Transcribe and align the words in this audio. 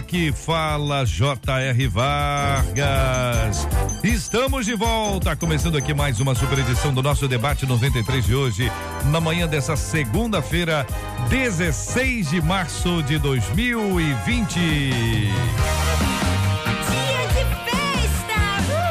Aqui 0.00 0.32
fala 0.32 1.04
J.R. 1.04 1.86
Vargas. 1.88 3.68
Estamos 4.02 4.64
de 4.64 4.74
volta, 4.74 5.36
começando 5.36 5.76
aqui 5.76 5.92
mais 5.92 6.18
uma 6.20 6.34
super 6.34 6.58
edição 6.58 6.92
do 6.94 7.02
nosso 7.02 7.28
debate 7.28 7.66
93 7.66 8.24
de 8.24 8.34
hoje, 8.34 8.72
na 9.10 9.20
manhã 9.20 9.46
dessa 9.46 9.76
segunda-feira, 9.76 10.86
16 11.28 12.30
de 12.30 12.40
março 12.40 13.02
de 13.02 13.18
2020. 13.18 14.58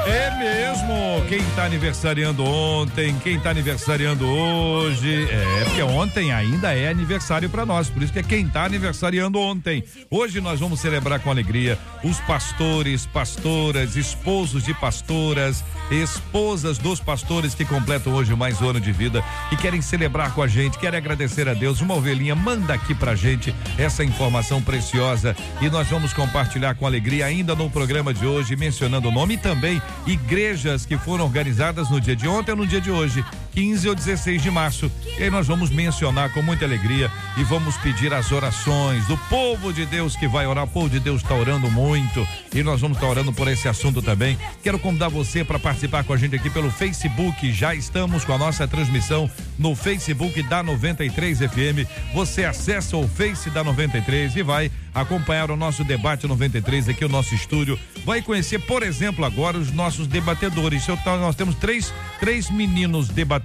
É 0.10 0.32
mesmo, 0.40 1.24
quem 1.28 1.44
tá 1.56 1.66
aniversariando 1.66 2.44
ontem, 2.44 3.16
quem 3.20 3.40
tá 3.40 3.52
aniversariando 3.52 4.26
hoje, 4.26 5.30
é 5.30 5.66
porque 5.66 5.84
ontem 5.84 6.32
ainda 6.32 6.74
é 6.74 6.90
aniversário 6.90 7.48
para 7.48 7.64
nós, 7.64 7.90
por 7.90 8.02
isso 8.02 8.12
que 8.12 8.18
é 8.18 8.24
quem 8.24 8.48
tá 8.48 8.64
aniversariando 8.64 9.40
ontem. 9.40 9.84
Hoje 10.10 10.42
nós 10.42 10.60
vamos 10.60 10.80
celebrar 10.80 11.20
com 11.20 11.30
alegria 11.30 11.78
os 12.04 12.20
pastores, 12.22 13.06
pastoras, 13.06 13.96
esposos 13.96 14.64
de 14.64 14.74
pastoras, 14.74 15.64
esposas 15.92 16.80
dos 16.80 17.00
pastores 17.00 17.54
que 17.54 17.64
completam 17.64 18.14
hoje 18.14 18.36
mais 18.36 18.60
um 18.60 18.70
ano 18.70 18.82
de 18.82 18.92
vida 18.92 19.24
e 19.52 19.58
querem 19.58 19.84
celebrar 19.84 20.34
com 20.34 20.42
a 20.42 20.48
gente, 20.48 20.80
querem 20.80 20.98
agradecer 20.98 21.48
a 21.48 21.54
Deus. 21.54 21.82
Uma 21.82 21.94
ovelhinha 21.94 22.36
manda 22.36 22.74
aqui 22.74 22.96
pra 22.96 23.14
gente 23.14 23.54
essa 23.78 24.04
informação 24.04 24.60
preciosa 24.60 25.36
e 25.62 25.70
nós 25.70 25.88
vamos 25.88 26.14
compartilhar 26.14 26.74
com 26.74 26.88
alegria 26.88 27.28
ainda 27.28 27.54
no 27.54 27.70
programa 27.70 28.12
de 28.12 28.26
hoje, 28.26 28.56
mencionando 28.56 29.10
o 29.10 29.12
nome 29.12 29.36
e 29.36 29.38
também 29.38 29.80
igrejas 30.10 30.86
que 30.86 30.98
foram 30.98 31.26
organizadas 31.26 31.90
no 31.90 32.02
dia 32.02 32.16
de 32.16 32.28
ontem 32.28 32.52
ou 32.52 32.58
no 32.58 32.66
dia 32.66 32.82
de 32.82 32.90
hoje, 32.90 33.24
15 33.54 33.90
ou 33.90 33.96
16 33.96 34.42
de 34.42 34.52
março. 34.52 34.92
E 35.18 35.24
aí 35.24 35.30
nós 35.30 35.48
vamos 35.48 35.70
mencionar 35.70 36.32
com 36.32 36.42
muita 36.42 36.66
alegria 36.66 37.12
e 37.38 37.44
vamos 37.44 37.78
pedir 37.78 38.14
as 38.14 38.32
orações 38.32 39.06
do 39.08 39.18
povo 39.18 39.74
de 39.74 39.86
Deus 39.86 40.16
que 40.16 40.28
vai 40.28 40.46
orar. 40.46 40.66
O 40.66 40.68
povo 40.68 40.90
de 40.90 41.00
Deus 41.00 41.22
está 41.22 41.34
orando 41.34 41.70
muito 41.72 42.28
e 42.54 42.62
nós 42.62 42.82
vamos 42.82 42.98
estar 42.98 43.08
tá 43.08 43.12
orando 43.12 43.34
por 43.34 43.48
esse 43.48 43.68
assunto 43.68 44.02
também. 44.02 44.38
Quero 44.64 44.78
convidar 44.78 45.10
você 45.10 45.44
para 45.44 45.58
participar 45.58 46.04
com 46.04 46.14
a 46.14 46.18
gente 46.18 46.36
aqui 46.36 46.50
pelo 46.50 46.70
Facebook. 46.70 47.52
Já 47.52 47.74
estamos 47.74 48.24
com 48.24 48.34
a 48.34 48.38
nossa 48.38 48.68
transmissão 48.68 49.30
no 49.58 49.76
Facebook 49.76 50.42
da 50.44 50.62
93 50.62 51.40
FM. 51.40 51.90
Você 52.14 52.46
acessa 52.46 52.98
o 52.98 53.08
Face 53.08 53.50
da 53.50 53.64
93 53.64 54.36
e 54.36 54.44
vai 54.44 54.72
acompanhar 54.94 55.52
o 55.52 55.56
nosso 55.56 55.84
debate 55.84 56.28
93 56.28 56.90
aqui, 56.90 57.06
o 57.06 57.10
nosso 57.10 57.34
estúdio. 57.34 57.80
Vai 58.06 58.22
conhecer, 58.22 58.60
por 58.60 58.84
exemplo, 58.84 59.26
agora 59.26 59.58
os 59.58 59.72
nossos 59.72 60.08
debatedores. 60.08 60.86
Nós 61.06 61.36
temos 61.36 61.56
três, 61.56 61.94
três 62.20 62.50
meninos 62.50 63.10
debatedores 63.10 63.39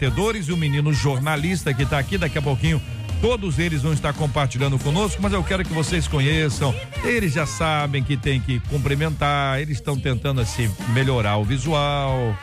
e 0.48 0.52
um 0.52 0.56
menino 0.56 0.92
jornalista 0.92 1.72
que 1.72 1.82
está 1.82 1.98
aqui 1.98 2.18
daqui 2.18 2.38
a 2.38 2.42
pouquinho. 2.42 2.80
Todos 3.20 3.58
eles 3.58 3.82
vão 3.82 3.92
estar 3.92 4.12
compartilhando 4.12 4.78
conosco, 4.78 5.22
mas 5.22 5.32
eu 5.32 5.42
quero 5.42 5.64
que 5.64 5.72
vocês 5.72 6.06
conheçam. 6.06 6.74
Eles 7.02 7.32
já 7.32 7.46
sabem 7.46 8.02
que 8.02 8.16
tem 8.16 8.40
que 8.40 8.60
cumprimentar, 8.68 9.60
eles 9.60 9.78
estão 9.78 9.98
tentando 9.98 10.40
assim 10.40 10.70
melhorar 10.92 11.38
o 11.38 11.44
visual. 11.44 12.36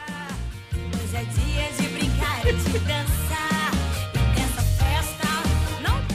Hoje 0.73 1.15
é 1.15 1.23
dia 1.23 1.71
de 1.77 1.87
brincar 1.93 2.47
e 2.47 2.53
de 2.53 2.79
dançar. 2.79 3.71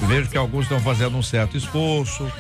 Vejo 0.08 0.30
que 0.30 0.38
alguns 0.38 0.62
estão 0.62 0.78
fazendo 0.80 1.16
um 1.16 1.22
certo 1.22 1.56
esforço. 1.56 2.30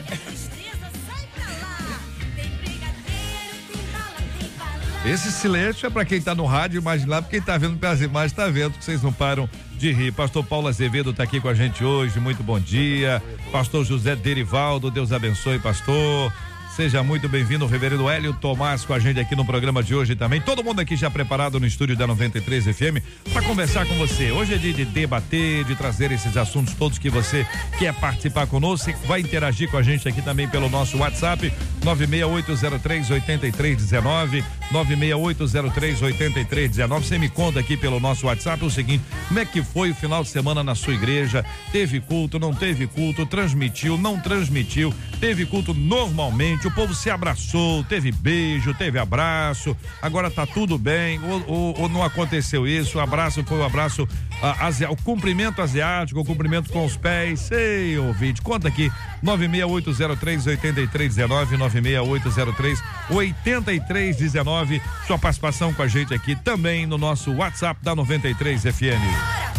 Esse 5.06 5.30
silêncio 5.30 5.86
é 5.86 5.90
para 5.90 6.04
quem 6.04 6.18
está 6.18 6.34
no 6.34 6.44
rádio 6.44 6.80
imaginar, 6.80 7.22
porque 7.22 7.36
quem 7.36 7.40
está 7.40 7.56
vendo 7.56 7.78
pelas 7.78 8.02
imagens 8.02 8.32
está 8.32 8.48
vendo 8.48 8.72
que 8.72 8.84
vocês 8.84 9.00
não 9.00 9.12
param 9.12 9.48
de 9.78 9.92
rir. 9.92 10.10
Pastor 10.10 10.44
Paulo 10.44 10.66
Azevedo 10.66 11.10
está 11.10 11.22
aqui 11.22 11.40
com 11.40 11.48
a 11.48 11.54
gente 11.54 11.84
hoje, 11.84 12.18
muito 12.18 12.42
bom 12.42 12.58
dia. 12.58 13.22
Pastor 13.52 13.84
José 13.84 14.16
Derivaldo, 14.16 14.90
Deus 14.90 15.12
abençoe, 15.12 15.60
pastor. 15.60 16.32
Seja 16.76 17.02
muito 17.02 17.26
bem-vindo, 17.26 17.66
reverendo 17.66 18.06
Hélio 18.06 18.34
Tomás, 18.34 18.84
com 18.84 18.92
a 18.92 18.98
gente 18.98 19.18
aqui 19.18 19.34
no 19.34 19.46
programa 19.46 19.82
de 19.82 19.94
hoje 19.94 20.14
também. 20.14 20.42
Todo 20.42 20.62
mundo 20.62 20.78
aqui 20.78 20.94
já 20.94 21.10
preparado 21.10 21.58
no 21.58 21.66
estúdio 21.66 21.96
da 21.96 22.06
93 22.06 22.64
FM 22.64 23.02
para 23.32 23.40
conversar 23.40 23.86
com 23.86 23.94
você. 23.94 24.30
Hoje 24.30 24.52
é 24.52 24.58
dia 24.58 24.74
de 24.74 24.84
debater, 24.84 25.64
de 25.64 25.74
trazer 25.74 26.12
esses 26.12 26.36
assuntos 26.36 26.74
todos 26.74 26.98
que 26.98 27.08
você 27.08 27.46
quer 27.78 27.94
participar 27.94 28.46
conosco. 28.46 28.92
Vai 29.06 29.20
interagir 29.20 29.70
com 29.70 29.78
a 29.78 29.82
gente 29.82 30.06
aqui 30.06 30.20
também 30.20 30.46
pelo 30.46 30.68
nosso 30.68 30.98
WhatsApp 30.98 31.50
96803 31.82 33.10
8319 33.10 34.44
96803 34.70 36.02
8319. 36.02 37.06
Você 37.06 37.16
me 37.16 37.30
conta 37.30 37.58
aqui 37.58 37.74
pelo 37.74 37.98
nosso 37.98 38.26
WhatsApp 38.26 38.62
o 38.62 38.70
seguinte: 38.70 39.02
como 39.28 39.40
é 39.40 39.46
que 39.46 39.62
foi 39.62 39.92
o 39.92 39.94
final 39.94 40.22
de 40.22 40.28
semana 40.28 40.62
na 40.62 40.74
sua 40.74 40.92
igreja? 40.92 41.42
Teve 41.72 42.00
culto, 42.00 42.38
não 42.38 42.52
teve 42.52 42.86
culto? 42.86 43.24
Transmitiu, 43.24 43.96
não 43.96 44.20
transmitiu? 44.20 44.92
Teve 45.18 45.46
culto 45.46 45.72
normalmente? 45.72 46.65
O 46.66 46.70
povo 46.70 46.94
se 46.94 47.10
abraçou, 47.10 47.84
teve 47.84 48.10
beijo, 48.10 48.74
teve 48.74 48.98
abraço, 48.98 49.76
agora 50.00 50.30
tá 50.30 50.46
tudo 50.46 50.78
bem, 50.78 51.20
ou, 51.22 51.44
ou, 51.46 51.80
ou 51.82 51.88
não 51.88 52.02
aconteceu 52.02 52.66
isso, 52.66 52.98
o 52.98 53.00
abraço 53.00 53.44
foi 53.44 53.58
o 53.58 53.64
abraço, 53.64 54.08
a, 54.42 54.66
a, 54.66 54.90
o 54.90 54.96
cumprimento 54.96 55.62
asiático, 55.62 56.20
o 56.20 56.24
cumprimento 56.24 56.70
com 56.70 56.84
os 56.84 56.96
pés, 56.96 57.40
sei, 57.40 57.98
ouvinte, 57.98 58.42
conta 58.42 58.68
aqui, 58.68 58.90
96803 59.22 60.46
8319, 60.46 61.56
96803 61.56 62.82
8319, 63.10 64.82
sua 65.06 65.18
participação 65.18 65.72
com 65.72 65.82
a 65.82 65.88
gente 65.88 66.14
aqui 66.14 66.36
também 66.36 66.86
no 66.86 66.98
nosso 66.98 67.32
WhatsApp 67.32 67.80
da 67.82 67.94
93 67.94 68.62
FM. 68.62 69.55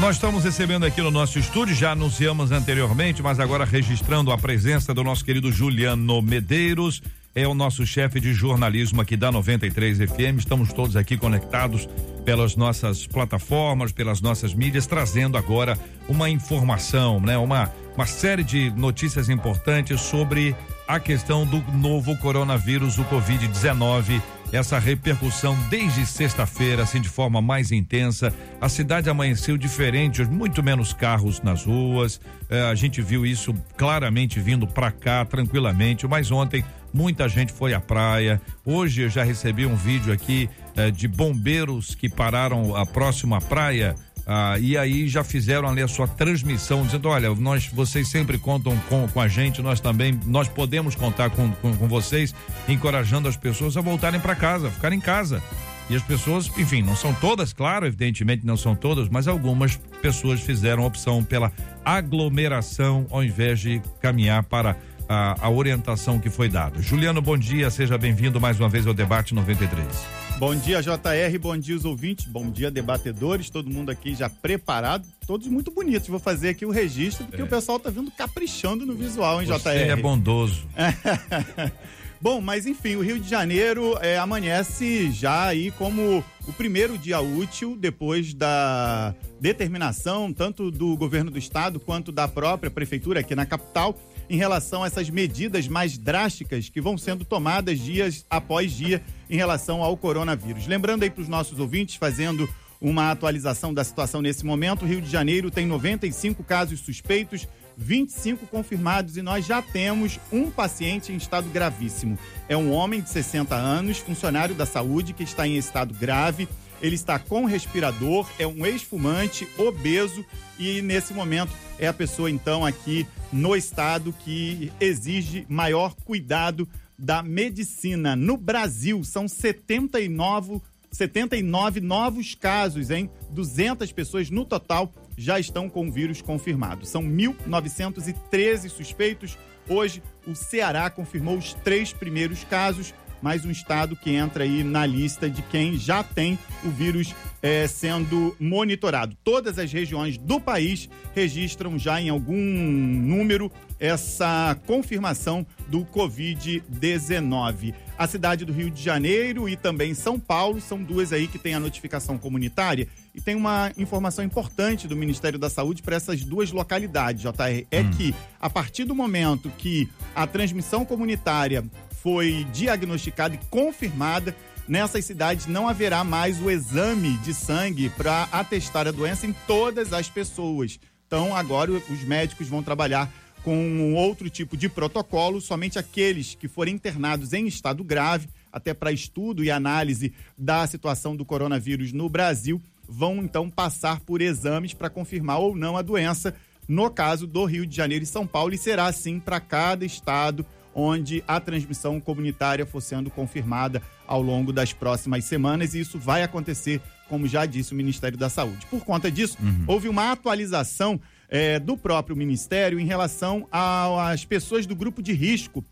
Nós 0.00 0.16
estamos 0.16 0.44
recebendo 0.44 0.84
aqui 0.84 1.00
no 1.00 1.10
nosso 1.10 1.38
estúdio, 1.38 1.74
já 1.74 1.92
anunciamos 1.92 2.50
anteriormente, 2.50 3.22
mas 3.22 3.40
agora 3.40 3.64
registrando 3.64 4.32
a 4.32 4.36
presença 4.36 4.92
do 4.92 5.02
nosso 5.02 5.24
querido 5.24 5.50
Juliano 5.50 6.20
Medeiros, 6.20 7.00
é 7.34 7.46
o 7.48 7.54
nosso 7.54 7.86
chefe 7.86 8.20
de 8.20 8.34
jornalismo 8.34 9.00
aqui 9.00 9.16
da 9.16 9.32
93 9.32 9.98
FM. 9.98 10.38
Estamos 10.38 10.72
todos 10.72 10.96
aqui 10.96 11.16
conectados 11.16 11.88
pelas 12.24 12.54
nossas 12.54 13.06
plataformas, 13.06 13.92
pelas 13.92 14.20
nossas 14.20 14.52
mídias, 14.52 14.86
trazendo 14.86 15.38
agora 15.38 15.78
uma 16.08 16.28
informação, 16.28 17.20
né? 17.20 17.38
Uma, 17.38 17.72
uma 17.96 18.06
série 18.06 18.44
de 18.44 18.70
notícias 18.70 19.28
importantes 19.28 20.00
sobre 20.00 20.54
a 20.86 21.00
questão 21.00 21.46
do 21.46 21.58
novo 21.72 22.16
coronavírus, 22.18 22.98
o 22.98 23.04
Covid-19 23.04 24.20
essa 24.54 24.78
repercussão 24.78 25.56
desde 25.68 26.06
sexta-feira, 26.06 26.84
assim, 26.84 27.00
de 27.00 27.08
forma 27.08 27.42
mais 27.42 27.72
intensa. 27.72 28.32
A 28.60 28.68
cidade 28.68 29.10
amanheceu 29.10 29.56
diferente, 29.56 30.24
muito 30.24 30.62
menos 30.62 30.92
carros 30.92 31.42
nas 31.42 31.64
ruas. 31.64 32.20
É, 32.48 32.62
a 32.62 32.74
gente 32.74 33.02
viu 33.02 33.26
isso 33.26 33.52
claramente 33.76 34.38
vindo 34.38 34.66
para 34.66 34.92
cá 34.92 35.24
tranquilamente, 35.24 36.06
mas 36.06 36.30
ontem 36.30 36.64
muita 36.92 37.28
gente 37.28 37.52
foi 37.52 37.74
à 37.74 37.80
praia. 37.80 38.40
Hoje 38.64 39.02
eu 39.02 39.10
já 39.10 39.24
recebi 39.24 39.66
um 39.66 39.74
vídeo 39.74 40.12
aqui 40.12 40.48
é, 40.76 40.88
de 40.90 41.08
bombeiros 41.08 41.94
que 41.96 42.08
pararam 42.08 42.76
a 42.76 42.86
próxima 42.86 43.40
praia 43.40 43.96
ah, 44.26 44.56
e 44.58 44.76
aí 44.76 45.06
já 45.06 45.22
fizeram 45.22 45.68
ali 45.68 45.82
a 45.82 45.88
sua 45.88 46.08
transmissão, 46.08 46.84
dizendo, 46.84 47.08
olha, 47.08 47.34
nós, 47.34 47.66
vocês 47.66 48.08
sempre 48.08 48.38
contam 48.38 48.76
com, 48.88 49.06
com 49.08 49.20
a 49.20 49.28
gente, 49.28 49.60
nós 49.60 49.80
também, 49.80 50.18
nós 50.26 50.48
podemos 50.48 50.94
contar 50.94 51.30
com, 51.30 51.50
com, 51.52 51.76
com 51.76 51.88
vocês, 51.88 52.34
encorajando 52.68 53.28
as 53.28 53.36
pessoas 53.36 53.76
a 53.76 53.80
voltarem 53.80 54.20
para 54.20 54.34
casa, 54.34 54.70
ficarem 54.70 54.98
em 54.98 55.02
casa. 55.02 55.42
E 55.90 55.94
as 55.94 56.02
pessoas, 56.02 56.50
enfim, 56.56 56.80
não 56.80 56.96
são 56.96 57.12
todas, 57.12 57.52
claro, 57.52 57.86
evidentemente 57.86 58.46
não 58.46 58.56
são 58.56 58.74
todas, 58.74 59.08
mas 59.10 59.28
algumas 59.28 59.76
pessoas 60.00 60.40
fizeram 60.40 60.84
opção 60.84 61.22
pela 61.22 61.52
aglomeração 61.84 63.06
ao 63.10 63.22
invés 63.22 63.60
de 63.60 63.82
caminhar 64.00 64.42
para 64.44 64.76
a, 65.06 65.46
a 65.46 65.50
orientação 65.50 66.18
que 66.18 66.30
foi 66.30 66.48
dada. 66.48 66.80
Juliano, 66.80 67.20
bom 67.20 67.36
dia, 67.36 67.68
seja 67.68 67.98
bem-vindo 67.98 68.40
mais 68.40 68.58
uma 68.58 68.68
vez 68.70 68.86
ao 68.86 68.94
debate 68.94 69.34
93. 69.34 70.23
Bom 70.36 70.54
dia, 70.56 70.82
JR, 70.82 71.38
bom 71.40 71.56
dia 71.56 71.76
os 71.76 71.84
ouvintes, 71.84 72.26
bom 72.26 72.50
dia, 72.50 72.68
debatedores, 72.68 73.48
todo 73.48 73.70
mundo 73.70 73.90
aqui 73.90 74.16
já 74.16 74.28
preparado, 74.28 75.06
todos 75.26 75.46
muito 75.46 75.70
bonitos. 75.70 76.08
Vou 76.08 76.18
fazer 76.18 76.48
aqui 76.48 76.66
o 76.66 76.70
registro, 76.70 77.24
porque 77.24 77.40
é. 77.40 77.44
o 77.44 77.48
pessoal 77.48 77.78
tá 77.78 77.88
vindo 77.88 78.10
caprichando 78.10 78.84
no 78.84 78.94
visual, 78.94 79.40
hein, 79.40 79.46
Você 79.46 79.70
JR? 79.70 79.90
é 79.92 79.96
bondoso. 79.96 80.66
Bom, 82.20 82.40
mas 82.40 82.66
enfim, 82.66 82.96
o 82.96 83.02
Rio 83.02 83.20
de 83.20 83.28
Janeiro 83.28 83.96
é, 84.00 84.18
amanhece 84.18 85.10
já 85.12 85.44
aí 85.46 85.70
como 85.72 86.24
o 86.48 86.52
primeiro 86.54 86.98
dia 86.98 87.20
útil 87.20 87.76
depois 87.78 88.34
da 88.34 89.14
determinação 89.40 90.32
tanto 90.32 90.70
do 90.70 90.96
governo 90.96 91.30
do 91.30 91.38
estado 91.38 91.78
quanto 91.78 92.10
da 92.10 92.26
própria 92.26 92.70
prefeitura 92.70 93.20
aqui 93.20 93.34
na 93.34 93.44
capital 93.44 93.94
em 94.28 94.36
relação 94.36 94.82
a 94.82 94.86
essas 94.86 95.10
medidas 95.10 95.68
mais 95.68 95.98
drásticas 95.98 96.68
que 96.68 96.80
vão 96.80 96.96
sendo 96.96 97.24
tomadas 97.24 97.78
dias 97.78 98.24
após 98.28 98.72
dia 98.72 99.02
em 99.28 99.36
relação 99.36 99.82
ao 99.82 99.96
coronavírus. 99.96 100.66
Lembrando 100.66 101.02
aí 101.02 101.10
para 101.10 101.22
os 101.22 101.28
nossos 101.28 101.58
ouvintes, 101.58 101.96
fazendo 101.96 102.48
uma 102.80 103.10
atualização 103.10 103.72
da 103.72 103.82
situação 103.82 104.20
nesse 104.20 104.44
momento, 104.44 104.84
o 104.84 104.88
Rio 104.88 105.00
de 105.00 105.10
Janeiro 105.10 105.50
tem 105.50 105.66
95 105.66 106.42
casos 106.44 106.80
suspeitos, 106.80 107.48
25 107.76 108.46
confirmados 108.46 109.16
e 109.16 109.22
nós 109.22 109.46
já 109.46 109.60
temos 109.62 110.20
um 110.32 110.50
paciente 110.50 111.12
em 111.12 111.16
estado 111.16 111.48
gravíssimo. 111.48 112.18
É 112.48 112.56
um 112.56 112.72
homem 112.72 113.00
de 113.00 113.10
60 113.10 113.54
anos, 113.54 113.98
funcionário 113.98 114.54
da 114.54 114.66
saúde, 114.66 115.12
que 115.12 115.22
está 115.22 115.46
em 115.46 115.56
estado 115.56 115.94
grave. 115.94 116.48
Ele 116.82 116.94
está 116.94 117.18
com 117.18 117.44
respirador, 117.44 118.28
é 118.38 118.46
um 118.46 118.66
ex-fumante, 118.66 119.48
obeso 119.56 120.24
e 120.58 120.82
nesse 120.82 121.12
momento 121.12 121.52
é 121.78 121.86
a 121.86 121.92
pessoa 121.92 122.30
então 122.30 122.64
aqui 122.64 123.06
no 123.32 123.56
estado 123.56 124.14
que 124.24 124.70
exige 124.80 125.46
maior 125.48 125.94
cuidado 126.04 126.68
da 126.98 127.22
medicina. 127.22 128.14
No 128.14 128.36
Brasil, 128.36 129.02
são 129.02 129.26
79, 129.26 130.60
79 130.90 131.80
novos 131.80 132.34
casos, 132.34 132.90
hein? 132.90 133.10
200 133.30 133.90
pessoas 133.92 134.30
no 134.30 134.44
total 134.44 134.92
já 135.16 135.38
estão 135.38 135.68
com 135.68 135.88
o 135.88 135.92
vírus 135.92 136.22
confirmado. 136.22 136.86
São 136.86 137.02
1.913 137.02 138.68
suspeitos. 138.68 139.36
Hoje, 139.68 140.02
o 140.26 140.34
Ceará 140.34 140.90
confirmou 140.90 141.36
os 141.36 141.54
três 141.54 141.92
primeiros 141.92 142.44
casos 142.44 142.94
mais 143.24 143.42
um 143.42 143.50
estado 143.50 143.96
que 143.96 144.10
entra 144.10 144.44
aí 144.44 144.62
na 144.62 144.84
lista 144.84 145.30
de 145.30 145.40
quem 145.40 145.78
já 145.78 146.04
tem 146.04 146.38
o 146.62 146.68
vírus 146.68 147.14
é, 147.40 147.66
sendo 147.66 148.36
monitorado. 148.38 149.16
Todas 149.24 149.58
as 149.58 149.72
regiões 149.72 150.18
do 150.18 150.38
país 150.38 150.90
registram 151.14 151.78
já 151.78 151.98
em 151.98 152.10
algum 152.10 152.36
número 152.36 153.50
essa 153.80 154.58
confirmação 154.66 155.46
do 155.68 155.86
Covid-19. 155.86 157.74
A 157.96 158.06
cidade 158.06 158.44
do 158.44 158.52
Rio 158.52 158.70
de 158.70 158.82
Janeiro 158.82 159.48
e 159.48 159.56
também 159.56 159.94
São 159.94 160.18
Paulo 160.18 160.60
são 160.60 160.82
duas 160.82 161.12
aí 161.12 161.28
que 161.28 161.38
têm 161.38 161.54
a 161.54 161.60
notificação 161.60 162.18
comunitária. 162.18 162.88
E 163.14 163.20
tem 163.20 163.36
uma 163.36 163.70
informação 163.76 164.24
importante 164.24 164.88
do 164.88 164.96
Ministério 164.96 165.38
da 165.38 165.48
Saúde 165.48 165.82
para 165.82 165.96
essas 165.96 166.24
duas 166.24 166.50
localidades, 166.50 167.22
JR. 167.22 167.66
É 167.70 167.80
hum. 167.80 167.90
que, 167.90 168.14
a 168.40 168.50
partir 168.50 168.84
do 168.84 168.94
momento 168.94 169.50
que 169.56 169.88
a 170.14 170.26
transmissão 170.26 170.84
comunitária 170.84 171.64
foi 172.04 172.46
diagnosticada 172.52 173.34
e 173.34 173.40
confirmada, 173.48 174.36
nessas 174.68 175.06
cidades 175.06 175.46
não 175.46 175.66
haverá 175.66 176.04
mais 176.04 176.38
o 176.38 176.50
exame 176.50 177.16
de 177.18 177.32
sangue 177.32 177.88
para 177.88 178.24
atestar 178.30 178.86
a 178.86 178.90
doença 178.90 179.26
em 179.26 179.34
todas 179.46 179.90
as 179.90 180.06
pessoas. 180.10 180.78
Então, 181.06 181.34
agora 181.34 181.70
os 181.72 182.04
médicos 182.04 182.46
vão 182.46 182.62
trabalhar 182.62 183.10
com 183.42 183.56
um 183.56 183.94
outro 183.94 184.28
tipo 184.28 184.54
de 184.54 184.68
protocolo, 184.68 185.40
somente 185.40 185.78
aqueles 185.78 186.34
que 186.34 186.46
forem 186.46 186.74
internados 186.74 187.32
em 187.32 187.46
estado 187.46 187.82
grave, 187.82 188.28
até 188.52 188.74
para 188.74 188.92
estudo 188.92 189.42
e 189.42 189.50
análise 189.50 190.12
da 190.36 190.66
situação 190.66 191.16
do 191.16 191.24
coronavírus 191.24 191.90
no 191.90 192.10
Brasil, 192.10 192.60
vão 192.86 193.16
então 193.16 193.48
passar 193.48 194.00
por 194.00 194.20
exames 194.20 194.74
para 194.74 194.90
confirmar 194.90 195.38
ou 195.38 195.56
não 195.56 195.74
a 195.74 195.80
doença, 195.80 196.34
no 196.68 196.90
caso 196.90 197.26
do 197.26 197.46
Rio 197.46 197.66
de 197.66 197.74
Janeiro 197.74 198.04
e 198.04 198.06
São 198.06 198.26
Paulo, 198.26 198.52
e 198.52 198.58
será 198.58 198.84
assim 198.84 199.18
para 199.18 199.40
cada 199.40 199.86
estado 199.86 200.44
onde 200.74 201.22
a 201.26 201.38
transmissão 201.38 202.00
comunitária 202.00 202.66
for 202.66 202.80
sendo 202.80 203.10
confirmada 203.10 203.82
ao 204.06 204.20
longo 204.20 204.52
das 204.52 204.72
próximas 204.72 205.24
semanas, 205.24 205.74
e 205.74 205.80
isso 205.80 205.98
vai 205.98 206.22
acontecer, 206.22 206.80
como 207.08 207.26
já 207.26 207.46
disse 207.46 207.72
o 207.72 207.76
Ministério 207.76 208.18
da 208.18 208.28
Saúde. 208.28 208.66
Por 208.66 208.84
conta 208.84 209.10
disso, 209.10 209.38
uhum. 209.40 209.64
houve 209.66 209.88
uma 209.88 210.10
atualização 210.10 211.00
é, 211.28 211.58
do 211.58 211.76
próprio 211.76 212.16
Ministério 212.16 212.78
em 212.78 212.86
relação 212.86 213.48
às 213.50 214.24
pessoas 214.24 214.66
do 214.66 214.74
grupo 214.74 215.02
de 215.02 215.12
risco. 215.12 215.64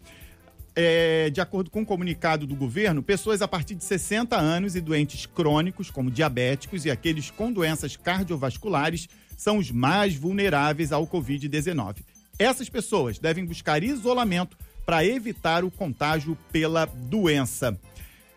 É, 0.75 1.28
de 1.28 1.38
acordo 1.38 1.69
com 1.69 1.82
o 1.82 1.87
comunicado 1.87 2.46
do 2.46 2.56
governo, 2.56 3.02
pessoas 3.02 3.43
a 3.43 3.49
partir 3.49 3.75
de 3.75 3.84
60 3.84 4.34
anos 4.34 4.75
e 4.75 4.81
doentes 4.81 5.26
crônicos, 5.26 5.90
como 5.90 6.10
diabéticos 6.10 6.87
e 6.87 6.90
aqueles 6.90 7.31
com 7.31 7.52
doenças 7.52 7.94
cardiovasculares, 7.94 9.06
são 9.37 9.58
os 9.58 9.70
mais 9.70 10.14
vulneráveis 10.14 10.90
ao 10.90 11.06
Covid-19. 11.06 11.99
Essas 12.38 12.70
pessoas 12.70 13.19
devem 13.19 13.44
buscar 13.44 13.82
isolamento 13.82 14.56
para 14.84 15.05
evitar 15.05 15.64
o 15.64 15.70
contágio 15.70 16.37
pela 16.50 16.84
doença. 16.84 17.79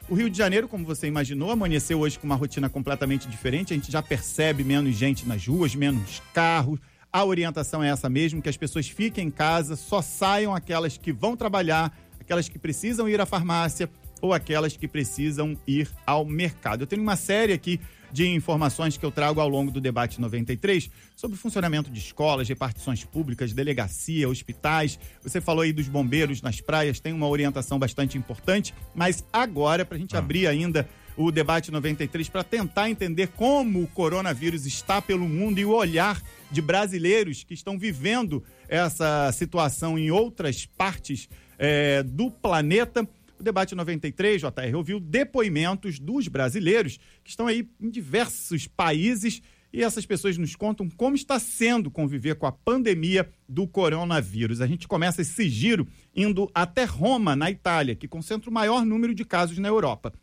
O 0.07 0.13
Rio 0.13 0.29
de 0.29 0.37
Janeiro, 0.37 0.67
como 0.67 0.85
você 0.85 1.07
imaginou, 1.07 1.49
amanheceu 1.49 1.99
hoje 1.99 2.19
com 2.19 2.27
uma 2.27 2.35
rotina 2.35 2.69
completamente 2.69 3.27
diferente. 3.27 3.73
A 3.73 3.75
gente 3.75 3.91
já 3.91 4.03
percebe 4.03 4.63
menos 4.63 4.95
gente 4.95 5.27
nas 5.27 5.47
ruas, 5.47 5.73
menos 5.73 6.21
carros. 6.33 6.79
A 7.11 7.23
orientação 7.25 7.83
é 7.83 7.89
essa 7.89 8.07
mesmo, 8.07 8.41
que 8.41 8.49
as 8.49 8.57
pessoas 8.57 8.87
fiquem 8.87 9.27
em 9.27 9.31
casa, 9.31 9.75
só 9.75 10.01
saiam 10.01 10.53
aquelas 10.53 10.97
que 10.97 11.11
vão 11.11 11.35
trabalhar, 11.35 11.97
aquelas 12.19 12.47
que 12.47 12.59
precisam 12.59 13.09
ir 13.09 13.19
à 13.19 13.25
farmácia 13.25 13.89
ou 14.21 14.33
aquelas 14.33 14.77
que 14.77 14.87
precisam 14.87 15.57
ir 15.65 15.89
ao 16.05 16.23
mercado. 16.25 16.81
Eu 16.81 16.87
tenho 16.87 17.01
uma 17.01 17.15
série 17.15 17.53
aqui 17.53 17.79
de 18.15 18.29
informações 18.29 18.95
que 18.95 19.05
eu 19.05 19.11
trago 19.11 19.41
ao 19.41 19.49
longo 19.49 19.69
do 19.69 19.81
debate 19.81 20.21
93 20.21 20.89
sobre 21.17 21.35
o 21.35 21.37
funcionamento 21.37 21.91
de 21.91 21.99
escolas, 21.99 22.47
repartições 22.47 23.03
públicas, 23.03 23.51
delegacia, 23.51 24.29
hospitais. 24.29 24.97
Você 25.21 25.41
falou 25.41 25.63
aí 25.63 25.73
dos 25.73 25.89
bombeiros 25.89 26.41
nas 26.41 26.61
praias, 26.61 26.97
tem 26.97 27.11
uma 27.11 27.27
orientação 27.27 27.77
bastante 27.77 28.17
importante, 28.17 28.73
mas 28.95 29.25
agora, 29.33 29.83
para 29.83 29.97
a 29.97 29.99
gente 29.99 30.15
ah. 30.15 30.19
abrir 30.19 30.47
ainda 30.47 30.87
o 31.17 31.29
debate 31.29 31.69
93 31.71 32.29
para 32.29 32.41
tentar 32.41 32.89
entender 32.89 33.27
como 33.35 33.83
o 33.83 33.87
coronavírus 33.87 34.65
está 34.65 35.01
pelo 35.01 35.27
mundo 35.27 35.59
e 35.59 35.65
o 35.65 35.73
olhar 35.73 36.21
de 36.49 36.61
brasileiros 36.61 37.43
que 37.43 37.53
estão 37.53 37.77
vivendo 37.77 38.41
essa 38.69 39.29
situação 39.33 39.99
em 39.99 40.09
outras 40.09 40.65
partes 40.65 41.27
é, 41.59 42.01
do 42.01 42.31
planeta. 42.31 43.05
O 43.39 43.43
debate 43.43 43.75
93, 43.75 44.41
JR, 44.41 44.75
ouviu 44.75 44.99
depoimentos 44.99 45.99
dos 45.99 46.27
brasileiros 46.27 46.97
que 47.23 47.29
estão 47.29 47.47
aí 47.47 47.67
em 47.81 47.89
diversos 47.89 48.67
países 48.67 49.41
e 49.73 49.83
essas 49.83 50.05
pessoas 50.05 50.37
nos 50.37 50.55
contam 50.55 50.89
como 50.89 51.17
está 51.17 51.37
sendo 51.37 51.91
conviver 51.91 52.35
com 52.35 52.45
a 52.45 52.51
pandemia 52.51 53.29
do 53.47 53.67
coronavírus. 53.67 54.61
A 54.61 54.67
gente 54.67 54.87
começa 54.87 55.21
esse 55.21 55.49
giro 55.49 55.85
indo 56.15 56.49
até 56.53 56.85
Roma, 56.85 57.35
na 57.35 57.51
Itália, 57.51 57.93
que 57.93 58.07
concentra 58.07 58.49
o 58.49 58.53
maior 58.53 58.85
número 58.85 59.13
de 59.13 59.25
casos 59.25 59.57
na 59.57 59.67
Europa. 59.67 60.13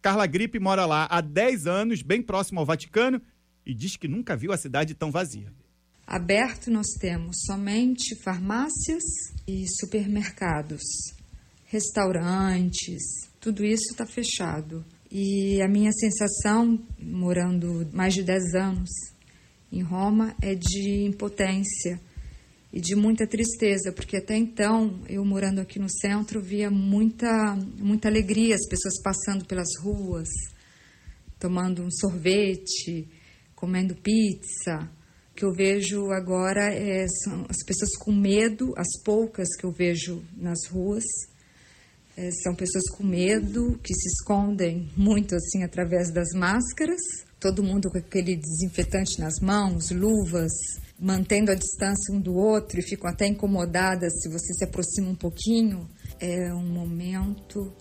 Carla 0.00 0.26
Gripe 0.26 0.60
mora 0.60 0.86
lá 0.86 1.08
há 1.10 1.20
10 1.20 1.66
anos, 1.66 2.02
bem 2.02 2.22
próximo 2.22 2.60
ao 2.60 2.66
Vaticano, 2.66 3.20
e 3.66 3.74
diz 3.74 3.96
que 3.96 4.06
nunca 4.06 4.36
viu 4.36 4.52
a 4.52 4.56
cidade 4.56 4.94
tão 4.94 5.10
vazia. 5.10 5.52
Aberto 6.06 6.70
nós 6.70 6.86
temos 7.00 7.36
somente 7.46 8.14
farmácias 8.22 9.02
e 9.46 9.66
supermercados 9.80 10.82
restaurantes, 11.70 13.00
tudo 13.40 13.64
isso 13.64 13.92
está 13.92 14.04
fechado. 14.04 14.84
E 15.10 15.62
a 15.62 15.68
minha 15.68 15.92
sensação, 15.92 16.78
morando 17.00 17.88
mais 17.92 18.12
de 18.12 18.22
10 18.22 18.54
anos 18.54 18.90
em 19.72 19.80
Roma, 19.80 20.34
é 20.42 20.54
de 20.54 21.04
impotência 21.04 22.00
e 22.72 22.80
de 22.80 22.94
muita 22.94 23.26
tristeza, 23.26 23.92
porque 23.92 24.16
até 24.16 24.36
então, 24.36 25.00
eu 25.08 25.24
morando 25.24 25.60
aqui 25.60 25.78
no 25.78 25.88
centro, 25.88 26.40
via 26.40 26.70
muita, 26.70 27.56
muita 27.78 28.08
alegria, 28.08 28.54
as 28.54 28.68
pessoas 28.68 29.00
passando 29.02 29.44
pelas 29.44 29.68
ruas, 29.80 30.28
tomando 31.38 31.82
um 31.82 31.90
sorvete, 31.90 33.08
comendo 33.54 33.94
pizza. 33.94 34.90
O 35.32 35.34
que 35.34 35.44
eu 35.44 35.52
vejo 35.52 36.10
agora 36.10 36.72
é, 36.72 37.06
são 37.24 37.46
as 37.48 37.64
pessoas 37.64 37.96
com 37.96 38.12
medo, 38.12 38.74
as 38.76 39.02
poucas 39.04 39.48
que 39.56 39.64
eu 39.64 39.72
vejo 39.72 40.22
nas 40.36 40.66
ruas, 40.68 41.04
é, 42.20 42.30
são 42.42 42.54
pessoas 42.54 42.84
com 42.90 43.02
medo, 43.02 43.80
que 43.82 43.94
se 43.94 44.08
escondem 44.08 44.90
muito 44.94 45.34
assim 45.34 45.62
através 45.62 46.12
das 46.12 46.28
máscaras, 46.34 47.00
todo 47.40 47.62
mundo 47.62 47.90
com 47.90 47.96
aquele 47.96 48.36
desinfetante 48.36 49.18
nas 49.18 49.40
mãos, 49.40 49.90
luvas, 49.90 50.52
mantendo 51.00 51.50
a 51.50 51.54
distância 51.54 52.14
um 52.14 52.20
do 52.20 52.34
outro 52.34 52.78
e 52.78 52.82
ficam 52.82 53.08
até 53.08 53.26
incomodadas 53.26 54.12
se 54.20 54.28
você 54.28 54.52
se 54.52 54.64
aproxima 54.64 55.08
um 55.08 55.14
pouquinho. 55.14 55.88
É 56.20 56.52
um 56.52 56.66
momento 56.66 57.72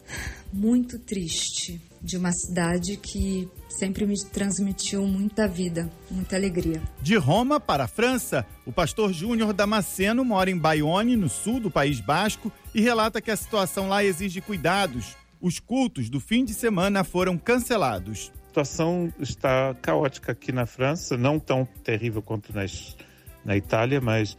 muito 0.54 0.98
triste 1.00 1.89
de 2.02 2.18
uma 2.18 2.32
cidade 2.32 2.98
que 2.98 3.50
sempre 3.70 4.06
me 4.06 4.16
transmitiu 4.32 5.06
muita 5.06 5.48
vida, 5.48 5.90
muita 6.10 6.36
alegria. 6.36 6.82
De 7.02 7.16
Roma 7.16 7.60
para 7.60 7.86
a 7.86 7.88
França, 7.88 8.46
o 8.66 8.72
pastor 8.72 9.14
Júnior 9.14 9.54
Damasceno 9.54 10.26
mora 10.26 10.50
em 10.50 10.58
Bayonne, 10.58 11.16
no 11.16 11.30
sul 11.30 11.60
do 11.60 11.72
País 11.72 12.00
Basco, 12.00 12.52
e 12.74 12.82
relata 12.82 13.22
que 13.22 13.32
a 13.32 13.38
situação 13.38 13.88
lá 13.88 14.04
exige 14.04 14.42
cuidados. 14.42 15.16
os 15.42 15.58
cultos 15.58 16.10
do 16.10 16.20
fim 16.20 16.44
de 16.44 16.54
semana 16.54 17.04
foram 17.04 17.38
cancelados. 17.38 18.32
A 18.44 18.48
situação 18.48 19.14
está 19.20 19.74
caótica 19.82 20.34
aqui 20.34 20.52
na 20.52 20.66
França, 20.66 21.16
não 21.16 21.40
tão 21.40 21.66
terrível 21.82 22.22
quanto 22.22 22.54
nas, 22.54 22.98
na 23.46 23.56
Itália, 23.56 24.02
mas 24.02 24.36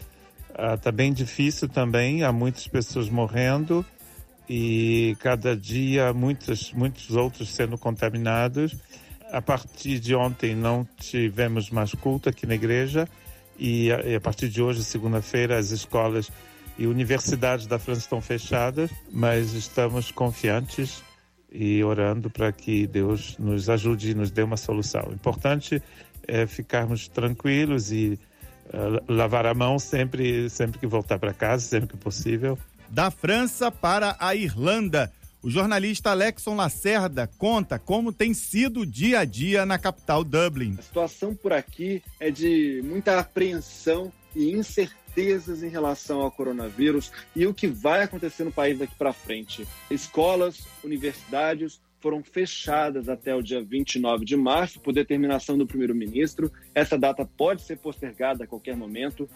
está 0.76 0.90
uh, 0.90 0.92
bem 0.92 1.12
difícil 1.12 1.68
também. 1.68 2.22
Há 2.22 2.32
muitas 2.32 2.66
pessoas 2.68 3.08
morrendo 3.08 3.84
e 4.52 5.16
cada 5.20 5.56
dia 5.56 6.12
muitos, 6.12 6.72
muitos 6.72 7.14
outros 7.14 7.50
sendo 7.50 7.78
contaminados. 7.78 8.76
A 9.30 9.40
partir 9.40 10.00
de 10.00 10.12
ontem 10.12 10.56
não 10.56 10.84
tivemos 10.98 11.70
mais 11.70 11.94
culto 11.94 12.28
aqui 12.28 12.48
na 12.48 12.56
igreja 12.56 13.08
e 13.56 13.92
a, 13.92 14.00
e 14.00 14.16
a 14.16 14.20
partir 14.20 14.48
de 14.48 14.60
hoje, 14.60 14.82
segunda-feira, 14.82 15.56
as 15.56 15.70
escolas 15.70 16.32
e 16.76 16.84
universidades 16.88 17.68
da 17.68 17.78
França 17.78 18.00
estão 18.00 18.20
fechadas, 18.20 18.90
mas 19.12 19.52
estamos 19.52 20.10
confiantes 20.10 21.00
e 21.52 21.84
orando 21.84 22.28
para 22.28 22.50
que 22.50 22.88
Deus 22.88 23.38
nos 23.38 23.70
ajude 23.70 24.10
e 24.10 24.14
nos 24.14 24.32
dê 24.32 24.42
uma 24.42 24.56
solução. 24.56 25.10
O 25.10 25.14
importante 25.14 25.80
é 26.26 26.44
ficarmos 26.44 27.06
tranquilos 27.06 27.92
e 27.92 28.18
uh, 28.66 29.12
lavar 29.12 29.46
a 29.46 29.54
mão 29.54 29.78
sempre, 29.78 30.50
sempre 30.50 30.80
que 30.80 30.88
voltar 30.88 31.20
para 31.20 31.32
casa, 31.32 31.64
sempre 31.64 31.90
que 31.90 31.96
possível 31.96 32.58
da 32.90 33.10
França 33.10 33.70
para 33.70 34.16
a 34.18 34.34
Irlanda. 34.34 35.12
O 35.42 35.48
jornalista 35.48 36.10
Alexon 36.10 36.54
Lacerda 36.54 37.26
conta 37.38 37.78
como 37.78 38.12
tem 38.12 38.34
sido 38.34 38.80
o 38.80 38.86
dia 38.86 39.20
a 39.20 39.24
dia 39.24 39.64
na 39.64 39.78
capital 39.78 40.22
Dublin. 40.22 40.76
A 40.78 40.82
situação 40.82 41.34
por 41.34 41.52
aqui 41.52 42.02
é 42.18 42.30
de 42.30 42.82
muita 42.84 43.18
apreensão 43.18 44.12
e 44.36 44.50
incertezas 44.52 45.62
em 45.62 45.68
relação 45.68 46.20
ao 46.20 46.30
coronavírus 46.30 47.10
e 47.34 47.46
o 47.46 47.54
que 47.54 47.66
vai 47.66 48.02
acontecer 48.02 48.44
no 48.44 48.52
país 48.52 48.78
daqui 48.78 48.94
para 48.96 49.14
frente. 49.14 49.66
Escolas, 49.90 50.66
universidades 50.84 51.80
foram 52.00 52.22
fechadas 52.22 53.08
até 53.08 53.34
o 53.34 53.42
dia 53.42 53.62
29 53.62 54.24
de 54.24 54.36
março 54.36 54.80
por 54.80 54.92
determinação 54.92 55.56
do 55.56 55.66
primeiro-ministro. 55.66 56.50
Essa 56.74 56.98
data 56.98 57.24
pode 57.24 57.62
ser 57.62 57.76
postergada 57.78 58.44
a 58.44 58.46
qualquer 58.46 58.76
momento 58.76 59.28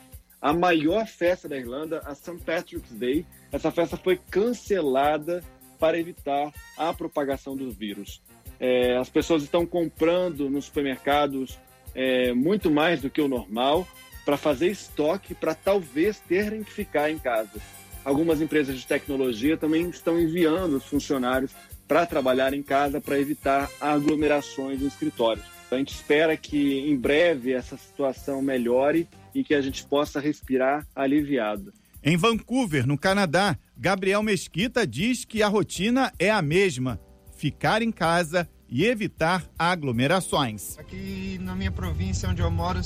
a 0.45 0.53
maior 0.53 1.07
festa 1.07 1.49
da 1.49 1.57
Irlanda, 1.57 2.03
a 2.05 2.15
St. 2.15 2.37
Patrick's 2.45 2.93
Day. 2.93 3.25
Essa 3.51 3.71
festa 3.71 3.97
foi 3.97 4.21
cancelada 4.31 5.43
para 5.79 5.99
evitar 5.99 6.53
a 6.77 6.93
propagação 6.93 7.57
do 7.57 7.71
vírus. 7.71 8.21
É, 8.61 8.95
as 8.99 9.09
pessoas 9.09 9.43
estão 9.43 9.65
comprando 9.65 10.51
nos 10.51 10.67
supermercados 10.67 11.59
é, 11.95 12.35
muito 12.35 12.71
mais 12.71 13.01
do 13.01 13.09
que 13.09 13.23
o 13.23 13.29
normal 13.29 13.89
para 14.23 14.37
fazer 14.37 14.69
estoque 14.69 15.35
para 15.35 15.55
talvez 15.55 16.21
terem 16.21 16.63
que 16.63 16.73
ficar 16.73 17.11
em 17.11 17.19
casa. 17.19 17.59
Algumas 18.05 18.43
empresas 18.43 18.79
de 18.79 18.87
tecnologia 18.87 19.57
também 19.57 19.89
estão 19.89 20.21
enviando 20.21 20.77
os 20.77 20.85
funcionários 20.85 21.53
para 21.89 22.05
trabalhar 22.05 22.53
em 22.53 22.63
casa 22.63 23.01
para 23.01 23.19
evitar 23.19 23.71
aglomerações 23.81 24.83
em 24.83 24.87
escritórios. 24.87 25.54
A 25.75 25.79
gente 25.79 25.95
espera 25.95 26.37
que 26.37 26.81
em 26.81 26.97
breve 26.97 27.53
essa 27.53 27.77
situação 27.77 28.41
melhore 28.41 29.09
e 29.35 29.43
que 29.43 29.55
a 29.55 29.61
gente 29.61 29.85
possa 29.85 30.21
respirar 30.21 30.87
aliviado. 30.95 31.73
Em 32.03 32.17
Vancouver, 32.17 32.87
no 32.87 32.97
Canadá, 32.97 33.59
Gabriel 33.77 34.23
Mesquita 34.23 34.87
diz 34.87 35.25
que 35.25 35.43
a 35.43 35.49
rotina 35.49 36.13
é 36.19 36.31
a 36.31 36.41
mesma: 36.41 37.01
ficar 37.37 37.83
em 37.83 37.91
casa 37.91 38.49
e 38.69 38.85
evitar 38.85 39.49
aglomerações. 39.59 40.79
Aqui 40.79 41.39
na 41.41 41.55
minha 41.55 41.71
província 41.71 42.29
onde 42.29 42.43
eu 42.43 42.51
moro 42.51 42.81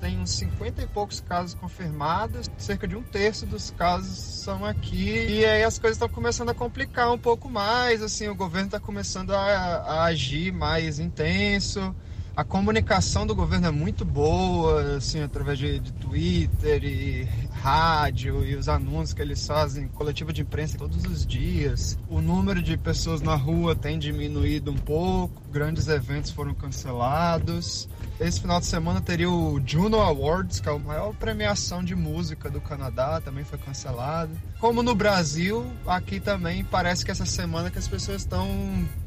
tem 0.00 0.18
uns 0.18 0.30
50 0.32 0.82
e 0.82 0.86
poucos 0.86 1.20
casos 1.20 1.54
confirmados, 1.54 2.50
cerca 2.56 2.86
de 2.86 2.96
um 2.96 3.02
terço 3.02 3.46
dos 3.46 3.70
casos 3.70 4.18
são 4.42 4.64
aqui 4.64 5.10
e 5.10 5.44
aí 5.44 5.62
as 5.62 5.78
coisas 5.78 5.96
estão 5.96 6.08
começando 6.08 6.50
a 6.50 6.54
complicar 6.54 7.12
um 7.12 7.18
pouco 7.18 7.48
mais, 7.48 8.02
assim, 8.02 8.28
o 8.28 8.34
governo 8.34 8.66
está 8.66 8.80
começando 8.80 9.32
a, 9.32 9.42
a 9.42 10.04
agir 10.04 10.52
mais 10.52 10.98
intenso 10.98 11.94
a 12.34 12.42
comunicação 12.42 13.26
do 13.26 13.34
governo 13.34 13.66
é 13.66 13.70
muito 13.70 14.04
boa, 14.04 14.96
assim, 14.96 15.20
através 15.20 15.58
de, 15.58 15.78
de, 15.78 15.92
Twitter 15.92 16.82
e 16.82 17.28
rádio 17.52 18.44
e 18.44 18.56
os 18.56 18.68
anúncios 18.68 19.12
que 19.12 19.20
eles 19.20 19.46
fazem, 19.46 19.86
coletiva 19.88 20.32
de 20.32 20.40
imprensa 20.40 20.78
todos 20.78 21.04
os 21.04 21.26
dias. 21.26 21.98
O 22.08 22.20
número 22.20 22.62
de 22.62 22.76
pessoas 22.76 23.20
na 23.20 23.34
rua 23.34 23.76
tem 23.76 23.98
diminuído 23.98 24.70
um 24.70 24.76
pouco, 24.76 25.42
grandes 25.52 25.88
eventos 25.88 26.30
foram 26.30 26.54
cancelados. 26.54 27.88
Esse 28.18 28.40
final 28.40 28.60
de 28.60 28.66
semana 28.66 29.00
teria 29.00 29.30
o 29.30 29.60
Juno 29.64 30.00
Awards, 30.00 30.60
que 30.60 30.68
é 30.68 30.72
a 30.72 30.78
maior 30.78 31.14
premiação 31.14 31.84
de 31.84 31.94
música 31.94 32.48
do 32.48 32.60
Canadá, 32.60 33.20
também 33.20 33.44
foi 33.44 33.58
cancelado. 33.58 34.32
Como 34.58 34.82
no 34.82 34.94
Brasil, 34.94 35.66
aqui 35.86 36.18
também 36.18 36.64
parece 36.64 37.04
que 37.04 37.10
essa 37.10 37.26
semana 37.26 37.70
que 37.70 37.78
as 37.78 37.88
pessoas 37.88 38.22
estão 38.22 38.48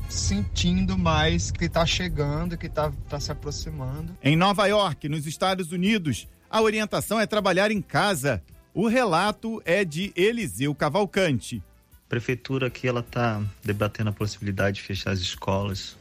sentindo 0.10 0.98
mais 0.98 1.52
que 1.52 1.66
está 1.66 1.86
chegando, 1.86 2.58
que 2.58 2.68
está 2.68 2.92
tá 3.10 3.20
se 3.20 3.32
aproximando. 3.32 4.16
Em 4.24 4.36
Nova 4.36 4.66
York, 4.68 5.08
nos 5.10 5.26
Estados 5.26 5.72
Unidos, 5.72 6.28
a 6.50 6.62
orientação 6.62 7.20
é 7.20 7.26
trabalhar 7.26 7.72
em 7.72 7.82
casa. 7.82 8.42
O 8.74 8.88
relato 8.88 9.62
é 9.66 9.84
de 9.84 10.12
Eliseu 10.16 10.74
Cavalcante. 10.76 11.62
A 11.94 12.10
prefeitura 12.10 12.68
aqui 12.68 12.88
ela 12.88 13.00
está 13.00 13.42
debatendo 13.64 14.10
a 14.10 14.14
possibilidade 14.14 14.78
de 14.78 14.82
fechar 14.84 15.12
as 15.12 15.20
escolas 15.20 15.98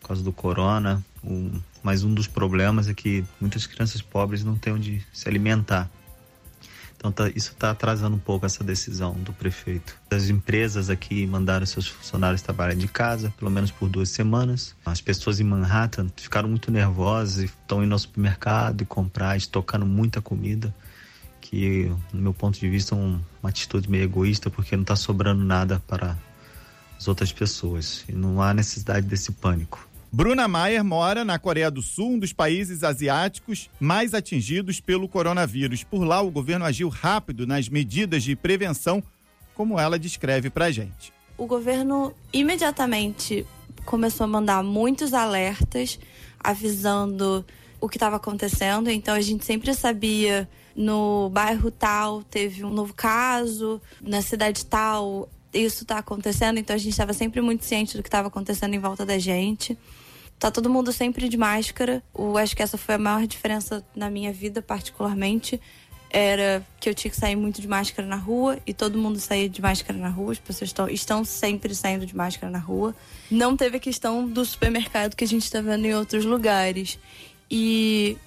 por 0.00 0.08
causa 0.08 0.22
do 0.22 0.32
corona. 0.32 1.04
Um, 1.24 1.60
mas 1.82 2.04
um 2.04 2.12
dos 2.12 2.26
problemas 2.26 2.88
é 2.88 2.94
que 2.94 3.24
muitas 3.40 3.66
crianças 3.66 4.02
pobres 4.02 4.44
não 4.44 4.56
têm 4.56 4.72
onde 4.72 5.06
se 5.12 5.28
alimentar. 5.28 5.90
Então 7.02 7.10
tá, 7.10 7.28
isso 7.34 7.50
está 7.50 7.72
atrasando 7.72 8.14
um 8.14 8.18
pouco 8.20 8.46
essa 8.46 8.62
decisão 8.62 9.14
do 9.14 9.32
prefeito. 9.32 9.96
As 10.08 10.28
empresas 10.28 10.88
aqui 10.88 11.26
mandaram 11.26 11.66
seus 11.66 11.88
funcionários 11.88 12.42
trabalhar 12.42 12.76
de 12.76 12.86
casa, 12.86 13.34
pelo 13.36 13.50
menos 13.50 13.72
por 13.72 13.88
duas 13.88 14.08
semanas. 14.10 14.76
As 14.86 15.00
pessoas 15.00 15.40
em 15.40 15.44
Manhattan 15.44 16.06
ficaram 16.16 16.48
muito 16.48 16.70
nervosas 16.70 17.42
e 17.42 17.44
estão 17.46 17.82
indo 17.82 17.92
ao 17.92 17.98
supermercado 17.98 18.82
e 18.82 18.86
comprar, 18.86 19.36
estocando 19.36 19.84
muita 19.84 20.22
comida. 20.22 20.72
Que, 21.40 21.92
no 22.12 22.22
meu 22.22 22.32
ponto 22.32 22.60
de 22.60 22.68
vista, 22.70 22.94
é 22.94 22.98
uma 22.98 23.20
atitude 23.42 23.90
meio 23.90 24.04
egoísta, 24.04 24.48
porque 24.48 24.76
não 24.76 24.82
está 24.82 24.94
sobrando 24.94 25.42
nada 25.42 25.82
para 25.88 26.16
as 26.96 27.08
outras 27.08 27.32
pessoas. 27.32 28.04
E 28.08 28.12
não 28.12 28.40
há 28.40 28.54
necessidade 28.54 29.08
desse 29.08 29.32
pânico. 29.32 29.88
Bruna 30.14 30.46
Maier 30.46 30.84
mora 30.84 31.24
na 31.24 31.38
Coreia 31.38 31.70
do 31.70 31.80
Sul, 31.80 32.10
um 32.10 32.18
dos 32.18 32.34
países 32.34 32.84
asiáticos 32.84 33.70
mais 33.80 34.12
atingidos 34.12 34.78
pelo 34.78 35.08
coronavírus. 35.08 35.84
Por 35.84 36.04
lá, 36.04 36.20
o 36.20 36.30
governo 36.30 36.66
agiu 36.66 36.90
rápido 36.90 37.46
nas 37.46 37.66
medidas 37.66 38.22
de 38.22 38.36
prevenção, 38.36 39.02
como 39.54 39.80
ela 39.80 39.98
descreve 39.98 40.50
pra 40.50 40.70
gente. 40.70 41.14
O 41.38 41.46
governo 41.46 42.12
imediatamente 42.30 43.46
começou 43.86 44.24
a 44.24 44.28
mandar 44.28 44.62
muitos 44.62 45.14
alertas 45.14 45.98
avisando 46.38 47.42
o 47.80 47.88
que 47.88 47.96
estava 47.96 48.16
acontecendo. 48.16 48.90
Então 48.90 49.14
a 49.14 49.20
gente 49.22 49.46
sempre 49.46 49.72
sabia 49.72 50.46
no 50.76 51.30
bairro 51.30 51.70
tal 51.70 52.22
teve 52.22 52.64
um 52.64 52.70
novo 52.70 52.92
caso, 52.92 53.80
na 54.02 54.20
cidade 54.20 54.66
tal 54.66 55.26
isso 55.54 55.84
está 55.84 55.96
acontecendo. 55.96 56.58
Então 56.58 56.76
a 56.76 56.78
gente 56.78 56.92
estava 56.92 57.14
sempre 57.14 57.40
muito 57.40 57.64
ciente 57.64 57.96
do 57.96 58.02
que 58.02 58.08
estava 58.08 58.28
acontecendo 58.28 58.74
em 58.74 58.78
volta 58.78 59.06
da 59.06 59.18
gente. 59.18 59.78
Tá 60.42 60.50
todo 60.50 60.68
mundo 60.68 60.92
sempre 60.92 61.28
de 61.28 61.36
máscara. 61.36 62.02
Eu 62.12 62.36
acho 62.36 62.56
que 62.56 62.64
essa 62.64 62.76
foi 62.76 62.96
a 62.96 62.98
maior 62.98 63.24
diferença 63.28 63.86
na 63.94 64.10
minha 64.10 64.32
vida, 64.32 64.60
particularmente. 64.60 65.60
Era 66.10 66.66
que 66.80 66.90
eu 66.90 66.94
tinha 66.96 67.12
que 67.12 67.16
sair 67.16 67.36
muito 67.36 67.60
de 67.60 67.68
máscara 67.68 68.08
na 68.08 68.16
rua 68.16 68.58
e 68.66 68.74
todo 68.74 68.98
mundo 68.98 69.20
saía 69.20 69.48
de 69.48 69.62
máscara 69.62 69.96
na 69.96 70.08
rua. 70.08 70.32
As 70.32 70.40
pessoas 70.40 70.70
estão, 70.70 70.88
estão 70.88 71.24
sempre 71.24 71.72
saindo 71.76 72.04
de 72.04 72.16
máscara 72.16 72.50
na 72.50 72.58
rua. 72.58 72.92
Não 73.30 73.56
teve 73.56 73.76
a 73.76 73.78
questão 73.78 74.28
do 74.28 74.44
supermercado 74.44 75.14
que 75.14 75.22
a 75.22 75.28
gente 75.28 75.44
está 75.44 75.60
vendo 75.60 75.84
em 75.86 75.94
outros 75.94 76.24
lugares. 76.24 76.98
E 77.48 78.18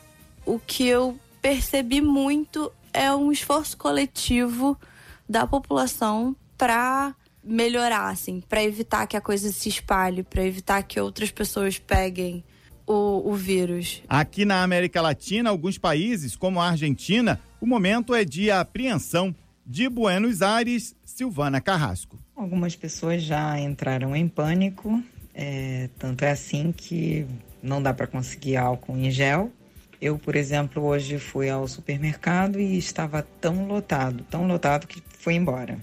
o 0.45 0.57
que 0.57 0.87
eu 0.87 1.19
percebi 1.41 1.99
muito 1.99 2.71
é 2.93 3.13
um 3.13 3.29
esforço 3.29 3.75
coletivo 3.75 4.79
da 5.27 5.45
população 5.45 6.33
para 6.57 7.13
melhorar, 7.45 8.09
assim, 8.09 8.41
para 8.41 8.63
evitar 8.63 9.05
que 9.07 9.15
a 9.15 9.21
coisa 9.21 9.51
se 9.51 9.69
espalhe, 9.69 10.23
para 10.23 10.43
evitar 10.43 10.81
que 10.83 10.99
outras 10.99 11.31
pessoas 11.31 11.77
peguem 11.77 12.43
o, 12.87 13.29
o 13.29 13.35
vírus. 13.35 14.01
Aqui 14.09 14.45
na 14.45 14.63
América 14.63 15.01
Latina, 15.01 15.49
alguns 15.49 15.77
países, 15.77 16.35
como 16.35 16.59
a 16.59 16.69
Argentina, 16.69 17.39
o 17.61 17.65
momento 17.65 18.13
é 18.13 18.25
de 18.25 18.51
apreensão. 18.51 19.33
De 19.67 19.89
Buenos 19.89 20.43
Aires, 20.43 20.95
Silvana 21.03 21.59
Carrasco. 21.59 22.19
Algumas 22.35 22.75
pessoas 22.75 23.23
já 23.23 23.59
entraram 23.59 24.15
em 24.15 24.27
pânico, 24.27 25.01
é, 25.33 25.89
tanto 25.97 26.23
é 26.23 26.29
assim 26.29 26.71
que 26.71 27.25
não 27.63 27.81
dá 27.81 27.91
para 27.91 28.05
conseguir 28.05 28.57
álcool 28.57 28.95
em 28.95 29.09
gel. 29.09 29.51
Eu, 29.99 30.19
por 30.19 30.35
exemplo, 30.35 30.83
hoje 30.83 31.17
fui 31.17 31.49
ao 31.49 31.67
supermercado 31.67 32.59
e 32.59 32.77
estava 32.77 33.23
tão 33.41 33.65
lotado, 33.65 34.23
tão 34.29 34.45
lotado 34.45 34.85
que 34.85 35.01
fui 35.17 35.33
embora. 35.33 35.79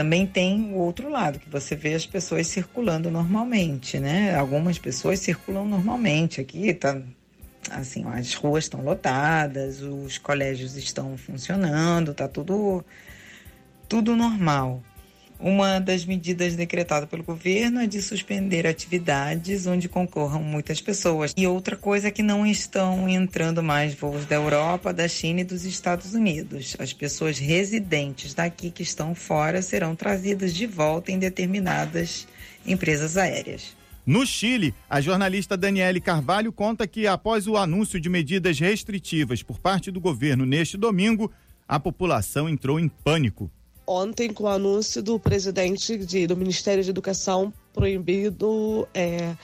Também 0.00 0.26
tem 0.26 0.72
o 0.72 0.76
outro 0.76 1.10
lado, 1.10 1.38
que 1.38 1.50
você 1.50 1.76
vê 1.76 1.92
as 1.92 2.06
pessoas 2.06 2.46
circulando 2.46 3.10
normalmente, 3.10 3.98
né? 3.98 4.34
Algumas 4.34 4.78
pessoas 4.78 5.18
circulam 5.18 5.66
normalmente. 5.66 6.40
Aqui 6.40 6.72
tá 6.72 7.02
assim, 7.70 8.02
as 8.06 8.32
ruas 8.32 8.64
estão 8.64 8.80
lotadas, 8.80 9.82
os 9.82 10.16
colégios 10.16 10.74
estão 10.74 11.18
funcionando, 11.18 12.14
tá 12.14 12.26
tudo 12.26 12.82
tudo 13.86 14.16
normal. 14.16 14.82
Uma 15.42 15.78
das 15.78 16.04
medidas 16.04 16.54
decretadas 16.54 17.08
pelo 17.08 17.22
governo 17.22 17.80
é 17.80 17.86
de 17.86 18.02
suspender 18.02 18.66
atividades 18.66 19.66
onde 19.66 19.88
concorram 19.88 20.42
muitas 20.42 20.82
pessoas. 20.82 21.32
E 21.34 21.46
outra 21.46 21.76
coisa 21.76 22.08
é 22.08 22.10
que 22.10 22.22
não 22.22 22.46
estão 22.46 23.08
entrando 23.08 23.62
mais 23.62 23.94
voos 23.94 24.26
da 24.26 24.34
Europa, 24.34 24.92
da 24.92 25.08
China 25.08 25.40
e 25.40 25.44
dos 25.44 25.64
Estados 25.64 26.12
Unidos. 26.12 26.76
As 26.78 26.92
pessoas 26.92 27.38
residentes 27.38 28.34
daqui 28.34 28.70
que 28.70 28.82
estão 28.82 29.14
fora 29.14 29.62
serão 29.62 29.96
trazidas 29.96 30.54
de 30.54 30.66
volta 30.66 31.10
em 31.10 31.18
determinadas 31.18 32.28
empresas 32.66 33.16
aéreas. 33.16 33.74
No 34.04 34.26
Chile, 34.26 34.74
a 34.90 35.00
jornalista 35.00 35.56
Daniele 35.56 36.02
Carvalho 36.02 36.52
conta 36.52 36.86
que 36.86 37.06
após 37.06 37.46
o 37.46 37.56
anúncio 37.56 37.98
de 37.98 38.10
medidas 38.10 38.58
restritivas 38.58 39.42
por 39.42 39.58
parte 39.58 39.90
do 39.90 40.00
governo 40.00 40.44
neste 40.44 40.76
domingo, 40.76 41.32
a 41.66 41.80
população 41.80 42.46
entrou 42.46 42.78
em 42.78 42.88
pânico 42.88 43.50
ontem 43.90 44.32
com 44.32 44.44
o 44.44 44.48
anúncio 44.48 45.02
do 45.02 45.18
presidente 45.18 45.98
de, 45.98 46.24
do 46.24 46.36
Ministério 46.36 46.84
de 46.84 46.90
Educação 46.90 47.52
proibido, 47.72 48.86
é, 48.94 49.34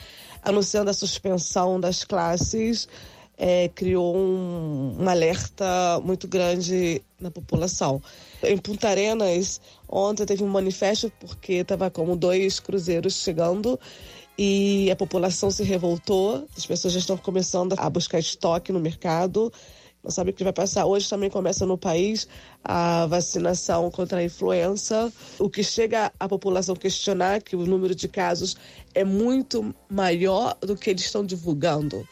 anunciando 0.41 0.89
a 0.89 0.95
suspensão 0.95 1.81
das 1.81 2.05
classes, 2.05 2.89
é, 3.37 3.69
criou 3.75 4.17
um, 4.17 4.99
um, 5.01 5.09
alerta 5.09 6.01
muito 6.05 6.29
grande 6.29 7.03
na 7.21 7.29
população. 7.29 8.01
Em 8.41 8.57
Punta 8.57 8.89
Arenas, 8.89 9.61
ontem 9.89 10.25
teve 10.25 10.45
um 10.45 10.49
manifesto 10.49 11.13
porque 11.19 11.55
estava 11.55 11.91
como 11.91 12.15
dois 12.17 12.61
cruzeiros 12.61 13.15
chegando 13.15 13.79
e 14.39 14.89
a 14.93 14.97
população 14.97 15.51
se 15.51 15.65
revoltou, 15.65 16.47
as 16.57 16.65
pessoas 16.65 16.95
já 16.95 17.01
estão 17.01 17.17
começando 17.17 17.75
a 17.77 17.91
buscar 17.91 18.21
estoque 18.21 18.71
no 18.71 18.79
mercado 18.79 19.53
não 20.07 20.11
sabe 20.13 20.31
o 20.31 20.33
que 20.33 20.45
vai 20.45 20.53
passar. 20.53 20.87
Hoje 20.87 21.11
também 21.11 21.29
começa 21.29 21.67
no 21.67 21.77
país 21.77 22.29
a 22.63 23.07
vacinação 23.07 23.91
contra 23.91 24.21
a 24.21 24.25
influenza, 24.25 25.13
o 25.37 25.51
que 25.51 25.65
chega 25.65 26.13
a 26.19 26.29
população 26.29 26.77
questionar 26.77 27.43
que 27.43 27.57
o 27.57 27.67
número 27.67 27.93
de 27.93 28.07
casos 28.07 28.57
é 28.95 29.05
muito 29.05 29.75
maior 29.91 30.57
do 30.61 30.77
que 30.77 30.91
eles 30.91 31.03
estão 31.03 31.27
divulgando. 31.27 32.09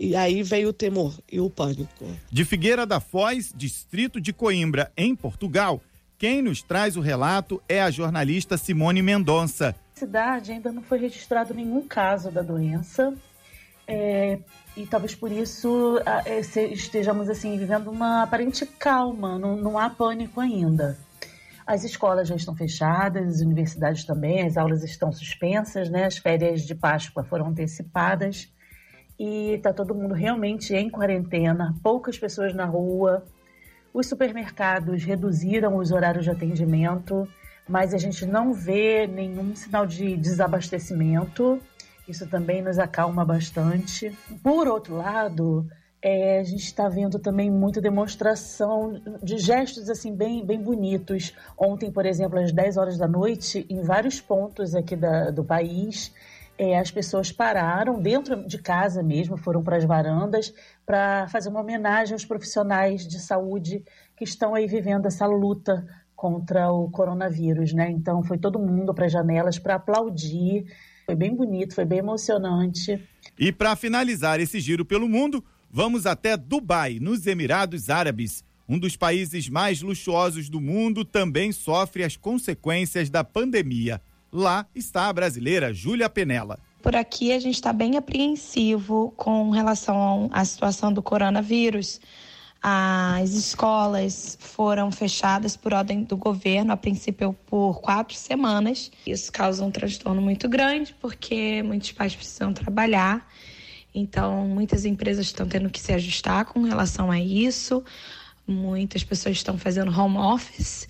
E 0.00 0.16
aí 0.16 0.42
veio 0.42 0.70
o 0.70 0.72
temor 0.72 1.14
e 1.30 1.40
o 1.40 1.48
pânico. 1.48 2.06
De 2.30 2.44
Figueira 2.44 2.84
da 2.84 2.98
Foz, 2.98 3.52
distrito 3.54 4.20
de 4.20 4.32
Coimbra, 4.32 4.92
em 4.96 5.14
Portugal, 5.14 5.80
quem 6.18 6.42
nos 6.42 6.60
traz 6.60 6.96
o 6.96 7.00
relato 7.00 7.62
é 7.68 7.80
a 7.80 7.90
jornalista 7.90 8.56
Simone 8.56 9.00
Mendonça. 9.00 9.76
Na 9.94 10.00
cidade 10.00 10.52
ainda 10.52 10.72
não 10.72 10.82
foi 10.82 10.98
registrado 10.98 11.54
nenhum 11.54 11.86
caso 11.86 12.32
da 12.32 12.42
doença. 12.42 13.14
É, 13.86 14.38
e 14.78 14.86
talvez 14.86 15.12
por 15.12 15.32
isso 15.32 16.00
é, 16.24 16.38
estejamos 16.70 17.28
assim 17.28 17.58
vivendo 17.58 17.90
uma 17.90 18.22
aparente 18.22 18.64
calma, 18.64 19.36
não, 19.36 19.56
não 19.56 19.76
há 19.76 19.90
pânico 19.90 20.40
ainda. 20.40 20.96
As 21.66 21.82
escolas 21.82 22.28
já 22.28 22.36
estão 22.36 22.54
fechadas, 22.54 23.26
as 23.26 23.40
universidades 23.40 24.04
também, 24.04 24.46
as 24.46 24.56
aulas 24.56 24.84
estão 24.84 25.10
suspensas, 25.12 25.90
né? 25.90 26.04
As 26.04 26.16
férias 26.16 26.62
de 26.62 26.76
Páscoa 26.76 27.24
foram 27.24 27.48
antecipadas 27.48 28.48
e 29.18 29.54
está 29.54 29.72
todo 29.72 29.96
mundo 29.96 30.14
realmente 30.14 30.72
em 30.74 30.88
quarentena, 30.88 31.74
poucas 31.82 32.16
pessoas 32.16 32.54
na 32.54 32.64
rua. 32.64 33.24
Os 33.92 34.06
supermercados 34.06 35.02
reduziram 35.02 35.76
os 35.76 35.90
horários 35.90 36.24
de 36.24 36.30
atendimento, 36.30 37.28
mas 37.68 37.92
a 37.92 37.98
gente 37.98 38.24
não 38.24 38.52
vê 38.52 39.08
nenhum 39.08 39.56
sinal 39.56 39.84
de 39.84 40.16
desabastecimento. 40.16 41.60
Isso 42.08 42.26
também 42.26 42.62
nos 42.62 42.78
acalma 42.78 43.24
bastante. 43.24 44.16
Por 44.42 44.66
outro 44.66 44.96
lado, 44.96 45.68
é, 46.00 46.38
a 46.38 46.42
gente 46.42 46.64
está 46.64 46.88
vendo 46.88 47.18
também 47.18 47.50
muita 47.50 47.82
demonstração 47.82 49.00
de 49.22 49.36
gestos 49.36 49.90
assim 49.90 50.14
bem, 50.16 50.44
bem 50.44 50.62
bonitos. 50.62 51.34
Ontem, 51.56 51.92
por 51.92 52.06
exemplo, 52.06 52.38
às 52.38 52.50
10 52.50 52.76
horas 52.78 52.96
da 52.96 53.06
noite, 53.06 53.66
em 53.68 53.82
vários 53.82 54.20
pontos 54.20 54.74
aqui 54.74 54.96
da, 54.96 55.30
do 55.30 55.44
país, 55.44 56.14
é, 56.56 56.78
as 56.78 56.90
pessoas 56.90 57.30
pararam 57.30 58.00
dentro 58.00 58.46
de 58.46 58.56
casa 58.58 59.02
mesmo, 59.02 59.36
foram 59.36 59.62
para 59.62 59.76
as 59.76 59.84
varandas 59.84 60.52
para 60.86 61.28
fazer 61.28 61.50
uma 61.50 61.60
homenagem 61.60 62.14
aos 62.14 62.24
profissionais 62.24 63.06
de 63.06 63.20
saúde 63.20 63.84
que 64.16 64.24
estão 64.24 64.54
aí 64.54 64.66
vivendo 64.66 65.06
essa 65.06 65.26
luta 65.26 65.86
contra 66.16 66.72
o 66.72 66.90
coronavírus, 66.90 67.72
né? 67.72 67.90
Então 67.90 68.22
foi 68.24 68.38
todo 68.38 68.58
mundo 68.58 68.92
para 68.94 69.06
as 69.06 69.12
janelas 69.12 69.58
para 69.58 69.76
aplaudir 69.76 70.66
foi 71.08 71.16
bem 71.16 71.34
bonito, 71.34 71.74
foi 71.74 71.86
bem 71.86 72.00
emocionante. 72.00 73.02
E 73.38 73.50
para 73.50 73.74
finalizar 73.74 74.40
esse 74.40 74.60
giro 74.60 74.84
pelo 74.84 75.08
mundo, 75.08 75.42
vamos 75.70 76.04
até 76.04 76.36
Dubai, 76.36 76.98
nos 77.00 77.26
Emirados 77.26 77.88
Árabes. 77.88 78.44
Um 78.68 78.78
dos 78.78 78.94
países 78.94 79.48
mais 79.48 79.80
luxuosos 79.80 80.50
do 80.50 80.60
mundo 80.60 81.06
também 81.06 81.50
sofre 81.50 82.04
as 82.04 82.14
consequências 82.14 83.08
da 83.08 83.24
pandemia. 83.24 84.02
Lá 84.30 84.66
está 84.74 85.08
a 85.08 85.12
brasileira 85.14 85.72
Júlia 85.72 86.10
Penela. 86.10 86.58
Por 86.82 86.94
aqui 86.94 87.32
a 87.32 87.40
gente 87.40 87.54
está 87.54 87.72
bem 87.72 87.96
apreensivo 87.96 89.10
com 89.16 89.48
relação 89.48 90.28
à 90.30 90.44
situação 90.44 90.92
do 90.92 91.02
coronavírus. 91.02 92.02
As 92.60 93.30
escolas 93.30 94.36
foram 94.40 94.90
fechadas 94.90 95.56
por 95.56 95.72
ordem 95.72 96.02
do 96.02 96.16
governo, 96.16 96.72
a 96.72 96.76
princípio 96.76 97.32
por 97.46 97.80
quatro 97.80 98.16
semanas. 98.16 98.90
Isso 99.06 99.30
causa 99.30 99.64
um 99.64 99.70
transtorno 99.70 100.20
muito 100.20 100.48
grande, 100.48 100.94
porque 101.00 101.62
muitos 101.62 101.92
pais 101.92 102.16
precisam 102.16 102.52
trabalhar. 102.52 103.26
Então, 103.94 104.46
muitas 104.46 104.84
empresas 104.84 105.26
estão 105.26 105.46
tendo 105.46 105.70
que 105.70 105.80
se 105.80 105.92
ajustar 105.92 106.46
com 106.46 106.62
relação 106.62 107.10
a 107.10 107.20
isso. 107.20 107.82
Muitas 108.46 109.04
pessoas 109.04 109.36
estão 109.36 109.56
fazendo 109.56 109.96
home 109.96 110.18
office. 110.18 110.88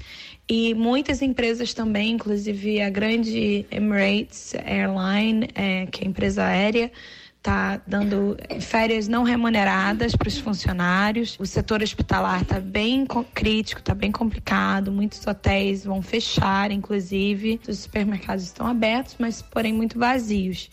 E 0.49 0.73
muitas 0.75 1.21
empresas 1.21 1.75
também, 1.75 2.13
inclusive 2.13 2.81
a 2.81 2.89
grande 2.89 3.67
Emirates 3.71 4.55
Airline, 4.55 5.49
é, 5.55 5.85
que 5.87 6.03
é 6.03 6.07
a 6.07 6.09
empresa 6.09 6.45
aérea, 6.45 6.91
está 7.39 7.81
dando 7.87 8.37
férias 8.61 9.09
não 9.09 9.23
remuneradas 9.23 10.15
para 10.15 10.29
os 10.29 10.39
funcionários. 10.39 11.37
O 11.41 11.47
setor 11.47 11.83
hospitalar 11.83 12.43
está 12.43 12.61
bem 12.61 13.07
crítico, 13.35 13.81
está 13.81 13.95
bem 13.95 14.13
complicado. 14.13 14.93
Muitos 14.93 15.27
hotéis 15.27 15.85
vão 15.85 16.03
fechar, 16.03 16.71
inclusive. 16.71 17.61
Os 17.67 17.79
supermercados 17.79 18.45
estão 18.45 18.67
abertos, 18.67 19.17
mas 19.19 19.41
porém 19.41 19.73
muito 19.73 19.99
vazios. 19.99 20.71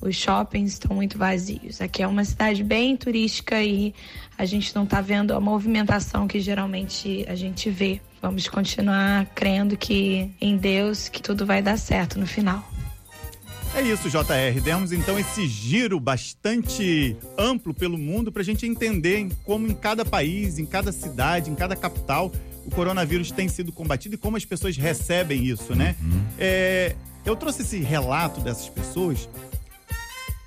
Os 0.00 0.14
shoppings 0.14 0.74
estão 0.74 0.94
muito 0.94 1.18
vazios. 1.18 1.80
Aqui 1.80 2.02
é 2.02 2.06
uma 2.06 2.24
cidade 2.24 2.62
bem 2.62 2.96
turística 2.96 3.60
e 3.62 3.92
a 4.36 4.44
gente 4.44 4.74
não 4.74 4.84
está 4.84 5.00
vendo 5.00 5.34
a 5.34 5.40
movimentação 5.40 6.28
que 6.28 6.40
geralmente 6.40 7.24
a 7.28 7.34
gente 7.34 7.68
vê. 7.68 8.00
Vamos 8.22 8.48
continuar 8.48 9.26
crendo 9.34 9.76
que 9.76 10.30
em 10.40 10.56
Deus 10.56 11.08
que 11.08 11.20
tudo 11.20 11.44
vai 11.44 11.62
dar 11.62 11.76
certo 11.76 12.18
no 12.18 12.26
final. 12.26 12.64
É 13.74 13.82
isso, 13.82 14.08
JR. 14.08 14.60
Demos 14.62 14.92
então 14.92 15.18
esse 15.18 15.46
giro 15.46 16.00
bastante 16.00 17.16
amplo 17.36 17.72
pelo 17.72 17.96
mundo 17.96 18.32
para 18.32 18.42
a 18.42 18.44
gente 18.44 18.66
entender 18.66 19.28
como 19.44 19.66
em 19.66 19.74
cada 19.74 20.04
país, 20.04 20.58
em 20.58 20.66
cada 20.66 20.90
cidade, 20.90 21.50
em 21.50 21.54
cada 21.54 21.76
capital, 21.76 22.32
o 22.66 22.70
coronavírus 22.70 23.30
tem 23.30 23.48
sido 23.48 23.72
combatido 23.72 24.14
e 24.14 24.18
como 24.18 24.36
as 24.36 24.44
pessoas 24.44 24.76
recebem 24.76 25.44
isso, 25.44 25.74
né? 25.74 25.96
Uhum. 26.02 26.24
É, 26.38 26.96
eu 27.24 27.36
trouxe 27.36 27.62
esse 27.62 27.78
relato 27.78 28.40
dessas 28.40 28.68
pessoas 28.68 29.28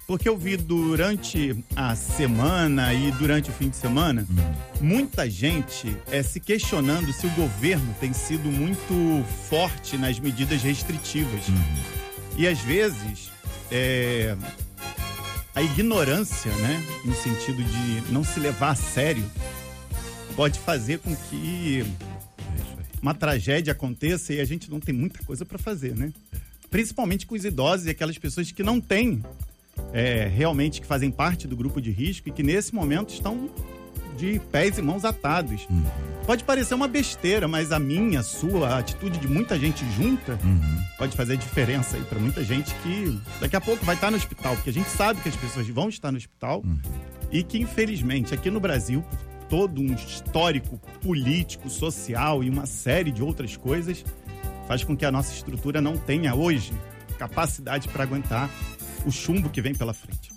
porque 0.07 0.27
eu 0.27 0.37
vi 0.37 0.57
durante 0.57 1.55
a 1.73 1.95
semana 1.95 2.93
e 2.93 3.11
durante 3.13 3.49
o 3.49 3.53
fim 3.53 3.69
de 3.69 3.77
semana 3.77 4.27
uhum. 4.29 4.87
muita 4.87 5.29
gente 5.29 5.95
é, 6.11 6.21
se 6.21 6.39
questionando 6.39 7.13
se 7.13 7.25
o 7.25 7.29
governo 7.29 7.95
tem 7.99 8.11
sido 8.11 8.51
muito 8.51 9.23
forte 9.49 9.97
nas 9.97 10.19
medidas 10.19 10.61
restritivas. 10.61 11.47
Uhum. 11.47 12.00
E 12.41 12.47
às 12.47 12.59
vezes 12.61 13.29
é, 13.69 14.35
a 15.53 15.61
ignorância, 15.61 16.51
né, 16.55 16.83
no 17.05 17.13
sentido 17.13 17.63
de 17.63 18.11
não 18.11 18.23
se 18.23 18.39
levar 18.39 18.71
a 18.71 18.75
sério, 18.75 19.23
pode 20.35 20.57
fazer 20.57 20.97
com 20.97 21.15
que 21.15 21.85
uma 22.99 23.13
tragédia 23.13 23.73
aconteça 23.73 24.33
e 24.33 24.41
a 24.41 24.45
gente 24.45 24.71
não 24.71 24.79
tem 24.79 24.91
muita 24.91 25.23
coisa 25.23 25.45
para 25.45 25.59
fazer, 25.59 25.95
né? 25.95 26.11
Principalmente 26.71 27.27
com 27.27 27.35
os 27.35 27.45
idosos 27.45 27.85
e 27.85 27.91
aquelas 27.91 28.17
pessoas 28.17 28.51
que 28.51 28.63
não 28.63 28.81
têm 28.81 29.23
é, 29.93 30.25
realmente 30.25 30.81
que 30.81 30.87
fazem 30.87 31.11
parte 31.11 31.47
do 31.47 31.55
grupo 31.55 31.79
de 31.79 31.91
risco 31.91 32.27
e 32.27 32.31
que 32.31 32.41
nesse 32.41 32.73
momento 32.73 33.13
estão 33.13 33.51
de 34.17 34.39
pés 34.51 34.77
e 34.77 34.81
mãos 34.81 35.05
atados. 35.05 35.67
Uhum. 35.69 35.83
Pode 36.25 36.43
parecer 36.43 36.73
uma 36.73 36.87
besteira, 36.87 37.47
mas 37.47 37.71
a 37.71 37.79
minha, 37.79 38.19
a 38.19 38.23
sua, 38.23 38.69
a 38.69 38.77
atitude 38.79 39.19
de 39.19 39.27
muita 39.27 39.57
gente 39.57 39.83
junta 39.91 40.39
uhum. 40.43 40.83
pode 40.97 41.15
fazer 41.15 41.37
diferença 41.37 41.97
aí 41.97 42.03
para 42.03 42.19
muita 42.19 42.43
gente 42.43 42.73
que 42.75 43.19
daqui 43.39 43.55
a 43.55 43.61
pouco 43.61 43.83
vai 43.83 43.95
estar 43.95 44.11
no 44.11 44.17
hospital, 44.17 44.55
porque 44.55 44.69
a 44.69 44.73
gente 44.73 44.89
sabe 44.89 45.21
que 45.21 45.29
as 45.29 45.35
pessoas 45.35 45.67
vão 45.67 45.89
estar 45.89 46.11
no 46.11 46.17
hospital 46.17 46.61
uhum. 46.63 46.79
e 47.31 47.43
que 47.43 47.59
infelizmente 47.59 48.33
aqui 48.33 48.49
no 48.49 48.59
Brasil 48.59 49.03
todo 49.49 49.81
um 49.81 49.93
histórico 49.93 50.79
político, 51.01 51.69
social 51.69 52.43
e 52.43 52.49
uma 52.49 52.65
série 52.65 53.11
de 53.11 53.21
outras 53.21 53.57
coisas 53.57 54.05
faz 54.67 54.83
com 54.83 54.95
que 54.95 55.05
a 55.05 55.11
nossa 55.11 55.33
estrutura 55.33 55.81
não 55.81 55.97
tenha 55.97 56.33
hoje 56.33 56.71
capacidade 57.17 57.89
para 57.89 58.03
aguentar 58.03 58.49
o 59.05 59.11
chumbo 59.11 59.49
que 59.49 59.61
vem 59.61 59.75
pela 59.75 59.93
frente. 59.93 60.31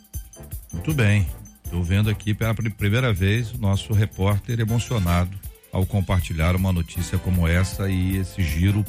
Muito 0.72 0.92
bem. 0.92 1.26
Estou 1.74 1.82
vendo 1.82 2.08
aqui 2.08 2.32
pela 2.32 2.54
primeira 2.54 3.12
vez 3.12 3.52
o 3.52 3.58
nosso 3.58 3.92
repórter 3.92 4.60
emocionado 4.60 5.36
ao 5.72 5.84
compartilhar 5.84 6.54
uma 6.54 6.72
notícia 6.72 7.18
como 7.18 7.48
essa 7.48 7.90
e 7.90 8.16
esse 8.16 8.44
giro 8.44 8.84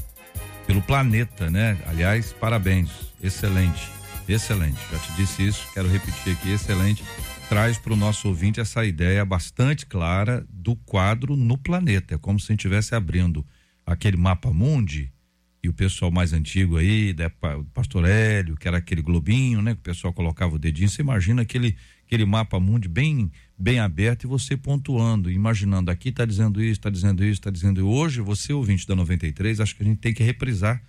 pelo 0.68 0.84
planeta, 0.84 1.50
né? 1.50 1.80
Aliás, 1.88 2.32
parabéns, 2.32 2.92
excelente, 3.24 3.90
excelente. 4.30 4.78
Já 4.92 5.00
te 5.00 5.14
disse 5.14 5.48
isso, 5.48 5.68
quero 5.74 5.88
repetir 5.88 6.34
aqui, 6.34 6.52
excelente. 6.52 7.04
Traz 7.50 7.80
para 7.80 7.94
o 7.94 7.96
nosso 7.96 8.28
ouvinte 8.28 8.60
essa 8.60 8.86
ideia 8.86 9.26
bastante 9.26 9.88
clara 9.88 10.46
do 10.48 10.76
quadro 10.76 11.36
no 11.36 11.58
planeta. 11.58 12.14
É 12.14 12.18
como 12.20 12.40
se 12.40 12.52
a 12.52 12.54
gente 12.54 12.60
estivesse 12.60 12.94
abrindo 12.94 13.44
aquele 13.84 14.16
mapa 14.16 14.54
mundi 14.54 15.12
e 15.64 15.70
o 15.70 15.74
pessoal 15.74 16.12
mais 16.12 16.32
antigo 16.34 16.78
aí, 16.78 17.16
né, 17.18 17.32
Pastor 17.74 18.06
Hélio, 18.06 18.56
que 18.56 18.68
era 18.68 18.78
aquele 18.78 19.02
globinho, 19.02 19.64
né? 19.64 19.74
Que 19.74 19.80
o 19.80 19.84
pessoal 19.84 20.14
colocava 20.14 20.54
o 20.54 20.60
dedinho. 20.60 20.88
Você 20.88 21.02
imagina 21.02 21.42
aquele, 21.42 21.76
aquele 22.06 22.26
mapa 22.26 22.60
mundi 22.60 22.88
bem, 22.88 23.32
bem 23.58 23.80
aberto 23.80 24.24
e 24.24 24.28
você 24.28 24.56
pontuando, 24.56 25.32
imaginando 25.32 25.90
aqui 25.90 26.10
está 26.10 26.26
dizendo 26.26 26.62
isso, 26.62 26.80
está 26.80 26.90
dizendo 26.90 27.24
isso, 27.24 27.34
está 27.34 27.50
dizendo. 27.50 27.88
Hoje, 27.88 28.22
você, 28.22 28.54
ouvinte 28.54 28.88
da 28.88 28.96
93, 28.96 29.60
acho 29.60 29.76
que 29.76 29.84
a 29.84 29.86
gente 29.86 30.00
tem 30.00 30.14
que 30.14 30.24
reprisar 30.24 30.82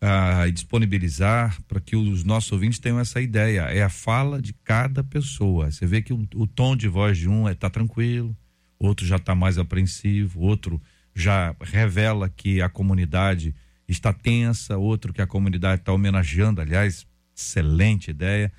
ah, 0.00 0.46
e 0.46 0.52
disponibilizar 0.52 1.60
para 1.66 1.80
que 1.80 1.96
os 1.96 2.22
nossos 2.22 2.52
ouvintes 2.52 2.78
tenham 2.78 3.00
essa 3.00 3.20
ideia. 3.20 3.62
É 3.62 3.82
a 3.82 3.88
fala 3.88 4.40
de 4.40 4.52
cada 4.52 5.02
pessoa. 5.02 5.70
Você 5.70 5.86
vê 5.86 6.02
que 6.02 6.12
o, 6.12 6.28
o 6.34 6.46
tom 6.46 6.76
de 6.76 6.86
voz 6.86 7.16
de 7.16 7.28
um 7.28 7.48
está 7.48 7.68
é, 7.68 7.70
tranquilo, 7.70 8.36
outro 8.78 9.06
já 9.06 9.16
está 9.16 9.34
mais 9.34 9.56
apreensivo, 9.56 10.40
outro 10.40 10.80
já 11.14 11.56
revela 11.62 12.28
que 12.28 12.60
a 12.60 12.68
comunidade 12.68 13.54
está 13.88 14.12
tensa, 14.12 14.76
outro 14.76 15.14
que 15.14 15.22
a 15.22 15.26
comunidade 15.26 15.80
está 15.80 15.92
homenageando, 15.92 16.60
aliás, 16.60 17.06
excelente 17.34 18.10
ideia, 18.10 18.52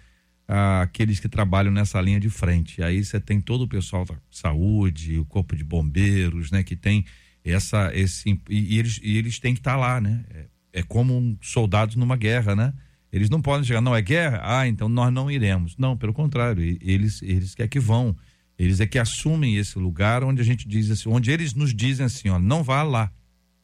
aqueles 0.47 1.19
que 1.19 1.27
trabalham 1.27 1.71
nessa 1.71 1.99
linha 1.99 2.19
de 2.19 2.29
frente. 2.29 2.81
Aí 2.81 3.03
você 3.03 3.19
tem 3.19 3.41
todo 3.41 3.63
o 3.63 3.67
pessoal 3.67 4.05
da 4.05 4.15
saúde, 4.31 5.19
o 5.19 5.25
corpo 5.25 5.55
de 5.55 5.63
bombeiros, 5.63 6.51
né, 6.51 6.63
que 6.63 6.75
tem 6.75 7.05
essa 7.43 7.91
esse 7.93 8.29
e, 8.49 8.75
e 8.75 8.79
eles 8.79 8.99
e 9.03 9.17
eles 9.17 9.39
têm 9.39 9.53
que 9.53 9.59
estar 9.59 9.73
tá 9.73 9.77
lá, 9.77 10.01
né? 10.01 10.23
É, 10.29 10.45
é 10.79 10.83
como 10.83 11.17
um 11.17 11.37
soldados 11.41 11.95
numa 11.95 12.15
guerra, 12.15 12.55
né? 12.55 12.73
Eles 13.11 13.29
não 13.29 13.41
podem 13.41 13.65
chegar, 13.65 13.81
não 13.81 13.95
é 13.95 14.01
guerra, 14.01 14.41
ah, 14.43 14.67
então 14.67 14.89
nós 14.89 15.11
não 15.13 15.31
iremos. 15.31 15.77
Não, 15.77 15.95
pelo 15.95 16.13
contrário, 16.13 16.61
eles 16.81 17.21
eles 17.21 17.55
quer 17.55 17.67
que 17.67 17.79
vão. 17.79 18.15
Eles 18.57 18.79
é 18.79 18.87
que 18.87 18.97
assumem 18.97 19.57
esse 19.57 19.77
lugar 19.77 20.23
onde 20.23 20.41
a 20.41 20.43
gente 20.43 20.67
diz 20.67 20.89
assim, 20.89 21.09
onde 21.09 21.31
eles 21.31 21.53
nos 21.53 21.73
dizem 21.73 22.05
assim, 22.05 22.29
ó, 22.29 22.39
não 22.39 22.63
vá 22.63 22.83
lá. 22.83 23.11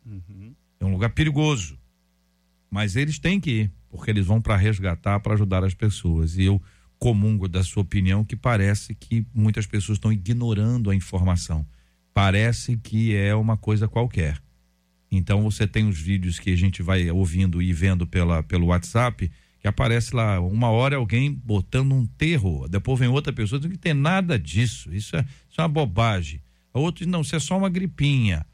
Uhum. 0.05 0.53
É 0.79 0.85
um 0.85 0.91
lugar 0.91 1.09
perigoso. 1.09 1.79
Mas 2.69 2.95
eles 2.95 3.19
têm 3.19 3.39
que 3.39 3.51
ir, 3.51 3.71
porque 3.89 4.11
eles 4.11 4.25
vão 4.25 4.41
para 4.41 4.55
resgatar, 4.55 5.19
para 5.19 5.33
ajudar 5.33 5.63
as 5.63 5.73
pessoas. 5.73 6.37
E 6.37 6.43
eu 6.43 6.61
comungo 7.03 7.49
da 7.49 7.61
sua 7.65 7.81
opinião 7.81 8.23
que 8.23 8.33
parece 8.33 8.95
que 8.95 9.27
muitas 9.35 9.65
pessoas 9.65 9.97
estão 9.97 10.09
ignorando 10.09 10.89
a 10.89 10.95
informação. 10.95 11.67
Parece 12.13 12.77
que 12.77 13.13
é 13.13 13.35
uma 13.35 13.57
coisa 13.57 13.89
qualquer. 13.89 14.41
Então 15.11 15.43
você 15.43 15.67
tem 15.67 15.85
os 15.85 15.99
vídeos 15.99 16.39
que 16.39 16.49
a 16.49 16.55
gente 16.55 16.81
vai 16.81 17.11
ouvindo 17.11 17.61
e 17.61 17.73
vendo 17.73 18.07
pela, 18.07 18.41
pelo 18.41 18.67
WhatsApp, 18.67 19.29
que 19.59 19.67
aparece 19.67 20.15
lá, 20.15 20.39
uma 20.39 20.69
hora 20.69 20.95
alguém 20.95 21.29
botando 21.29 21.91
um 21.91 22.05
terror, 22.05 22.69
depois 22.69 22.97
vem 22.97 23.09
outra 23.09 23.33
pessoa 23.33 23.59
dizendo 23.59 23.73
que 23.73 23.77
tem 23.77 23.93
nada 23.93 24.39
disso, 24.39 24.89
isso 24.95 25.17
é, 25.17 25.25
isso 25.49 25.59
é 25.59 25.61
uma 25.61 25.67
bobagem. 25.67 26.41
Diz, 26.95 27.05
não, 27.05 27.19
isso 27.19 27.35
é 27.35 27.39
só 27.39 27.57
uma 27.57 27.69
gripinha. 27.69 28.45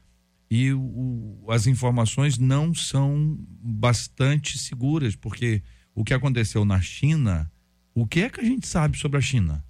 E 0.50 0.72
o, 0.72 1.46
as 1.48 1.68
informações 1.68 2.36
não 2.36 2.74
são 2.74 3.38
bastante 3.62 4.58
seguras, 4.58 5.14
porque 5.14 5.62
o 5.94 6.02
que 6.02 6.12
aconteceu 6.12 6.64
na 6.64 6.80
China, 6.80 7.48
o 7.94 8.06
que 8.06 8.22
é 8.22 8.30
que 8.30 8.40
a 8.40 8.44
gente 8.44 8.66
sabe 8.66 8.98
sobre 8.98 9.18
a 9.18 9.20
China? 9.20 9.64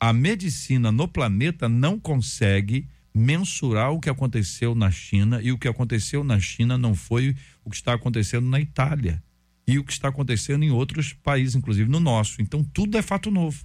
A 0.00 0.12
medicina 0.12 0.90
no 0.90 1.06
planeta 1.06 1.68
não 1.68 1.98
consegue 1.98 2.88
mensurar 3.14 3.92
o 3.92 4.00
que 4.00 4.08
aconteceu 4.08 4.74
na 4.74 4.90
China 4.90 5.40
e 5.42 5.52
o 5.52 5.58
que 5.58 5.68
aconteceu 5.68 6.24
na 6.24 6.40
China 6.40 6.78
não 6.78 6.94
foi 6.94 7.36
o 7.64 7.70
que 7.70 7.76
está 7.76 7.94
acontecendo 7.94 8.48
na 8.48 8.58
Itália 8.58 9.22
e 9.66 9.78
o 9.78 9.84
que 9.84 9.92
está 9.92 10.08
acontecendo 10.08 10.64
em 10.64 10.70
outros 10.70 11.12
países, 11.12 11.54
inclusive 11.54 11.88
no 11.88 12.00
nosso. 12.00 12.40
Então 12.40 12.64
tudo 12.64 12.98
é 12.98 13.02
fato 13.02 13.30
novo. 13.30 13.64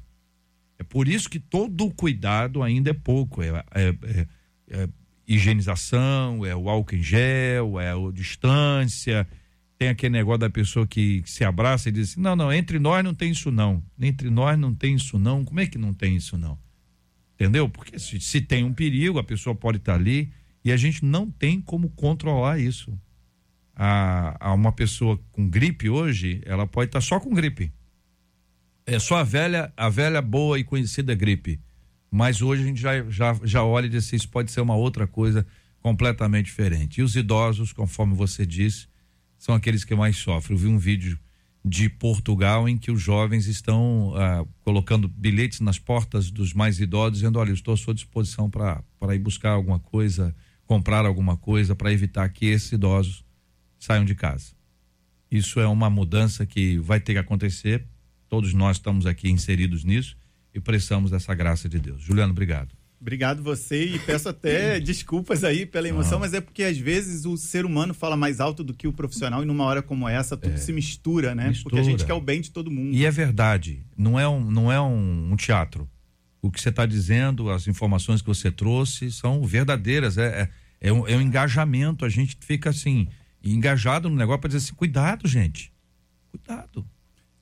É 0.78 0.84
por 0.84 1.08
isso 1.08 1.30
que 1.30 1.40
todo 1.40 1.86
o 1.86 1.94
cuidado 1.94 2.62
ainda 2.62 2.92
é 2.92 2.94
pouco. 2.94 3.42
É, 3.42 3.50
é, 3.72 3.88
é, 4.04 4.28
é 4.70 4.90
higienização, 5.28 6.46
é 6.46 6.56
o 6.56 6.70
álcool 6.70 6.96
em 6.96 7.04
gel, 7.04 7.80
é 7.80 7.92
a 7.92 8.12
distância. 8.14 9.28
Tem 9.78 9.90
aquele 9.90 10.14
negócio 10.14 10.40
da 10.40 10.50
pessoa 10.50 10.88
que, 10.88 11.22
que 11.22 11.30
se 11.30 11.44
abraça 11.44 11.90
e 11.90 11.92
diz 11.92 12.12
assim: 12.12 12.22
não, 12.22 12.36
não, 12.36 12.52
entre 12.52 12.80
nós 12.80 13.04
não 13.04 13.14
tem 13.14 13.32
isso 13.32 13.52
não. 13.52 13.84
Entre 14.00 14.30
nós 14.30 14.58
não 14.58 14.74
tem 14.74 14.96
isso 14.96 15.20
não. 15.20 15.46
Como 15.46 15.60
é 15.60 15.68
que 15.68 15.78
não 15.78 15.94
tem 15.94 16.16
isso 16.16 16.38
não? 16.38 16.58
Entendeu? 17.36 17.70
Porque 17.70 18.00
se, 18.00 18.20
se 18.20 18.42
tem 18.42 18.64
um 18.64 18.74
perigo, 18.74 19.20
a 19.20 19.24
pessoa 19.24 19.56
pode 19.56 19.78
estar 19.78 19.94
ali 19.94 20.32
e 20.66 20.72
a 20.72 20.78
gente 20.78 21.06
não 21.06 21.30
tem 21.30 21.62
como 21.62 21.90
controlar 21.92 22.60
isso. 22.60 23.00
A, 23.76 24.50
a 24.50 24.54
uma 24.54 24.72
pessoa 24.72 25.20
com 25.32 25.48
gripe 25.48 25.88
hoje, 25.88 26.42
ela 26.46 26.66
pode 26.66 26.90
estar 26.90 27.02
só 27.02 27.20
com 27.20 27.34
gripe. 27.34 27.72
É 28.88 28.98
só 28.98 29.18
a 29.18 29.24
velha, 29.24 29.72
a 29.78 29.88
velha 29.88 30.22
boa 30.22 30.58
e 30.58 30.64
conhecida 30.64 31.14
gripe. 31.14 31.60
Mas 32.10 32.42
hoje 32.42 32.64
a 32.64 32.66
gente 32.66 32.82
já, 32.82 33.04
já, 33.10 33.40
já 33.44 33.64
olha 33.64 33.86
e 33.86 33.90
diz 33.90 34.06
assim, 34.06 34.16
isso 34.16 34.30
pode 34.30 34.52
ser 34.52 34.62
uma 34.62 34.76
outra 34.76 35.06
coisa 35.06 35.46
completamente 35.80 36.46
diferente. 36.46 37.00
E 37.00 37.04
os 37.04 37.16
idosos, 37.16 37.72
conforme 37.72 38.16
você 38.16 38.46
disse, 38.46 38.88
são 39.38 39.56
aqueles 39.56 39.84
que 39.84 39.96
mais 39.96 40.18
sofrem. 40.18 40.58
Eu 40.58 40.62
vi 40.62 40.68
um 40.68 40.78
vídeo 40.78 41.18
de 41.64 41.90
Portugal 41.90 42.68
em 42.68 42.78
que 42.78 42.92
os 42.92 43.02
jovens 43.02 43.48
estão 43.48 44.14
ah, 44.16 44.46
colocando 44.62 45.08
bilhetes 45.08 45.60
nas 45.60 45.78
portas 45.78 46.32
dos 46.32 46.54
mais 46.54 46.80
idosos, 46.80 47.20
dizendo: 47.20 47.40
Olha, 47.40 47.52
estou 47.52 47.74
à 47.74 47.78
sua 47.78 47.94
disposição 47.94 48.50
para 48.50 49.16
ir 49.16 49.20
buscar 49.20 49.52
alguma 49.52 49.80
coisa, 49.80 50.36
comprar 50.66 51.06
alguma 51.06 51.36
coisa, 51.36 51.76
para 51.76 51.92
evitar 51.92 52.28
que 52.30 52.46
esses 52.46 52.72
idosos 52.72 53.26
saiam 53.78 54.06
de 54.06 54.16
casa. 54.16 54.56
Isso 55.30 55.60
é 55.60 55.68
uma 55.68 55.90
mudança 55.90 56.46
que 56.46 56.78
vai 56.80 57.00
ter 57.00 57.14
que 57.14 57.20
acontecer. 57.20 57.86
Todos 58.30 58.54
nós 58.54 58.78
estamos 58.78 59.06
aqui 59.06 59.30
inseridos 59.30 59.84
nisso 59.84 60.18
e 60.54 60.60
precisamos 60.60 61.12
dessa 61.12 61.34
graça 61.36 61.68
de 61.68 61.80
Deus. 61.80 62.02
Juliano, 62.02 62.32
obrigado. 62.32 62.77
Obrigado 63.00 63.44
você 63.44 63.86
e 63.86 64.00
peço 64.00 64.28
até 64.28 64.80
desculpas 64.82 65.44
aí 65.44 65.66
pela 65.66 65.88
emoção, 65.88 66.18
ah. 66.18 66.22
mas 66.22 66.34
é 66.34 66.42
porque 66.42 66.64
às 66.64 66.78
vezes 66.78 67.26
o 67.26 67.38
ser 67.38 67.64
humano 67.64 67.94
fala 67.94 68.18
mais 68.18 68.40
alto 68.40 68.64
do 68.64 68.74
que 68.74 68.88
o 68.88 68.94
profissional 68.94 69.44
e 69.44 69.46
numa 69.46 69.64
hora 69.66 69.84
como 69.84 70.10
essa 70.10 70.36
tudo 70.36 70.56
é. 70.56 70.58
se 70.58 70.74
mistura, 70.74 71.36
né? 71.36 71.50
Mistura. 71.50 71.76
Porque 71.76 71.88
a 71.88 71.92
gente 71.92 72.06
quer 72.06 72.14
o 72.14 72.22
bem 72.22 72.42
de 72.42 72.50
todo 72.50 72.72
mundo. 72.72 72.96
E 72.96 73.06
é 73.06 73.12
verdade, 73.12 73.86
não 73.96 74.20
é 74.20 74.28
um, 74.28 74.50
não 74.50 74.72
é 74.72 74.82
um, 74.82 75.32
um 75.32 75.36
teatro. 75.36 75.88
O 76.42 76.50
que 76.50 76.60
você 76.60 76.70
está 76.70 76.86
dizendo, 76.86 77.52
as 77.52 77.68
informações 77.68 78.22
que 78.22 78.28
você 78.28 78.52
trouxe 78.52 79.12
são 79.12 79.46
verdadeiras, 79.46 80.18
é, 80.18 80.50
é, 80.82 80.90
é, 80.90 80.94
um, 80.94 81.08
é 81.08 81.16
um 81.16 81.22
engajamento, 81.22 82.04
a 82.04 82.10
gente 82.10 82.38
fica 82.40 82.72
assim, 82.72 83.08
engajado 83.44 84.10
no 84.10 84.16
negócio 84.16 84.42
para 84.42 84.48
dizer 84.50 84.66
assim, 84.66 84.76
cuidado 84.76 85.28
gente, 85.28 85.72
cuidado. 86.32 86.88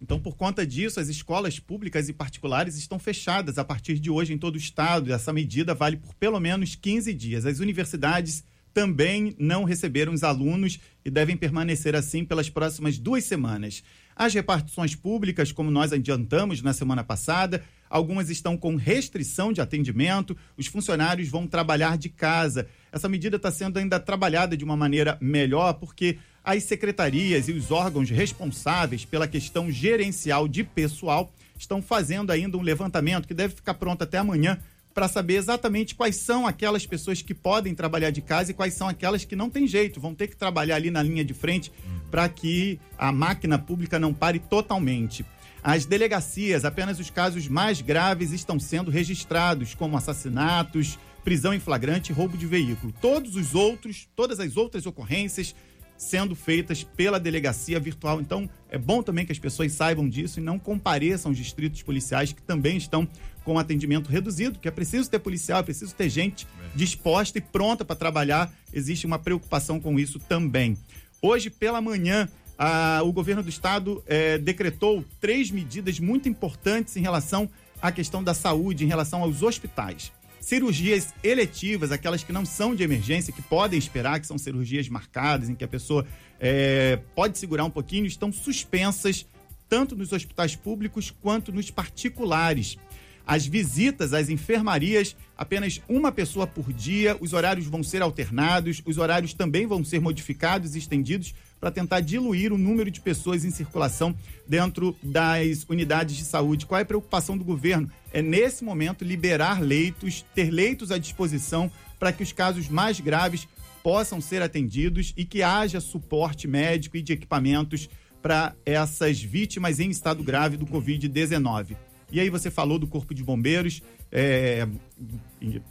Então, 0.06 0.20
por 0.20 0.38
conta 0.38 0.68
disso, 0.68 1.00
as 1.00 1.08
escolas 1.08 1.58
públicas 1.58 2.08
e 2.08 2.13
particulares 2.13 2.78
estão 2.78 3.00
fechadas 3.00 3.58
a 3.58 3.65
partir 3.65 3.98
de 3.98 4.12
hoje 4.12 4.34
em 4.34 4.38
todo 4.38 4.54
o 4.54 4.60
estado. 4.60 5.12
Essa 5.12 5.34
medida 5.34 5.74
vale 5.74 5.98
por 5.98 6.13
pelo 6.13 6.39
menos 6.39 6.76
15 6.76 7.12
dias. 7.12 7.44
As 7.44 7.58
universidades 7.58 8.44
também 8.72 9.36
não 9.39 9.63
receberam 9.63 10.13
os 10.13 10.24
alunos 10.24 10.80
e 11.04 11.10
devem 11.10 11.36
permanecer 11.36 11.96
assim 11.96 12.24
pelas 12.24 12.52
próximas 12.52 13.00
duas 13.00 13.24
semanas. 13.24 13.82
As 14.15 14.32
repartições 14.32 14.94
públicas, 14.94 15.52
como 15.52 15.72
nós 15.72 15.91
adiantamos 15.91 16.62
na 16.62 16.72
semana 16.72 17.04
passada, 17.04 17.63
algumas 17.89 18.30
estão 18.30 18.56
com 18.56 18.76
restrição 18.76 19.52
de 19.52 19.60
atendimento, 19.60 20.38
os 20.56 20.68
funcionários 20.68 21.30
vão 21.30 21.48
trabalhar 21.48 21.98
de 21.98 22.10
casa. 22.10 22.68
Essa 22.91 23.10
medida 23.10 23.38
está 23.38 23.50
sendo 23.50 23.80
ainda 23.80 24.00
trabalhada 24.00 24.56
de 24.56 24.63
uma 24.63 24.78
maneira 24.78 25.18
melhor, 25.20 25.74
porque 25.74 26.20
as 26.46 26.64
secretarias 26.64 27.50
e 27.50 27.52
os 27.52 27.72
órgãos 27.72 28.12
responsáveis 28.12 29.04
pela 29.04 29.28
questão 29.28 29.72
gerencial 29.72 30.48
de 30.48 30.64
pessoal 30.64 31.34
estão 31.58 31.82
fazendo 31.82 32.32
ainda 32.32 32.56
um 32.56 32.62
levantamento 32.62 33.28
que 33.28 33.34
deve 33.34 33.56
ficar 33.56 33.74
pronto 33.74 34.04
até 34.04 34.20
amanhã 34.20 34.60
para 34.94 35.08
saber 35.08 35.36
exatamente 35.36 35.96
quais 35.96 36.18
são 36.18 36.46
aquelas 36.46 36.86
pessoas 36.86 37.22
que 37.22 37.34
podem 37.34 37.74
trabalhar 37.74 38.12
de 38.12 38.22
casa 38.22 38.52
e 38.52 38.54
quais 38.54 38.76
são 38.76 38.88
aquelas 38.88 39.26
que 39.26 39.36
não 39.36 39.50
tem 39.50 39.68
jeito, 39.68 40.00
vão 40.00 40.14
ter 40.14 40.28
que 40.28 40.38
trabalhar 40.38 40.76
ali 40.76 40.92
na 40.92 41.02
linha 41.02 41.26
de 41.26 41.34
frente 41.34 41.72
para 42.10 42.30
que 42.30 42.80
a 42.98 43.12
máquina 43.12 43.58
pública 43.58 44.00
não 44.00 44.14
pare 44.14 44.40
totalmente. 44.40 45.26
As 45.62 45.84
delegacias, 45.84 46.64
apenas 46.64 47.00
os 47.00 47.10
casos 47.10 47.48
mais 47.48 47.82
graves 47.82 48.32
estão 48.32 48.60
sendo 48.60 48.92
registrados, 48.92 49.74
como 49.74 49.98
assassinatos, 49.98 50.98
prisão 51.26 51.54
em 51.54 51.60
flagrante 51.60 52.12
e 52.12 52.16
roubo 52.16 52.38
de 52.38 52.46
veículo. 52.46 52.94
Todos 53.02 53.36
os 53.36 53.56
outros, 53.56 54.08
todas 54.16 54.40
as 54.40 54.56
outras 54.56 54.86
ocorrências 54.86 55.56
sendo 55.98 56.36
feitas 56.36 56.84
pela 56.84 57.20
delegacia 57.20 57.80
virtual. 57.80 58.20
Então, 58.20 58.50
é 58.70 58.78
bom 58.78 59.02
também 59.02 59.26
que 59.26 59.32
as 59.32 59.40
pessoas 59.40 59.72
saibam 59.72 60.08
disso 60.08 60.40
e 60.40 60.44
não 60.44 60.60
compareçam 60.60 61.32
aos 61.32 61.38
distritos 61.38 61.82
policiais 61.82 62.34
que 62.34 62.42
também 62.42 62.78
estão 62.78 63.08
com 63.44 63.60
atendimento 63.60 64.10
reduzido, 64.10 64.60
que 64.60 64.68
é 64.68 64.72
preciso 64.72 65.10
ter 65.10 65.20
policial, 65.20 65.60
é 65.60 65.64
preciso 65.64 65.94
ter 65.94 66.10
gente 66.10 66.48
disposta 66.74 67.38
e 67.38 67.42
pronta 67.42 67.86
para 67.86 67.96
trabalhar. 67.96 68.52
Existe 68.74 69.06
uma 69.06 69.20
preocupação 69.20 69.80
com 69.80 70.00
isso 70.00 70.20
também. 70.20 70.78
Hoje, 71.22 71.50
pela 71.50 71.80
manhã, 71.80 72.28
a, 72.58 73.02
o 73.04 73.12
governo 73.14 73.44
do 73.44 73.50
estado 73.50 74.04
é, 74.08 74.38
decretou 74.38 75.06
três 75.20 75.52
medidas 75.52 76.00
muito 76.00 76.28
importantes 76.28 76.96
em 76.98 77.02
relação 77.02 77.50
à 77.82 77.92
questão 77.92 78.24
da 78.24 78.34
saúde, 78.34 78.84
em 78.84 78.88
relação 78.88 79.22
aos 79.22 79.44
hospitais. 79.44 80.12
Cirurgias 80.46 81.12
eletivas, 81.24 81.92
aquelas 81.92 82.24
que 82.24 82.32
não 82.32 82.46
são 82.46 82.76
de 82.76 82.84
emergência, 82.84 83.34
que 83.34 83.42
podem 83.42 83.80
esperar, 83.80 84.20
que 84.20 84.28
são 84.28 84.38
cirurgias 84.38 84.88
marcadas, 84.88 85.50
em 85.50 85.56
que 85.56 85.64
a 85.64 85.68
pessoa 85.68 86.06
é, 86.40 87.00
pode 87.16 87.40
segurar 87.40 87.66
um 87.66 87.70
pouquinho, 87.72 88.06
estão 88.06 88.32
suspensas 88.32 89.26
tanto 89.68 89.96
nos 89.96 90.14
hospitais 90.14 90.56
públicos 90.56 91.10
quanto 91.10 91.52
nos 91.52 91.72
particulares. 91.72 92.78
As 93.26 93.48
visitas 93.48 94.14
às 94.14 94.30
enfermarias, 94.30 95.16
apenas 95.36 95.82
uma 95.90 96.12
pessoa 96.12 96.46
por 96.46 96.72
dia, 96.72 97.18
os 97.20 97.34
horários 97.34 97.66
vão 97.66 97.82
ser 97.82 98.04
alternados, 98.04 98.84
os 98.86 99.00
horários 99.00 99.34
também 99.34 99.66
vão 99.66 99.84
ser 99.84 100.00
modificados 100.00 100.76
e 100.76 100.78
estendidos 100.78 101.34
para 101.65 101.71
tentar 101.71 101.99
diluir 101.99 102.54
o 102.54 102.60
número 102.60 102.91
de 102.91 103.01
pessoas 103.01 103.43
em 103.43 103.49
circulação 103.49 104.15
dentro 104.47 104.95
das 105.01 105.65
unidades 105.67 106.15
de 106.15 106.23
saúde. 106.23 106.63
Qual 106.63 106.78
é 106.78 106.84
a 106.84 106.86
preocupação 106.86 107.36
do 107.36 107.43
governo? 107.43 107.89
É, 108.13 108.21
nesse 108.21 108.63
momento, 108.63 109.04
liberar 109.04 109.63
leitos, 109.63 110.23
ter 110.36 110.51
leitos 110.51 110.91
à 110.91 110.99
disposição 110.99 111.71
para 111.97 112.13
que 112.13 112.21
os 112.21 112.32
casos 112.32 112.69
mais 112.69 112.99
graves 112.99 113.47
possam 113.82 114.21
ser 114.21 114.43
atendidos 114.43 115.12
e 115.17 115.25
que 115.25 115.41
haja 115.41 115.80
suporte 115.80 116.47
médico 116.47 116.97
e 116.97 117.01
de 117.01 117.13
equipamentos 117.13 117.89
para 118.21 118.54
essas 118.63 119.19
vítimas 119.19 119.80
em 119.80 119.89
estado 119.89 120.21
grave 120.21 120.58
do 120.58 120.67
Covid-19. 120.67 121.75
E 122.12 122.19
aí 122.19 122.30
você 122.30 122.51
falou 122.51 122.78
do 122.78 122.86
Corpo 122.86 123.12
de 123.12 123.23
Bombeiros, 123.23 123.82
é, 124.12 124.68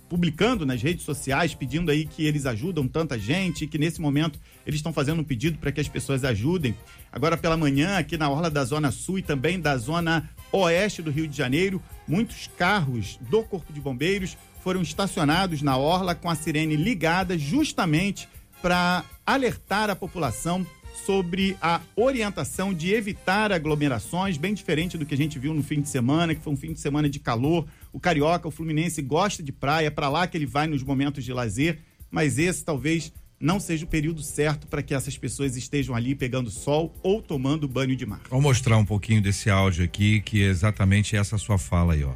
publicando 0.09 0.67
nas 0.67 0.83
redes 0.83 1.05
sociais, 1.05 1.55
pedindo 1.55 1.91
aí 1.91 2.05
que 2.05 2.27
eles 2.27 2.47
ajudam 2.47 2.87
tanta 2.87 3.19
gente, 3.19 3.67
que 3.67 3.79
nesse 3.79 4.01
momento 4.01 4.39
eles 4.67 4.79
estão 4.79 4.93
fazendo 4.93 5.21
um 5.21 5.25
pedido 5.25 5.59
para 5.59 5.73
que 5.73 5.81
as 5.81 5.89
pessoas 5.89 6.25
ajudem. 6.25 6.75
Agora 7.11 7.37
pela 7.37 7.57
manhã, 7.57 7.97
aqui 7.97 8.17
na 8.17 8.29
orla 8.29 8.51
da 8.51 8.65
Zona 8.65 8.91
Sul 8.91 9.19
e 9.19 9.23
também 9.23 9.59
da 9.59 9.77
Zona 9.77 10.29
Oeste 10.53 11.03
do 11.03 11.11
Rio 11.11 11.27
de 11.27 11.37
Janeiro, 11.37 11.83
muitos 12.07 12.49
carros 12.59 13.19
do 13.31 13.43
Corpo 13.43 13.73
de 13.73 13.81
Bombeiros 13.81 14.37
foram 14.63 14.83
estacionados 14.83 15.63
na 15.63 15.77
orla 15.77 16.15
com 16.15 16.31
a 16.31 16.35
sirene 16.35 16.77
ligada 16.77 17.37
justamente 17.37 18.29
para 18.63 19.05
alertar 19.27 19.91
a 19.91 19.97
população 19.97 20.67
sobre 21.05 21.57
a 21.61 21.81
orientação 21.97 22.73
de 22.73 22.95
evitar 22.95 23.53
aglomerações, 23.53 24.39
bem 24.39 24.55
diferente 24.55 24.97
do 24.97 25.05
que 25.05 25.13
a 25.13 25.17
gente 25.17 25.39
viu 25.39 25.53
no 25.53 25.63
fim 25.63 25.81
de 25.81 25.89
semana, 25.89 26.35
que 26.35 26.41
foi 26.41 26.53
um 26.53 26.57
fim 26.57 26.73
de 26.73 26.81
semana 26.81 27.09
de 27.09 27.19
calor. 27.19 27.67
O 27.95 28.01
carioca, 28.01 28.49
o 28.49 28.51
fluminense 28.51 29.01
gosta 29.01 29.41
de 29.41 29.53
praia, 29.53 29.89
para 29.89 30.09
lá 30.09 30.27
que 30.27 30.37
ele 30.37 30.47
vai 30.47 30.67
nos 30.67 30.83
momentos 30.83 31.25
de 31.25 31.33
lazer, 31.33 31.79
mas 32.11 32.39
esse 32.41 32.65
talvez 32.65 33.13
não 33.39 33.61
seja 33.61 33.85
o 33.85 33.89
período 33.89 34.21
certo 34.21 34.67
para 34.67 34.83
que 34.83 34.93
essas 34.93 35.17
pessoas 35.17 35.57
estejam 35.57 35.95
ali 35.95 36.13
pegando 36.13 36.51
sol 36.51 36.93
ou 37.05 37.23
tomando 37.23 37.69
banho 37.69 37.95
de 37.95 38.05
mar. 38.05 38.21
Vou 38.29 38.41
mostrar 38.41 38.77
um 38.79 38.85
pouquinho 38.85 39.23
desse 39.23 39.49
áudio 39.49 39.85
aqui, 39.85 40.21
que 40.23 40.43
é 40.43 40.47
exatamente 40.47 41.15
essa 41.15 41.39
sua 41.39 41.57
fala 41.57 41.93
aí, 41.93 42.03
ó. 42.03 42.15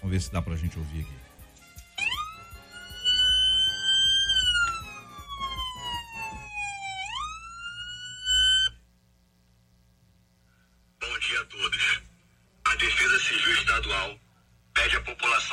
Vamos 0.00 0.12
ver 0.12 0.20
se 0.20 0.30
dá 0.30 0.40
pra 0.40 0.54
gente 0.54 0.78
ouvir 0.78 1.00
aqui. 1.00 1.17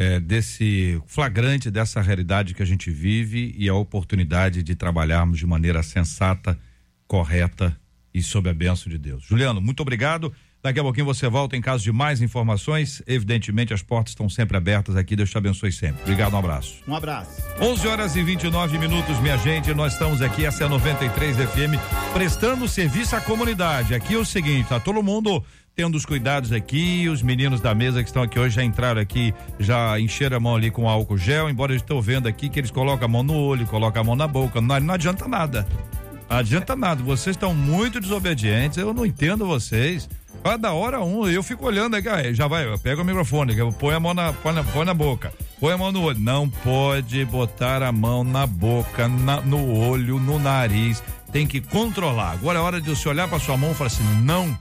é, 0.00 0.18
desse 0.18 0.98
flagrante 1.06 1.70
dessa 1.70 2.00
realidade 2.00 2.54
que 2.54 2.62
a 2.62 2.66
gente 2.66 2.90
vive 2.90 3.54
e 3.58 3.68
a 3.68 3.74
oportunidade 3.74 4.62
de 4.62 4.74
trabalharmos 4.74 5.38
de 5.38 5.46
maneira 5.46 5.82
sensata, 5.82 6.58
correta 7.06 7.78
e 8.12 8.22
sob 8.22 8.48
a 8.48 8.54
benção 8.54 8.90
de 8.90 8.96
Deus. 8.96 9.22
Juliano, 9.24 9.60
muito 9.60 9.80
obrigado. 9.80 10.32
Daqui 10.62 10.80
a 10.80 10.82
pouquinho 10.82 11.04
você 11.04 11.28
volta 11.28 11.54
em 11.54 11.60
caso 11.60 11.84
de 11.84 11.92
mais 11.92 12.22
informações. 12.22 13.02
Evidentemente, 13.06 13.74
as 13.74 13.82
portas 13.82 14.12
estão 14.12 14.26
sempre 14.28 14.56
abertas 14.56 14.96
aqui. 14.96 15.14
Deus 15.14 15.30
te 15.30 15.36
abençoe 15.36 15.70
sempre. 15.70 16.00
Obrigado, 16.02 16.32
um 16.32 16.38
abraço. 16.38 16.82
Um 16.88 16.94
abraço. 16.94 17.42
11 17.60 17.88
horas 17.88 18.16
e 18.16 18.22
29 18.22 18.78
minutos, 18.78 19.18
minha 19.20 19.36
gente. 19.36 19.72
Nós 19.74 19.92
estamos 19.92 20.22
aqui, 20.22 20.46
essa 20.46 20.64
é 20.64 20.66
a 20.66 20.68
93 20.70 21.36
FM, 21.36 22.12
prestando 22.14 22.66
serviço 22.66 23.16
à 23.16 23.20
comunidade. 23.20 23.94
Aqui 23.94 24.14
é 24.14 24.18
o 24.18 24.24
seguinte: 24.24 24.68
tá 24.68 24.80
todo 24.80 25.02
mundo 25.02 25.44
tendo 25.74 25.96
os 25.96 26.04
cuidados 26.04 26.52
aqui, 26.52 27.08
os 27.08 27.22
meninos 27.22 27.60
da 27.60 27.74
mesa 27.74 28.02
que 28.02 28.08
estão 28.08 28.22
aqui 28.22 28.38
hoje 28.38 28.56
já 28.56 28.62
entraram 28.62 29.00
aqui, 29.00 29.34
já 29.58 29.98
encheram 29.98 30.36
a 30.36 30.40
mão 30.40 30.56
ali 30.56 30.70
com 30.70 30.88
álcool 30.88 31.16
gel, 31.16 31.48
embora 31.48 31.72
eu 31.72 31.76
estou 31.76 32.02
vendo 32.02 32.26
aqui 32.26 32.48
que 32.48 32.58
eles 32.58 32.70
colocam 32.70 33.06
a 33.06 33.08
mão 33.08 33.22
no 33.22 33.34
olho, 33.34 33.66
colocam 33.66 34.02
a 34.02 34.04
mão 34.04 34.16
na 34.16 34.26
boca, 34.26 34.60
não, 34.60 34.78
não 34.80 34.94
adianta 34.94 35.26
nada. 35.26 35.66
Não 36.28 36.36
adianta 36.36 36.76
nada, 36.76 37.02
vocês 37.02 37.34
estão 37.34 37.54
muito 37.54 38.00
desobedientes, 38.00 38.78
eu 38.78 38.92
não 38.94 39.04
entendo 39.04 39.46
vocês. 39.46 40.08
Cada 40.42 40.72
hora 40.72 41.02
um, 41.02 41.28
eu 41.28 41.42
fico 41.42 41.66
olhando 41.66 41.96
aqui, 41.96 42.32
já 42.32 42.46
vai, 42.46 42.66
pega 42.78 43.02
o 43.02 43.04
microfone, 43.04 43.54
põe 43.78 43.94
a 43.94 44.00
mão 44.00 44.14
na, 44.14 44.32
põe 44.32 44.54
na, 44.54 44.64
põe 44.64 44.84
na 44.86 44.94
boca, 44.94 45.32
põe 45.58 45.74
a 45.74 45.76
mão 45.76 45.92
no 45.92 46.02
olho. 46.02 46.18
Não 46.18 46.48
pode 46.48 47.24
botar 47.26 47.82
a 47.82 47.92
mão 47.92 48.24
na 48.24 48.46
boca, 48.46 49.06
na, 49.06 49.40
no 49.42 49.76
olho, 49.76 50.18
no 50.18 50.38
nariz, 50.38 51.02
tem 51.30 51.46
que 51.46 51.60
controlar. 51.60 52.32
Agora 52.32 52.58
é 52.58 52.62
hora 52.62 52.80
de 52.80 52.88
você 52.88 53.08
olhar 53.08 53.28
para 53.28 53.38
sua 53.38 53.56
mão 53.56 53.72
e 53.72 53.74
falar 53.74 53.88
assim: 53.88 54.04
não, 54.22 54.56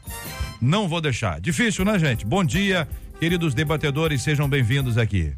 não 0.62 0.88
vou 0.88 1.02
deixar. 1.02 1.40
Difícil, 1.40 1.86
né, 1.86 1.98
gente? 1.98 2.26
Bom 2.26 2.44
dia, 2.44 2.88
queridos 3.20 3.54
debatedores, 3.54 4.22
sejam 4.22 4.50
bem-vindos 4.50 4.98
aqui. 4.98 5.36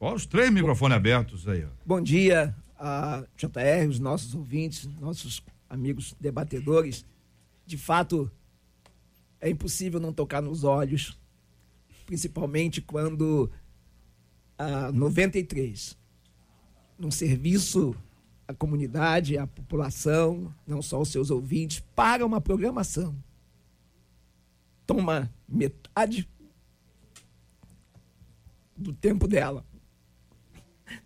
Olha 0.00 0.16
os 0.16 0.26
três 0.26 0.50
microfones 0.50 0.96
abertos 0.96 1.48
aí. 1.48 1.64
Ó. 1.64 1.68
Bom 1.84 2.00
dia, 2.00 2.54
a 2.78 3.24
JR, 3.36 3.88
os 3.88 3.98
nossos 3.98 4.34
ouvintes, 4.34 4.86
nossos 5.00 5.42
amigos 5.68 6.14
debatedores. 6.20 7.04
De 7.66 7.78
fato, 7.78 8.30
é 9.40 9.48
impossível 9.48 10.00
não 10.00 10.12
tocar 10.12 10.42
nos 10.42 10.64
olhos, 10.64 11.18
principalmente 12.06 12.80
quando 12.80 13.50
a 14.58 14.92
93, 14.92 15.96
num 16.98 17.10
serviço 17.10 17.96
a 18.46 18.52
comunidade, 18.52 19.38
a 19.38 19.46
população, 19.46 20.54
não 20.66 20.82
só 20.82 21.00
os 21.00 21.08
seus 21.08 21.30
ouvintes, 21.30 21.80
para 21.94 22.24
uma 22.24 22.40
programação. 22.40 23.16
Toma 24.86 25.32
metade 25.48 26.28
do 28.76 28.92
tempo 28.92 29.26
dela 29.26 29.64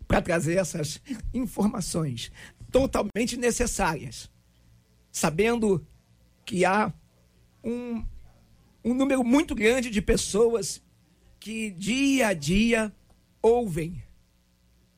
para 0.07 0.21
trazer 0.21 0.57
essas 0.57 1.01
informações 1.33 2.33
totalmente 2.73 3.37
necessárias, 3.37 4.31
sabendo 5.13 5.87
que 6.45 6.65
há 6.65 6.93
um, 7.63 8.05
um 8.85 8.95
número 8.95 9.23
muito 9.23 9.55
grande 9.55 9.91
de 9.91 10.03
pessoas 10.03 10.83
que 11.39 11.71
dia 11.71 12.29
a 12.29 12.33
dia 12.33 12.93
ouvem 13.41 14.03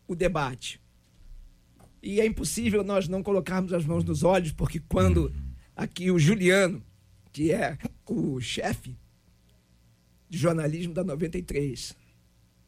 o 0.08 0.14
debate 0.14 0.79
e 2.02 2.20
é 2.20 2.26
impossível 2.26 2.82
nós 2.82 3.08
não 3.08 3.22
colocarmos 3.22 3.72
as 3.72 3.84
mãos 3.84 4.04
nos 4.04 4.22
olhos, 4.22 4.52
porque 4.52 4.80
quando 4.80 5.32
aqui 5.76 6.10
o 6.10 6.18
Juliano, 6.18 6.82
que 7.32 7.52
é 7.52 7.76
o 8.06 8.40
chefe 8.40 8.96
de 10.28 10.38
jornalismo 10.38 10.94
da 10.94 11.04
93, 11.04 11.94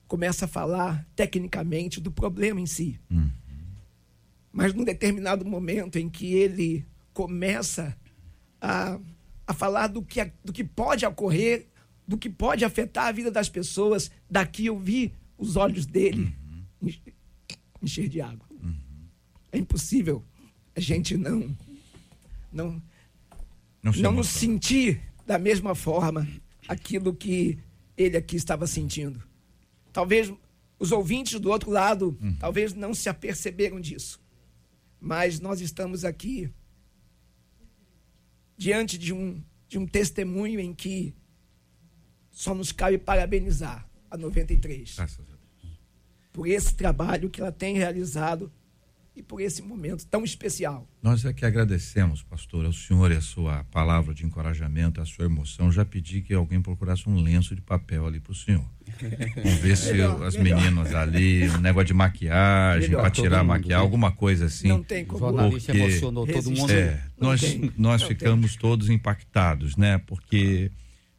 começa 0.07 0.45
a 0.45 0.49
falar 0.49 1.07
tecnicamente 1.17 2.01
do 2.01 2.11
problema 2.11 2.61
em 2.61 2.67
si. 2.67 3.01
Uhum. 3.11 3.31
Mas 4.53 4.75
num 4.75 4.85
determinado 4.85 5.45
momento 5.47 5.97
em 5.99 6.11
que 6.11 6.35
ele 6.35 6.85
começa 7.15 7.97
a, 8.61 8.99
a 9.47 9.55
falar 9.55 9.87
do 9.87 10.03
que, 10.03 10.31
do 10.45 10.53
que 10.53 10.63
pode 10.63 11.07
ocorrer, 11.07 11.69
do 12.07 12.19
que 12.19 12.29
pode 12.29 12.65
afetar 12.65 13.07
a 13.07 13.13
vida 13.13 13.31
das 13.31 13.49
pessoas, 13.49 14.11
daqui 14.31 14.67
eu 14.67 14.79
vi 14.79 15.15
os 15.39 15.57
olhos 15.57 15.87
dele 15.87 16.37
uhum. 16.83 16.93
encher 17.81 18.09
de 18.09 18.21
água. 18.21 18.52
É 19.53 19.59
impossível 19.59 20.25
a 20.75 20.81
gente 20.81 21.17
não 21.17 21.57
não 22.51 22.83
não, 23.83 23.93
não 23.93 24.13
nos 24.13 24.29
sentir 24.29 25.01
da 25.27 25.39
mesma 25.39 25.75
forma 25.75 26.27
aquilo 26.69 27.15
que 27.15 27.59
ele 27.97 28.17
aqui 28.17 28.37
estava 28.37 28.67
sentindo. 28.67 29.23
Talvez 29.93 30.33
os 30.79 30.93
ouvintes 30.93 31.39
do 31.39 31.51
outro 31.51 31.71
lado 31.71 32.17
uhum. 32.21 32.37
talvez 32.37 32.75
não 32.75 32.95
se 32.95 33.09
aperceberam 33.09 33.81
disso. 33.81 34.21
Mas 35.01 35.41
nós 35.41 35.61
estamos 35.61 36.05
aqui 36.05 36.51
diante 38.57 38.97
de 38.97 39.13
um, 39.13 39.43
de 39.69 39.79
um 39.79 39.87
testemunho 39.87 40.61
em 40.61 40.73
que 40.73 41.13
só 42.31 42.55
nos 42.55 42.73
cabe 42.73 42.99
parabenizar 42.99 43.89
a 44.11 44.17
93. 44.17 44.97
por 46.33 46.47
esse 46.47 46.75
trabalho 46.75 47.29
que 47.29 47.41
ela 47.41 47.53
tem 47.53 47.77
realizado 47.77 48.51
e 49.15 49.23
por 49.23 49.41
esse 49.41 49.61
momento 49.61 50.07
tão 50.07 50.25
especial. 50.25 50.89
Nós 51.03 51.25
é 51.25 51.33
que 51.33 51.45
agradecemos, 51.45 52.23
pastor, 52.23 52.65
ao 52.65 52.73
senhor 52.73 53.13
e 53.13 53.17
a 53.17 53.21
sua 53.21 53.63
palavra 53.65 54.15
de 54.15 54.25
encorajamento, 54.25 55.01
a 55.01 55.05
sua 55.05 55.27
emoção. 55.27 55.71
Já 55.71 55.85
pedi 55.85 56.23
que 56.23 56.33
alguém 56.33 56.63
procurasse 56.63 57.09
um 57.09 57.21
lenço 57.21 57.55
de 57.55 57.61
papel 57.61 58.07
ali 58.07 58.21
para 58.21 58.33
o 58.33 58.35
senhor. 58.35 58.65
Vamos 59.37 59.59
ver 59.59 59.77
se 59.77 59.93
Melhor, 59.93 60.23
as 60.23 60.37
melhor. 60.37 60.61
meninas 60.61 60.95
ali, 60.95 61.49
um 61.51 61.59
negócio 61.59 61.89
de 61.89 61.95
maquiagem, 61.95 62.91
para 62.91 63.11
tirar 63.11 63.45
maquiagem, 63.45 63.77
né? 63.77 63.83
alguma 63.83 64.13
coisa 64.13 64.47
assim. 64.47 64.69
Não 64.69 64.83
tem 64.83 65.05
como. 65.05 65.25
O 65.25 65.29
jornalista 65.29 65.77
emocionou 65.77 66.27
todo 66.27 66.51
mundo. 66.51 66.73
É, 66.73 67.03
nós 67.21 67.41
tem. 67.41 67.73
nós 67.77 68.01
Não 68.01 68.09
ficamos 68.09 68.57
todos 68.57 68.89
impactados, 68.89 69.77
né? 69.77 69.99
Porque 69.99 70.71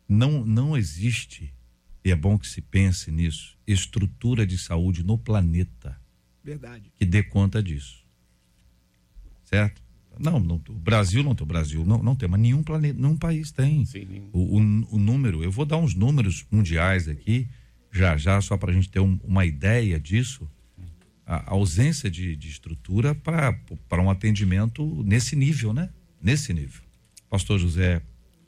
não, 0.10 0.44
não 0.44 0.76
existe, 0.76 1.54
e 2.04 2.12
é 2.12 2.16
bom 2.16 2.38
que 2.40 2.48
se 2.48 2.62
pense 2.62 3.12
nisso, 3.12 3.56
estrutura 3.68 4.46
de 4.46 4.58
saúde 4.58 5.04
no 5.04 5.18
planeta 5.18 6.03
Verdade. 6.44 6.92
que 6.98 7.06
dê 7.06 7.24
conta 7.24 7.62
disso. 7.64 8.04
Certo? 9.46 9.82
Não, 10.20 10.40
não 10.40 10.62
o 10.70 10.74
Brasil 10.74 11.24
não 11.24 11.34
tem, 11.34 11.44
o 11.44 11.48
Brasil 11.48 11.84
não, 11.86 12.02
não 12.04 12.16
tem, 12.16 12.30
mas 12.30 12.40
nenhum 12.40 12.62
planeta, 12.62 13.00
nenhum 13.00 13.18
país 13.18 13.52
tem. 13.52 13.84
O, 14.32 14.58
o, 14.58 14.96
o 14.96 15.00
número, 15.00 15.44
eu 15.44 15.52
vou 15.52 15.66
dar 15.66 15.78
uns 15.78 15.96
números 15.96 16.46
mundiais 16.52 17.08
aqui, 17.08 17.48
já 17.92 18.16
já, 18.18 18.40
só 18.42 18.56
para 18.58 18.72
a 18.72 18.74
gente 18.74 18.90
ter 18.90 19.00
um- 19.00 19.20
uma 19.24 19.46
ideia 19.46 20.00
disso. 20.00 20.48
A, 21.26 21.38
a 21.38 21.54
ausência 21.54 22.12
de, 22.12 22.36
de 22.36 22.50
estrutura 22.50 23.16
para 23.16 24.02
um 24.02 24.10
atendimento 24.10 25.04
nesse 25.04 25.36
nível, 25.36 25.74
né? 25.74 25.90
Nesse 26.22 26.54
nível. 26.54 26.84
Pastor 27.30 27.58
José 27.58 28.02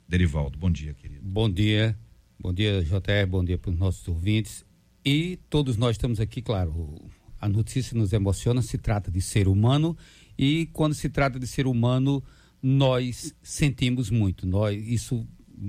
Derivaldo, 0.08 0.56
bom 0.58 0.70
dia, 0.70 0.92
querido. 0.94 1.22
Bom 1.24 1.50
dia, 1.50 1.98
bom 2.38 2.52
dia 2.52 2.82
JR, 2.82 3.26
bom 3.28 3.42
dia 3.44 3.58
para 3.58 3.70
os 3.70 3.78
nossos 3.78 4.06
ouvintes. 4.06 4.64
E 5.04 5.38
todos 5.50 5.76
nós 5.76 5.92
estamos 5.96 6.20
aqui, 6.20 6.42
claro, 6.42 7.10
a 7.46 7.48
notícia 7.48 7.96
nos 7.96 8.12
emociona, 8.12 8.60
se 8.60 8.76
trata 8.76 9.10
de 9.10 9.20
ser 9.20 9.46
humano 9.46 9.96
e 10.36 10.66
quando 10.72 10.94
se 10.94 11.08
trata 11.08 11.38
de 11.38 11.46
ser 11.46 11.66
humano, 11.66 12.22
nós 12.60 13.32
sentimos 13.40 14.10
muito, 14.10 14.46
nós, 14.46 14.76
isso 14.86 15.26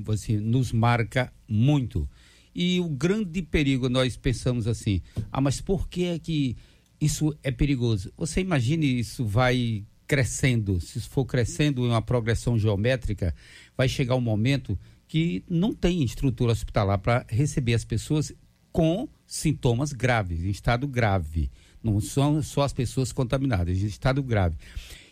assim, 0.10 0.38
nos 0.38 0.72
marca 0.72 1.32
muito. 1.48 2.10
E 2.54 2.80
o 2.80 2.90
grande 2.90 3.44
perigo, 3.44 3.88
nós 3.88 4.18
pensamos 4.18 4.66
assim, 4.68 5.02
ah, 5.32 5.40
mas 5.40 5.62
por 5.62 5.88
que 5.88 6.06
é 6.06 6.20
que 6.20 6.58
isso 7.00 7.38
é 7.44 7.52
perigoso? 7.52 8.12
Você 8.18 8.42
imagine 8.42 9.00
isso 9.00 9.24
vai 9.24 9.86
crescendo, 10.08 10.82
se 10.82 11.00
for 11.02 11.26
crescendo 11.26 11.86
em 11.86 11.90
uma 11.90 12.02
progressão 12.02 12.58
geométrica, 12.58 13.36
vai 13.78 13.88
chegar 13.88 14.16
um 14.16 14.22
momento 14.22 14.80
que 15.08 15.44
não 15.48 15.74
tem 15.74 16.04
estrutura 16.04 16.52
hospitalar 16.52 16.98
para 16.98 17.26
receber 17.30 17.76
as 17.76 17.86
pessoas 17.86 18.34
com 18.72 19.08
sintomas 19.26 19.92
graves, 19.92 20.44
em 20.44 20.50
estado 20.50 20.88
grave. 20.88 21.50
Não 21.84 22.00
são 22.02 22.42
só 22.42 22.64
as 22.64 22.74
pessoas 22.74 23.12
contaminadas, 23.12 23.78
em 23.78 23.86
estado 23.86 24.22
grave. 24.24 24.56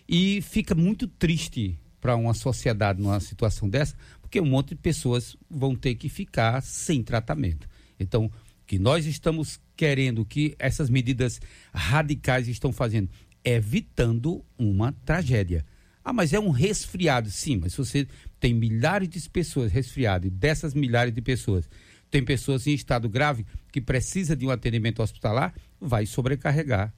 E 0.08 0.42
fica 0.42 0.76
muito 0.76 1.08
triste 1.08 1.80
para 2.00 2.16
uma 2.16 2.34
sociedade 2.34 3.02
numa 3.02 3.20
situação 3.20 3.68
dessa, 3.68 3.96
porque 4.22 4.40
um 4.40 4.46
monte 4.46 4.70
de 4.70 4.76
pessoas 4.76 5.36
vão 5.50 5.76
ter 5.76 5.96
que 5.96 6.10
ficar 6.10 6.62
sem 6.62 7.02
tratamento. 7.02 7.68
Então, 8.00 8.32
que 8.68 8.78
nós 8.80 9.06
estamos 9.06 9.60
querendo 9.76 10.26
que 10.26 10.56
essas 10.58 10.90
medidas 10.90 11.40
radicais 11.74 12.48
estão 12.48 12.72
fazendo, 12.72 13.10
evitando 13.44 14.44
uma 14.58 14.92
tragédia. 14.92 15.66
Ah, 16.04 16.14
mas 16.14 16.34
é 16.34 16.40
um 16.40 16.50
resfriado. 16.50 17.30
Sim, 17.30 17.58
mas 17.58 17.76
você 17.76 18.08
tem 18.40 18.54
milhares 18.54 19.10
de 19.10 19.28
pessoas 19.30 19.72
resfriadas, 19.72 20.32
dessas 20.32 20.74
milhares 20.74 21.14
de 21.14 21.22
pessoas, 21.22 21.68
tem 22.12 22.24
pessoas 22.24 22.68
em 22.68 22.74
estado 22.74 23.10
grave 23.10 23.46
que 23.72 23.82
precisa 23.82 24.36
de 24.36 24.46
um 24.46 24.52
atendimento 24.52 25.02
hospitalar, 25.02 25.54
vai 25.86 26.06
sobrecarregar 26.06 26.94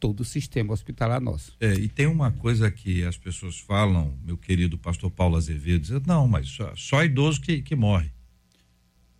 todo 0.00 0.20
o 0.20 0.24
sistema 0.24 0.72
hospitalar 0.72 1.20
nosso. 1.20 1.56
É, 1.60 1.74
e 1.74 1.88
tem 1.88 2.06
uma 2.06 2.32
coisa 2.32 2.70
que 2.70 3.04
as 3.04 3.16
pessoas 3.16 3.58
falam, 3.58 4.18
meu 4.24 4.36
querido 4.36 4.76
pastor 4.76 5.10
Paulo 5.10 5.36
Azevedo, 5.36 5.82
diz, 5.82 6.06
não, 6.06 6.26
mas 6.26 6.48
só, 6.48 6.74
só 6.74 7.04
idoso 7.04 7.40
que, 7.40 7.62
que 7.62 7.76
morre. 7.76 8.10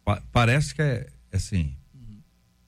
Pa- 0.04 0.22
parece 0.32 0.74
que 0.74 0.82
é 0.82 1.08
assim, 1.32 1.76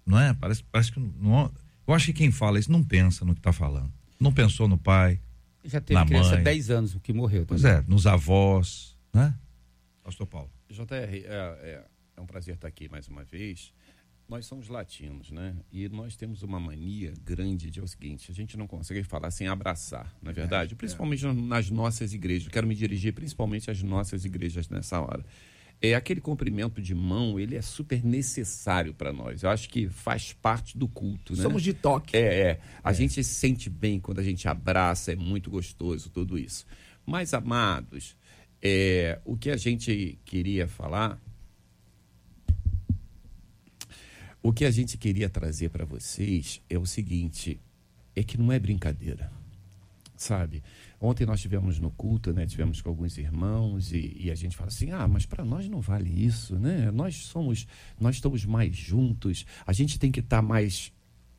não 0.07 0.19
é? 0.19 0.33
Parece, 0.35 0.62
parece 0.64 0.93
que 0.93 1.01
não. 1.01 1.53
Eu 1.87 1.93
acho 1.95 2.07
que 2.07 2.12
quem 2.12 2.31
fala 2.31 2.59
isso 2.59 2.71
não 2.71 2.83
pensa 2.85 3.25
no 3.25 3.35
que 3.35 3.40
está 3.40 3.53
falando. 3.53 3.93
Não 4.21 4.33
pensou 4.33 4.69
no 4.69 4.79
pai, 4.79 5.21
Já 5.64 5.81
teve 5.81 5.99
na 5.99 6.07
criança 6.07 6.35
mãe. 6.37 6.45
10 6.45 6.71
anos 6.71 6.97
que 7.03 7.12
morreu. 7.12 7.45
Pois 7.47 7.62
também. 7.62 7.79
é, 7.79 7.85
nos 7.88 8.07
avós, 8.07 8.97
né? 9.12 9.35
Pastor 10.03 10.27
Paulo. 10.27 10.51
JR, 10.71 10.85
é, 10.93 11.25
é, 11.27 11.85
é 12.17 12.21
um 12.21 12.27
prazer 12.27 12.55
estar 12.55 12.69
aqui 12.69 12.88
mais 12.88 13.09
uma 13.09 13.25
vez. 13.25 13.73
Nós 14.29 14.47
somos 14.47 14.69
latinos, 14.69 15.31
né? 15.31 15.55
E 15.71 15.89
nós 15.89 16.17
temos 16.17 16.43
uma 16.43 16.59
mania 16.59 17.13
grande 17.23 17.71
de 17.71 17.79
é 17.79 17.83
o 17.83 17.87
seguinte: 17.87 18.31
a 18.31 18.35
gente 18.35 18.57
não 18.57 18.67
consegue 18.67 19.03
falar 19.03 19.31
sem 19.31 19.49
abraçar, 19.49 20.17
não 20.23 20.31
é 20.31 20.35
verdade? 20.35 20.75
Principalmente 20.75 21.27
nas 21.27 21.71
nossas 21.71 22.15
igrejas. 22.15 22.49
Quero 22.49 22.67
me 22.67 22.75
dirigir 22.75 23.13
principalmente 23.13 23.71
às 23.71 23.83
nossas 23.83 24.25
igrejas 24.25 24.69
nessa 24.69 25.01
hora. 25.01 25.25
É 25.83 25.95
aquele 25.95 26.21
cumprimento 26.21 26.81
de 26.81 26.95
mão, 26.95 27.39
ele 27.39 27.57
é 27.57 27.61
super 27.61 28.03
necessário 28.03 28.95
para 28.95 29.13
nós. 29.13 29.43
Eu 29.43 29.51
acho 29.51 29.69
que 29.69 29.89
faz 29.89 30.33
parte 30.33 30.79
do 30.79 30.89
culto, 30.89 31.37
né? 31.37 31.43
Somos 31.43 31.63
de 31.63 31.75
toque. 31.75 32.17
É, 32.17 32.41
é. 32.41 32.61
A 32.83 32.93
gente 32.95 33.23
se 33.23 33.35
sente 33.35 33.69
bem 33.69 34.01
quando 34.01 34.21
a 34.21 34.23
gente 34.23 34.49
abraça, 34.49 35.13
é 35.13 35.17
muito 35.17 35.51
gostoso 35.51 36.09
tudo 36.09 36.39
isso. 36.39 36.65
Mas, 37.05 37.35
amados, 37.35 38.17
é, 38.63 39.21
o 39.27 39.37
que 39.37 39.51
a 39.51 39.59
gente 39.59 40.19
queria 40.25 40.67
falar, 40.67 41.21
o 44.44 44.52
que 44.52 44.66
a 44.66 44.70
gente 44.70 44.98
queria 44.98 45.30
trazer 45.30 45.70
para 45.70 45.87
vocês 45.87 46.61
é 46.68 46.78
o 46.78 46.85
seguinte: 46.85 47.59
é 48.14 48.22
que 48.22 48.37
não 48.37 48.52
é 48.52 48.59
brincadeira, 48.59 49.33
sabe? 50.14 50.62
Ontem 51.00 51.24
nós 51.24 51.40
tivemos 51.40 51.80
no 51.80 51.90
culto, 51.90 52.30
né? 52.30 52.44
Tivemos 52.44 52.83
com 52.83 52.90
alguns 52.90 53.16
irmãos 53.16 53.90
e, 53.90 54.14
e 54.20 54.30
a 54.30 54.35
gente 54.35 54.54
fala 54.54 54.68
assim: 54.68 54.90
ah, 54.90 55.09
mas 55.09 55.24
para 55.24 55.46
nós 55.46 55.66
não 55.66 55.80
vale 55.80 56.11
isso, 56.11 56.59
né? 56.59 56.90
Nós 56.90 57.16
somos, 57.16 57.66
nós 57.98 58.16
estamos 58.16 58.44
mais 58.44 58.76
juntos, 58.76 59.46
a 59.66 59.72
gente 59.72 59.98
tem 59.98 60.12
que 60.12 60.20
estar 60.20 60.42
mais 60.42 60.92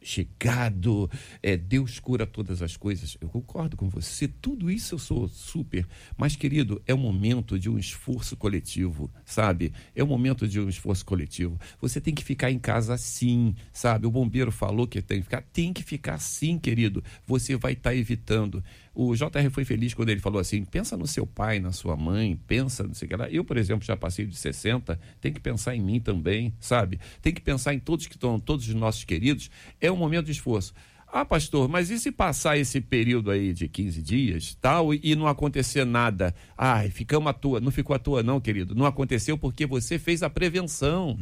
chegado, 0.06 1.10
é, 1.42 1.58
Deus 1.58 2.00
cura 2.00 2.28
todas 2.28 2.62
as 2.62 2.78
coisas. 2.78 3.18
Eu 3.20 3.28
concordo 3.28 3.76
com 3.76 3.90
você, 3.90 4.28
tudo 4.28 4.70
isso 4.70 4.96
eu 4.96 5.00
sou 5.00 5.28
super. 5.28 5.88
Mas, 6.16 6.36
querido, 6.36 6.82
é 6.86 6.94
o 6.94 6.98
momento 6.98 7.58
de 7.58 7.70
um 7.70 7.78
esforço 7.78 8.38
coletivo, 8.38 9.12
sabe? 9.26 9.74
É 9.96 10.04
o 10.04 10.08
momento 10.08 10.48
de 10.48 10.60
um 10.60 10.70
esforço 10.70 11.04
coletivo. 11.04 11.60
Você 11.82 12.00
tem 12.00 12.14
que 12.14 12.24
ficar 12.24 12.52
em 12.52 12.60
casa 12.60 12.96
sim, 12.98 13.56
sabe? 13.74 14.06
O 14.06 14.12
bombeiro 14.12 14.52
falou 14.52 14.88
que 14.88 15.02
tem 15.02 15.18
que 15.18 15.24
ficar, 15.24 15.42
tem 15.42 15.74
que 15.74 15.84
ficar 15.84 16.20
sim, 16.20 16.60
querido. 16.60 17.04
Você 17.26 17.56
vai 17.56 17.74
estar 17.74 17.96
evitando. 17.96 18.64
O 18.94 19.14
JR 19.14 19.50
foi 19.52 19.66
feliz 19.66 19.94
quando 19.94 20.10
ele 20.10 20.22
falou 20.22 20.40
assim: 20.40 20.64
pensa 20.64 20.96
no 20.96 21.06
seu 21.06 21.28
pai, 21.28 21.60
na 21.60 21.74
sua 21.74 21.98
mãe, 21.98 22.40
pensa, 22.48 22.84
não 22.84 22.94
sei 22.94 23.08
o 23.08 23.10
que 23.10 23.16
lá. 23.18 23.30
Eu, 23.30 23.44
por 23.44 23.58
exemplo, 23.58 23.86
já 23.86 23.98
passei 23.98 24.26
de 24.26 24.38
60, 24.38 24.98
tem 25.20 25.34
que 25.34 25.40
pensar 25.42 25.76
em 25.76 25.82
mim 25.82 26.00
também, 26.00 26.54
sabe? 26.62 27.00
Tem 27.22 27.34
que 27.34 27.42
pensar 27.42 27.74
em 27.74 27.80
todos 27.80 28.08
que 28.08 28.16
estão, 28.16 28.40
todos 28.40 28.68
os 28.70 28.74
nossos 28.74 29.04
queridos. 29.04 29.52
É 29.82 29.92
um 29.96 30.00
momento 30.00 30.26
de 30.26 30.32
esforço. 30.32 30.74
Ah, 31.08 31.24
pastor, 31.24 31.70
mas 31.70 31.90
e 31.90 31.98
se 31.98 32.12
passar 32.12 32.58
esse 32.58 32.82
período 32.82 33.32
aí 33.32 33.54
de 33.54 33.70
15 33.70 34.02
dias, 34.02 34.58
tal, 34.60 34.94
e, 34.94 35.16
não 35.16 35.28
acontecer 35.28 35.86
nada? 35.86 36.36
Ai, 36.58 36.90
ficamos 36.90 37.30
à 37.30 37.34
toa. 37.34 37.62
Não 37.62 37.72
ficou 37.72 37.96
à 37.96 38.00
toa, 38.00 38.22
não, 38.22 38.42
querido. 38.42 38.76
Não 38.76 38.86
aconteceu 38.86 39.38
porque 39.38 39.66
você 39.66 39.98
fez 39.98 40.24
a 40.24 40.30
prevenção, 40.30 41.18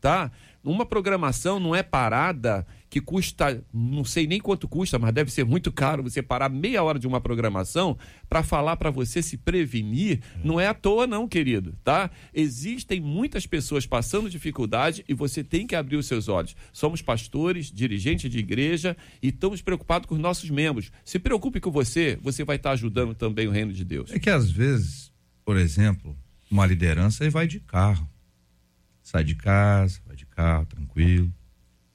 tá? 0.00 0.30
Uma 0.66 0.84
programação 0.84 1.60
não 1.60 1.76
é 1.76 1.82
parada 1.82 2.66
que 2.90 3.00
custa, 3.00 3.64
não 3.72 4.04
sei 4.04 4.26
nem 4.26 4.40
quanto 4.40 4.66
custa, 4.66 4.98
mas 4.98 5.14
deve 5.14 5.30
ser 5.30 5.44
muito 5.44 5.70
caro 5.70 6.02
você 6.02 6.20
parar 6.20 6.48
meia 6.48 6.82
hora 6.82 6.98
de 6.98 7.06
uma 7.06 7.20
programação 7.20 7.96
para 8.28 8.42
falar 8.42 8.76
para 8.76 8.90
você 8.90 9.22
se 9.22 9.36
prevenir. 9.36 10.20
Não 10.42 10.58
é 10.58 10.66
à 10.66 10.74
toa, 10.74 11.06
não, 11.06 11.28
querido, 11.28 11.78
tá? 11.84 12.10
Existem 12.34 13.00
muitas 13.00 13.46
pessoas 13.46 13.86
passando 13.86 14.28
dificuldade 14.28 15.04
e 15.08 15.14
você 15.14 15.44
tem 15.44 15.68
que 15.68 15.76
abrir 15.76 15.96
os 15.96 16.06
seus 16.06 16.28
olhos. 16.28 16.56
Somos 16.72 17.00
pastores, 17.00 17.70
dirigentes 17.70 18.28
de 18.28 18.38
igreja 18.38 18.96
e 19.22 19.28
estamos 19.28 19.62
preocupados 19.62 20.08
com 20.08 20.16
os 20.16 20.20
nossos 20.20 20.50
membros. 20.50 20.90
Se 21.04 21.20
preocupe 21.20 21.60
com 21.60 21.70
você, 21.70 22.18
você 22.20 22.42
vai 22.42 22.56
estar 22.56 22.72
ajudando 22.72 23.14
também 23.14 23.46
o 23.46 23.52
reino 23.52 23.72
de 23.72 23.84
Deus. 23.84 24.10
É 24.10 24.18
que 24.18 24.30
às 24.30 24.50
vezes, 24.50 25.12
por 25.44 25.56
exemplo, 25.56 26.16
uma 26.50 26.66
liderança 26.66 27.22
aí 27.22 27.30
vai 27.30 27.46
de 27.46 27.60
carro. 27.60 28.08
Sai 29.06 29.22
de 29.22 29.36
casa, 29.36 30.00
vai 30.04 30.16
de 30.16 30.26
carro, 30.26 30.66
tranquilo. 30.66 31.32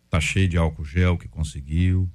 Tá 0.10 0.22
cheio 0.22 0.48
de 0.48 0.56
álcool 0.56 0.86
gel 0.86 1.18
que 1.18 1.28
conseguiu. 1.28 2.10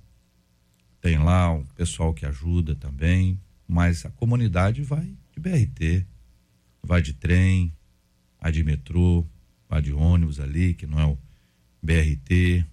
Tem 1.02 1.18
lá 1.18 1.52
um 1.52 1.66
pessoal 1.66 2.14
que 2.14 2.24
ajuda 2.24 2.74
também. 2.74 3.38
Mas 3.68 4.06
a 4.06 4.10
comunidade 4.10 4.80
vai 4.82 5.14
de 5.34 5.38
BRT, 5.38 6.06
vai 6.82 7.02
de 7.02 7.12
trem, 7.12 7.74
vai 8.40 8.50
de 8.50 8.64
metrô, 8.64 9.26
vai 9.68 9.82
de 9.82 9.92
ônibus 9.92 10.40
ali, 10.40 10.72
que 10.72 10.86
não 10.86 10.98
é 10.98 11.04
o 11.04 11.18
BRT. 11.82 12.64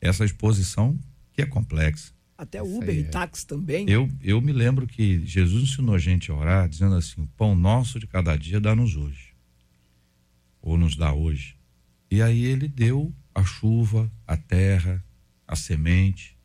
Essa 0.00 0.24
exposição 0.24 0.96
que 1.32 1.42
é 1.42 1.46
complexa. 1.46 2.12
Até 2.38 2.62
Uber 2.62 2.96
e 2.96 3.02
táxi 3.02 3.44
também. 3.44 3.90
Eu, 3.90 4.08
eu 4.22 4.40
me 4.40 4.52
lembro 4.52 4.86
que 4.86 5.26
Jesus 5.26 5.64
ensinou 5.64 5.96
a 5.96 5.98
gente 5.98 6.30
a 6.30 6.34
orar, 6.36 6.68
dizendo 6.68 6.94
assim: 6.94 7.28
pão 7.36 7.56
nosso 7.56 7.98
de 7.98 8.06
cada 8.06 8.36
dia 8.36 8.60
dá-nos 8.60 8.94
hoje. 8.94 9.29
Ou 10.62 10.76
nos 10.76 10.96
dá 10.96 11.12
hoje. 11.12 11.56
E 12.10 12.20
aí 12.20 12.44
ele 12.44 12.68
deu 12.68 13.14
a 13.34 13.44
chuva, 13.44 14.10
a 14.26 14.36
terra, 14.36 15.02
a 15.46 15.56
semente, 15.56 16.36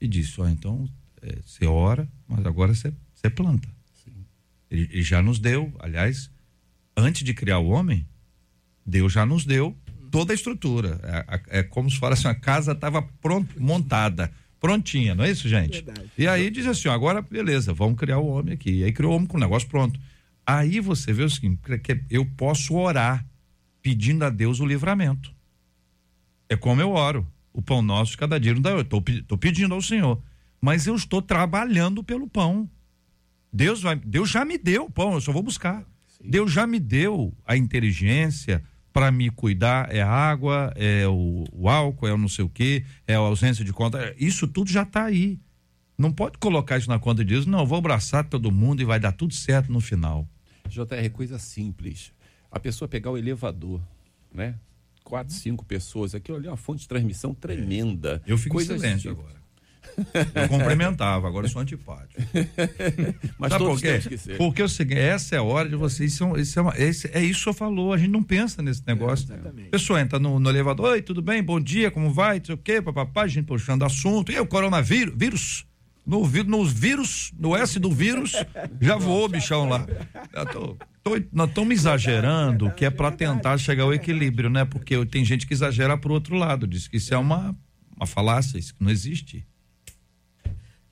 e 0.00 0.06
disse: 0.06 0.40
Ó, 0.40 0.48
então 0.48 0.88
é, 1.22 1.38
você 1.44 1.66
ora, 1.66 2.08
mas 2.26 2.44
agora 2.44 2.74
você, 2.74 2.92
você 3.14 3.30
planta. 3.30 3.68
Ele, 4.70 4.88
ele 4.92 5.02
já 5.02 5.20
nos 5.20 5.38
deu, 5.38 5.74
aliás, 5.80 6.30
antes 6.96 7.24
de 7.24 7.34
criar 7.34 7.58
o 7.58 7.68
homem, 7.68 8.06
Deus 8.86 9.12
já 9.12 9.26
nos 9.26 9.44
deu 9.44 9.76
toda 10.10 10.32
a 10.32 10.34
estrutura. 10.34 11.00
É, 11.48 11.60
é 11.60 11.62
como 11.62 11.90
se 11.90 11.98
fosse 11.98 12.12
assim, 12.12 12.28
a 12.28 12.34
casa 12.34 12.72
estava 12.72 13.06
montada, 13.58 14.30
prontinha, 14.60 15.14
não 15.14 15.24
é 15.24 15.30
isso, 15.30 15.48
gente? 15.48 15.82
Verdade. 15.82 16.10
E 16.16 16.26
aí 16.26 16.50
diz 16.50 16.66
assim, 16.66 16.88
ó, 16.88 16.92
agora 16.92 17.22
beleza, 17.22 17.72
vamos 17.72 17.98
criar 17.98 18.18
o 18.18 18.26
homem 18.26 18.54
aqui. 18.54 18.70
E 18.70 18.84
aí 18.84 18.92
criou 18.92 19.12
o 19.12 19.16
homem 19.16 19.26
com 19.26 19.36
o 19.36 19.40
negócio 19.40 19.68
pronto. 19.68 19.98
Aí 20.46 20.80
você 20.80 21.12
vê 21.12 21.22
o 21.22 21.30
seguinte, 21.30 21.60
que 21.78 22.04
eu 22.10 22.24
posso 22.24 22.74
orar 22.74 23.24
pedindo 23.82 24.24
a 24.24 24.30
Deus 24.30 24.60
o 24.60 24.66
livramento. 24.66 25.34
É 26.48 26.56
como 26.56 26.80
eu 26.80 26.90
oro. 26.90 27.26
O 27.52 27.60
pão 27.60 27.82
nosso 27.82 28.16
cada 28.16 28.38
dia 28.38 28.54
não 28.54 28.60
dá. 28.60 28.70
Eu 28.70 28.80
estou 28.80 29.38
pedindo 29.38 29.74
ao 29.74 29.82
Senhor. 29.82 30.22
Mas 30.60 30.86
eu 30.86 30.94
estou 30.94 31.22
trabalhando 31.22 32.04
pelo 32.04 32.28
pão. 32.28 32.68
Deus, 33.52 33.82
vai, 33.82 33.96
Deus 33.96 34.30
já 34.30 34.44
me 34.44 34.56
deu 34.56 34.84
o 34.84 34.90
pão, 34.90 35.14
eu 35.14 35.20
só 35.20 35.32
vou 35.32 35.42
buscar. 35.42 35.84
Sim. 36.06 36.30
Deus 36.30 36.52
já 36.52 36.66
me 36.66 36.78
deu 36.78 37.34
a 37.44 37.56
inteligência 37.56 38.62
para 38.92 39.10
me 39.10 39.30
cuidar. 39.30 39.92
É 39.92 40.02
a 40.02 40.08
água, 40.08 40.72
é 40.76 41.06
o, 41.08 41.44
o, 41.52 41.68
álcool, 41.68 42.06
é 42.06 42.12
o 42.12 42.18
não 42.18 42.28
sei 42.28 42.44
o 42.44 42.48
quê, 42.48 42.84
é 43.06 43.14
a 43.14 43.18
ausência 43.18 43.64
de 43.64 43.72
conta. 43.72 44.14
Isso 44.18 44.46
tudo 44.46 44.70
já 44.70 44.82
está 44.82 45.04
aí. 45.04 45.38
Não 45.98 46.12
pode 46.12 46.38
colocar 46.38 46.78
isso 46.78 46.88
na 46.88 46.98
conta 46.98 47.24
de 47.24 47.34
Deus. 47.34 47.46
Não, 47.46 47.66
vou 47.66 47.78
abraçar 47.78 48.24
todo 48.24 48.50
mundo 48.50 48.80
e 48.80 48.84
vai 48.84 48.98
dar 48.98 49.12
tudo 49.12 49.34
certo 49.34 49.72
no 49.72 49.80
final. 49.80 50.26
JR, 50.68 51.10
coisa 51.12 51.38
simples. 51.38 52.12
A 52.50 52.58
pessoa 52.58 52.88
pegar 52.88 53.10
o 53.10 53.18
elevador, 53.18 53.80
né? 54.32 54.56
Quatro, 55.04 55.34
cinco 55.34 55.64
pessoas. 55.64 56.14
Aqui, 56.14 56.30
olha, 56.32 56.50
uma 56.50 56.56
fonte 56.56 56.80
de 56.80 56.88
transmissão 56.88 57.34
tremenda. 57.34 58.22
É. 58.26 58.32
Eu 58.32 58.38
fico 58.38 58.54
coisa 58.56 58.74
em 58.74 58.78
silêncio 58.78 59.10
agora. 59.10 59.40
Eu 60.34 60.48
cumprimentava, 60.48 61.26
agora 61.26 61.46
eu 61.46 61.50
sou 61.50 61.62
antipático. 61.62 62.20
Mas 63.38 63.50
Sabe 63.52 63.64
por 63.64 63.80
quê? 63.80 64.00
Porque 64.36 64.62
é 64.62 64.64
o 64.64 64.68
seguinte, 64.68 65.00
essa 65.00 65.36
é 65.36 65.38
a 65.38 65.42
hora 65.42 65.68
de 65.68 65.76
vocês. 65.76 66.12
Isso, 66.12 66.36
isso 66.36 66.58
é, 66.58 66.62
uma, 66.62 66.78
esse, 66.78 67.10
é 67.12 67.22
isso 67.22 67.44
que 67.44 67.50
o 67.50 67.52
senhor 67.52 67.54
falou. 67.54 67.92
A 67.92 67.98
gente 67.98 68.10
não 68.10 68.22
pensa 68.22 68.62
nesse 68.62 68.82
negócio. 68.86 69.32
É, 69.32 69.36
a 69.36 69.70
pessoa 69.70 70.00
entra 70.00 70.18
no, 70.18 70.38
no, 70.38 70.50
elevador, 70.50 70.90
oi, 70.90 71.02
tudo 71.02 71.20
bem? 71.20 71.42
Bom 71.42 71.60
dia, 71.60 71.90
como 71.90 72.12
vai? 72.12 72.38
Não 72.38 72.44
sei 72.44 72.54
o 72.54 72.58
quê, 72.58 72.80
papapá, 72.80 73.22
a 73.22 73.28
gente 73.28 73.46
puxando 73.46 73.82
assunto. 73.82 74.32
E 74.32 74.38
o 74.38 74.46
coronavírus? 74.46 75.14
Vírus? 75.16 75.66
No, 76.06 76.26
no 76.26 76.64
vírus, 76.64 77.32
no 77.38 77.54
S 77.54 77.78
do 77.78 77.90
vírus, 77.90 78.32
já 78.80 78.96
voou 78.96 79.26
o 79.26 79.28
bichão 79.28 79.68
lá. 79.68 79.86
Tô, 80.52 80.76
tô, 81.02 81.12
nós 81.32 81.48
estamos 81.48 81.74
exagerando, 81.74 82.70
que 82.72 82.84
é 82.84 82.90
para 82.90 83.10
tentar 83.10 83.58
chegar 83.58 83.84
ao 83.84 83.94
equilíbrio, 83.94 84.50
né? 84.50 84.64
Porque 84.64 85.04
tem 85.06 85.24
gente 85.24 85.46
que 85.46 85.54
exagera 85.54 85.96
para 85.96 86.10
o 86.10 86.14
outro 86.14 86.36
lado, 86.36 86.66
diz 86.66 86.88
que 86.88 86.96
isso 86.96 87.12
é 87.14 87.18
uma, 87.18 87.56
uma 87.96 88.06
falácia, 88.06 88.58
isso 88.58 88.74
não 88.78 88.90
existe. 88.90 89.46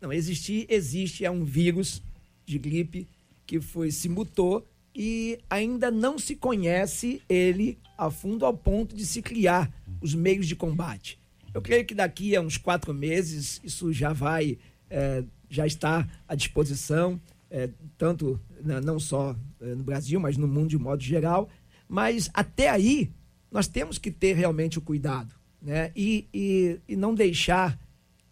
Não, 0.01 0.13
existir, 0.13 0.67
existe, 0.69 1.25
é 1.25 1.31
um 1.31 1.45
vírus 1.45 2.03
de 2.47 2.59
gripe 2.59 3.07
que 3.47 3.61
foi, 3.61 3.91
se 3.91 4.09
mutou 4.09 4.67
e 4.95 5.39
ainda 5.49 5.91
não 5.91 6.19
se 6.19 6.37
conhece 6.37 7.23
ele 7.29 7.79
a 7.97 8.11
fundo 8.11 8.45
ao 8.45 8.57
ponto 8.57 8.95
de 8.95 9.05
se 9.05 9.23
criar 9.23 9.71
os 10.01 10.15
meios 10.15 10.47
de 10.47 10.55
combate. 10.55 11.19
Eu 11.53 11.63
creio 11.63 11.85
que 11.85 11.95
daqui 11.95 12.37
a 12.37 12.41
uns 12.41 12.57
quatro 12.57 12.95
meses 12.95 13.61
isso 13.65 13.93
já 13.93 14.13
vai, 14.13 14.59
é, 14.91 15.25
já 15.49 15.67
está 15.67 16.07
à 16.27 16.35
disposição, 16.35 17.21
é, 17.51 17.69
tanto 17.97 18.41
não 18.63 18.99
só 18.99 19.37
é, 19.61 19.75
no 19.75 19.83
Brasil, 19.83 20.19
mas 20.21 20.37
no 20.37 20.49
mundo 20.49 20.69
de 20.69 20.79
modo 20.79 21.03
geral. 21.03 21.49
Mas 21.89 22.31
até 22.35 22.69
aí 22.69 23.11
nós 23.51 23.67
temos 23.67 23.99
que 23.99 24.11
ter 24.11 24.35
realmente 24.35 24.79
o 24.79 24.83
cuidado, 24.83 25.35
né? 25.61 25.91
E, 25.97 26.29
e, 26.33 26.81
e 26.89 26.97
não 26.97 27.15
deixar 27.15 27.79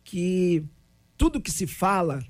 que 0.04 0.64
tudo 1.16 1.40
que 1.40 1.50
se 1.50 1.66
fala 1.66 2.24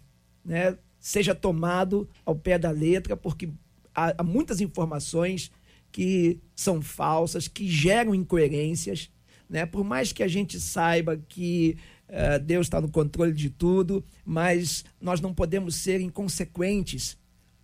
né, 0.45 0.79
seja 1.01 1.35
tomado 1.35 2.09
ao 2.25 2.35
pé 2.35 2.59
da 2.59 2.71
letra, 2.71 3.17
porque 3.17 3.49
há, 3.95 4.15
há 4.19 4.23
muitas 4.23 4.61
informações 4.61 5.51
que 5.91 6.41
são 6.55 6.81
falsas, 6.81 7.49
que 7.49 7.69
geram 7.69 8.15
incoerências. 8.15 9.11
Né? 9.49 9.65
Por 9.67 9.85
mais 9.85 10.13
que 10.13 10.23
a 10.23 10.29
gente 10.29 10.61
saiba 10.61 11.17
que 11.17 11.77
uh, 12.09 12.39
Deus 12.39 12.67
está 12.67 12.81
no 12.81 12.91
controle 12.91 13.33
de 13.33 13.51
tudo, 13.51 14.05
mas 14.25 14.85
nós 15.01 15.21
não 15.21 15.33
podemos 15.33 15.77
ser 15.77 16.01
inconsequentes 16.01 17.17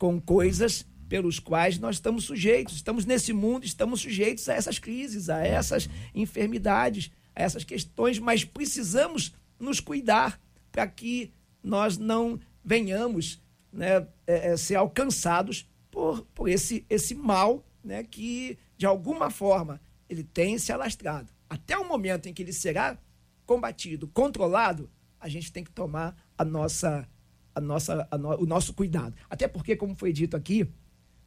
com 0.03 0.20
coisas 0.20 0.84
pelos 1.09 1.38
quais 1.38 1.78
nós 1.78 1.94
estamos 1.94 2.24
sujeitos. 2.24 2.74
Estamos 2.74 3.05
nesse 3.05 3.32
mundo, 3.32 3.64
estamos 3.64 4.00
sujeitos 4.00 4.48
a 4.48 4.55
essas 4.55 4.76
crises, 4.76 5.30
a 5.30 5.46
essas 5.46 5.88
enfermidades, 6.12 7.12
a 7.36 7.40
essas 7.40 7.62
questões, 7.62 8.18
mas 8.18 8.44
precisamos 8.44 9.32
nos 9.61 9.78
cuidar 9.78 10.40
para 10.72 10.88
que 10.88 11.32
nós 11.62 11.98
não 11.98 12.40
venhamos 12.64 13.40
né, 13.72 14.05
é, 14.26 14.48
é, 14.48 14.57
ser 14.57 14.74
alcançados 14.74 15.70
por, 15.88 16.26
por 16.34 16.48
esse, 16.48 16.84
esse 16.90 17.14
mal 17.14 17.64
né, 17.84 18.03
que, 18.03 18.59
de 18.76 18.86
alguma 18.86 19.30
forma, 19.30 19.80
ele 20.09 20.24
tem 20.24 20.59
se 20.59 20.72
alastrado. 20.72 21.30
Até 21.48 21.78
o 21.78 21.86
momento 21.86 22.28
em 22.28 22.34
que 22.34 22.42
ele 22.42 22.53
será 22.53 22.98
combatido, 23.46 24.09
controlado, 24.09 24.90
a 25.20 25.28
gente 25.28 25.53
tem 25.53 25.62
que 25.62 25.70
tomar 25.70 26.16
a 26.36 26.44
nossa, 26.44 27.09
a 27.55 27.61
nossa, 27.61 28.07
a 28.11 28.18
no, 28.18 28.42
o 28.42 28.46
nosso 28.46 28.72
cuidado. 28.74 29.14
Até 29.28 29.46
porque, 29.48 29.76
como 29.76 29.94
foi 29.94 30.12
dito 30.12 30.36
aqui, 30.36 30.68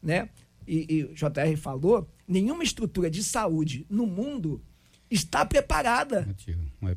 né, 0.01 0.30
e, 0.67 0.95
e 0.95 1.03
o 1.03 1.13
JR 1.13 1.57
falou, 1.57 2.07
nenhuma 2.28 2.63
estrutura 2.63 3.09
de 3.09 3.23
saúde 3.23 3.86
no 3.89 4.05
mundo 4.05 4.61
está 5.09 5.45
preparada 5.45 6.28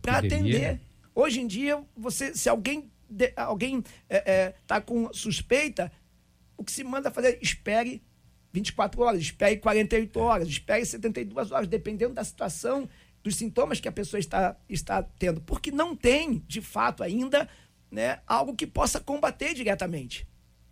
para 0.01 0.19
atender 0.19 0.81
Hoje 1.19 1.41
em 1.41 1.49
dia, 1.49 1.85
você, 1.97 2.33
se 2.33 2.49
alguém 2.49 2.93
alguém 3.35 3.83
é, 4.09 4.33
é, 4.33 4.55
tá 4.69 4.81
com 4.81 5.13
suspeita, 5.13 5.91
o 6.57 6.63
que 6.63 6.71
se 6.71 6.85
manda 6.85 7.11
fazer, 7.11 7.41
espere 7.43 8.01
24 8.53 9.03
horas, 9.03 9.21
espere 9.21 9.57
48 9.57 10.21
horas, 10.21 10.47
espere 10.47 10.87
72 10.87 11.51
horas, 11.51 11.67
dependendo 11.67 12.15
da 12.15 12.23
situação, 12.23 12.89
dos 13.21 13.35
sintomas 13.35 13.81
que 13.81 13.89
a 13.89 13.93
pessoa 13.93 14.21
está, 14.21 14.57
está 14.69 15.03
tendo. 15.03 15.41
Porque 15.41 15.73
não 15.73 15.97
tem, 15.97 16.39
de 16.47 16.61
fato, 16.63 17.03
ainda 17.03 17.49
né, 17.91 18.21
algo 18.27 18.55
que 18.55 18.67
possa 18.67 19.01
combater 19.01 19.55
diretamente. 19.55 20.27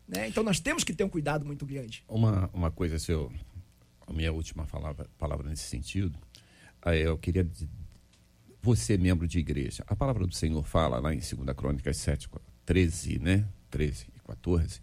Né? 0.06 0.28
Então 0.28 0.42
nós 0.42 0.60
temos 0.60 0.84
que 0.84 0.92
ter 0.92 1.04
um 1.04 1.08
cuidado 1.08 1.44
muito 1.44 1.66
grande. 1.66 2.04
Uma, 2.08 2.48
uma 2.52 2.70
coisa, 2.70 2.98
seu, 2.98 3.32
a 4.06 4.12
minha 4.12 4.32
última 4.32 4.66
palavra, 4.66 5.08
palavra 5.18 5.48
nesse 5.48 5.64
sentido, 5.64 6.18
eu 6.84 7.18
queria 7.18 7.48
você 8.62 8.96
membro 8.98 9.28
de 9.28 9.38
igreja. 9.38 9.84
A 9.86 9.94
palavra 9.94 10.26
do 10.26 10.34
Senhor 10.34 10.64
fala 10.64 10.98
lá 10.98 11.14
em 11.14 11.18
2 11.18 11.56
Crônicas 11.56 11.96
7, 11.98 12.28
13, 12.64 13.18
né? 13.20 13.46
13 13.70 14.06
e 14.16 14.20
14, 14.20 14.80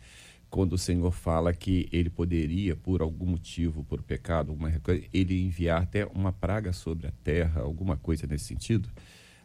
quando 0.49 0.73
o 0.73 0.77
Senhor 0.77 1.11
fala 1.11 1.53
que 1.53 1.89
ele 1.91 2.09
poderia, 2.09 2.75
por 2.75 3.01
algum 3.01 3.25
motivo, 3.25 3.83
por 3.83 4.01
pecado, 4.01 4.51
alguma 4.51 4.71
ele 5.11 5.41
enviar 5.41 5.81
até 5.81 6.05
uma 6.05 6.31
praga 6.31 6.71
sobre 6.71 7.07
a 7.07 7.11
terra, 7.23 7.61
alguma 7.61 7.97
coisa 7.97 8.27
nesse 8.27 8.45
sentido. 8.45 8.89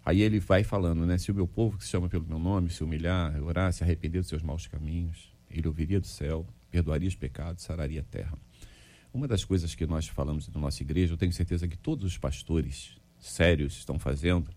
Aí 0.05 0.23
ele 0.23 0.41
vai 0.41 0.65
falando, 0.65 1.05
né? 1.05 1.19
Se 1.19 1.31
o 1.31 1.35
meu 1.35 1.47
povo 1.47 1.77
que 1.77 1.85
se 1.85 1.91
chama 1.91 2.09
pelo 2.09 2.25
meu 2.27 2.39
nome 2.39 2.71
se 2.71 2.83
humilhar, 2.83 3.43
orar, 3.43 3.73
se 3.73 3.83
arrepender 3.83 4.21
dos 4.21 4.29
seus 4.29 4.43
maus 4.43 4.67
caminhos, 4.67 5.33
ele 5.51 5.67
ouviria 5.67 6.01
do 6.01 6.07
céu, 6.07 6.47
perdoaria 6.71 7.09
os 7.09 7.15
pecados, 7.15 7.63
sararia 7.65 8.01
a 8.01 8.05
terra. 8.05 8.39
Uma 9.13 9.27
das 9.27 9.45
coisas 9.45 9.75
que 9.75 9.87
nós 9.87 10.07
falamos 10.07 10.49
na 10.49 10.61
nossa 10.61 10.83
igreja, 10.83 11.15
eu 11.15 11.17
tenho 11.17 11.33
certeza 11.33 11.67
que 11.67 11.77
todos 11.77 12.05
os 12.05 12.19
pastores 12.19 12.97
sérios 13.19 13.77
estão 13.77 13.99
fazendo, 13.99 14.51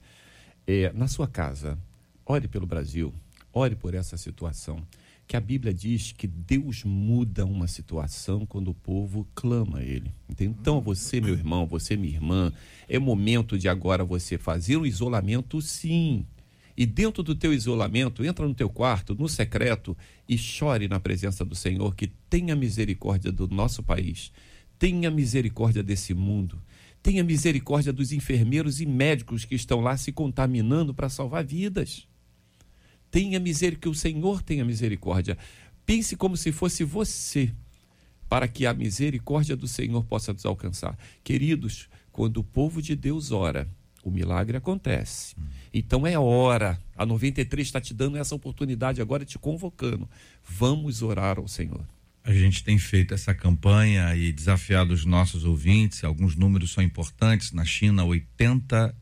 é, 0.68 0.92
na 0.94 1.08
sua 1.08 1.28
casa, 1.28 1.78
ore 2.26 2.48
pelo 2.48 2.66
Brasil, 2.66 3.14
ore 3.52 3.76
por 3.76 3.94
essa 3.94 4.18
situação. 4.18 4.86
Que 5.32 5.38
a 5.38 5.40
Bíblia 5.40 5.74
diz 5.74 6.12
que 6.12 6.28
Deus 6.28 6.84
muda 6.84 7.46
uma 7.46 7.66
situação 7.66 8.46
quando 8.46 8.68
o 8.72 8.74
povo 8.74 9.26
clama 9.34 9.78
a 9.78 9.82
Ele. 9.82 10.12
Então, 10.38 10.82
você, 10.82 11.22
meu 11.22 11.34
irmão, 11.34 11.66
você, 11.66 11.96
minha 11.96 12.14
irmã, 12.14 12.52
é 12.86 13.00
momento 13.00 13.58
de 13.58 13.70
agora 13.70 14.04
você 14.04 14.38
fazer 14.38 14.76
um 14.76 14.86
isolamento, 14.86 15.62
sim. 15.62 16.26
E 16.76 16.86
dentro 16.86 17.24
do 17.24 17.34
teu 17.34 17.54
isolamento, 17.54 18.26
entra 18.26 18.46
no 18.46 18.54
teu 18.54 18.70
quarto, 18.70 19.16
no 19.16 19.30
secreto, 19.30 19.96
e 20.28 20.38
chore 20.38 20.90
na 20.90 21.00
presença 21.00 21.46
do 21.46 21.56
Senhor, 21.56 21.96
que 21.96 22.08
tenha 22.30 22.54
misericórdia 22.54 23.32
do 23.32 23.48
nosso 23.48 23.82
país, 23.82 24.34
tenha 24.78 25.10
misericórdia 25.10 25.82
desse 25.82 26.14
mundo, 26.14 26.62
Tenha 27.04 27.24
misericórdia 27.24 27.92
dos 27.92 28.12
enfermeiros 28.12 28.80
e 28.80 28.86
médicos 28.86 29.44
que 29.44 29.56
estão 29.56 29.80
lá 29.80 29.98
se 29.98 30.12
contaminando 30.12 30.94
para 30.94 31.10
salvar 31.10 31.44
vidas. 31.44 32.08
Tenha 33.12 33.40
misericórdia, 33.40 33.82
que 33.82 33.90
o 33.90 33.94
Senhor 33.94 34.42
tenha 34.42 34.66
misericórdia. 34.66 35.38
Pense 35.86 36.16
como 36.16 36.38
se 36.38 36.52
fosse 36.52 36.84
você, 36.84 37.54
para 38.30 38.48
que 38.48 38.66
a 38.66 38.74
misericórdia 38.74 39.56
do 39.56 39.68
Senhor 39.68 40.06
possa 40.06 40.32
nos 40.32 40.46
alcançar. 40.46 40.98
Queridos, 41.24 41.90
quando 42.12 42.38
o 42.38 42.44
povo 42.44 42.82
de 42.82 42.96
Deus 42.96 43.32
ora, 43.32 43.70
o 44.04 44.10
milagre 44.10 44.58
acontece. 44.58 45.36
Então 45.74 46.08
é 46.08 46.18
hora. 46.18 46.80
A 46.96 47.06
93 47.06 47.68
está 47.68 47.82
te 47.82 47.94
dando 47.94 48.18
essa 48.18 48.34
oportunidade 48.34 49.02
agora, 49.02 49.26
te 49.26 49.38
convocando. 49.38 50.10
Vamos 50.44 51.02
orar 51.02 51.38
ao 51.38 51.48
Senhor. 51.48 51.86
A 52.24 52.34
gente 52.34 52.64
tem 52.64 52.78
feito 52.78 53.14
essa 53.14 53.34
campanha 53.34 54.16
e 54.16 54.32
desafiado 54.32 54.94
os 54.94 55.06
nossos 55.06 55.44
ouvintes. 55.44 56.04
Alguns 56.04 56.36
números 56.36 56.72
são 56.72 56.84
importantes. 56.84 57.52
Na 57.52 57.66
China, 57.66 58.04
80 58.04 58.96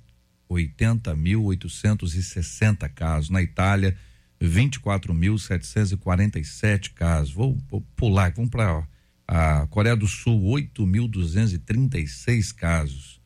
80.860 0.49 2.89
casos. 2.89 3.29
Na 3.29 3.41
Itália, 3.41 3.95
24.747 4.41 6.93
casos. 6.93 7.33
Vou, 7.33 7.57
vou 7.69 7.81
pular, 7.95 8.33
vamos 8.33 8.49
para 8.49 8.85
a 9.27 9.67
Coreia 9.67 9.95
do 9.95 10.07
Sul, 10.07 10.41
8.236 10.43 12.53
casos. 12.55 13.21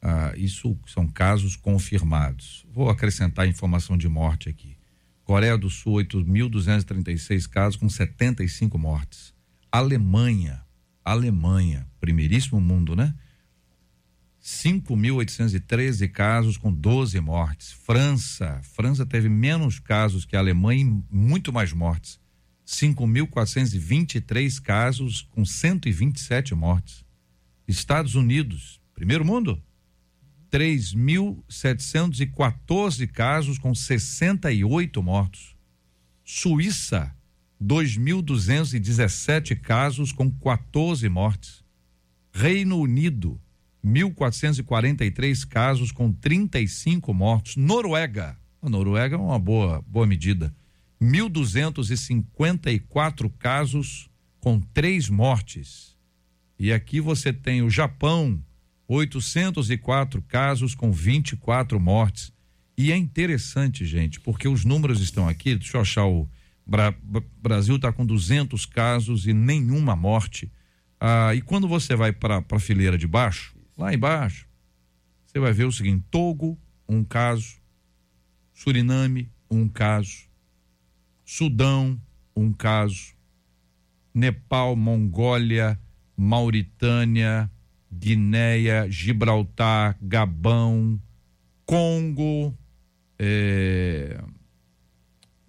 Ah, 0.00 0.32
isso 0.36 0.78
são 0.86 1.06
casos 1.08 1.56
confirmados. 1.56 2.64
Vou 2.72 2.88
acrescentar 2.88 3.48
informação 3.48 3.96
de 3.96 4.08
morte 4.08 4.48
aqui. 4.48 4.76
Coreia 5.24 5.56
do 5.56 5.70
Sul, 5.70 5.94
8.236 5.94 7.48
casos 7.48 7.76
com 7.76 7.88
75 7.88 8.78
mortes. 8.78 9.32
Alemanha, 9.72 10.62
Alemanha, 11.02 11.86
primeiríssimo 12.00 12.60
mundo, 12.60 12.94
né? 12.94 13.14
5.813 14.44 16.08
casos 16.10 16.58
com 16.58 16.70
12 16.70 17.18
mortes. 17.18 17.72
França, 17.72 18.60
França 18.62 19.06
teve 19.06 19.30
menos 19.30 19.78
casos 19.78 20.26
que 20.26 20.36
a 20.36 20.38
Alemanha 20.38 20.82
e 20.82 21.02
muito 21.10 21.50
mais 21.50 21.72
mortes. 21.72 22.20
5.423 22.66 24.60
casos 24.60 25.22
com 25.22 25.46
127 25.46 26.54
mortes. 26.54 27.02
Estados 27.66 28.16
Unidos, 28.16 28.82
primeiro 28.94 29.24
mundo, 29.24 29.62
3.714 30.52 33.06
casos 33.06 33.58
com 33.58 33.74
68 33.74 35.02
mortos. 35.02 35.56
Suíça, 36.22 37.16
2.217 37.62 39.58
casos 39.58 40.12
com 40.12 40.30
14 40.30 41.08
mortes. 41.08 41.64
Reino 42.30 42.78
Unido, 42.78 43.40
1.443 43.84 45.46
casos 45.46 45.92
com 45.92 46.10
35 46.12 47.12
mortos. 47.12 47.56
Noruega, 47.56 48.38
a 48.62 48.68
Noruega 48.68 49.16
é 49.16 49.18
uma 49.18 49.38
boa, 49.38 49.82
boa 49.86 50.06
medida. 50.06 50.54
1.254 51.02 53.30
casos 53.38 54.08
com 54.40 54.58
três 54.58 55.08
mortes. 55.08 55.94
E 56.58 56.72
aqui 56.72 57.00
você 57.00 57.32
tem 57.32 57.62
o 57.62 57.68
Japão, 57.68 58.40
804 58.88 60.22
casos 60.22 60.74
com 60.74 60.90
24 60.90 61.78
mortes. 61.78 62.32
E 62.76 62.90
é 62.90 62.96
interessante, 62.96 63.84
gente, 63.84 64.18
porque 64.20 64.48
os 64.48 64.64
números 64.64 65.00
estão 65.00 65.28
aqui. 65.28 65.54
Deixa 65.54 65.76
eu 65.76 65.82
achar 65.82 66.06
o. 66.06 66.28
Bra 66.66 66.94
Brasil 67.42 67.76
está 67.76 67.92
com 67.92 68.06
200 68.06 68.64
casos 68.64 69.26
e 69.26 69.34
nenhuma 69.34 69.94
morte. 69.94 70.50
Ah, 70.98 71.34
e 71.34 71.42
quando 71.42 71.68
você 71.68 71.94
vai 71.94 72.10
para 72.12 72.42
a 72.50 72.58
fileira 72.58 72.96
de 72.96 73.06
baixo, 73.06 73.53
lá 73.76 73.92
embaixo, 73.92 74.48
você 75.26 75.38
vai 75.38 75.52
ver 75.52 75.64
o 75.64 75.72
seguinte: 75.72 76.04
Togo, 76.10 76.58
um 76.88 77.02
caso. 77.02 77.62
Suriname, 78.52 79.30
um 79.50 79.68
caso. 79.68 80.28
Sudão, 81.24 82.00
um 82.36 82.52
caso. 82.52 83.14
Nepal, 84.14 84.76
Mongólia, 84.76 85.78
Mauritânia, 86.16 87.50
Guinéia, 87.92 88.88
Gibraltar, 88.88 89.96
Gabão, 90.00 91.00
Congo, 91.66 92.56
é, 93.18 94.22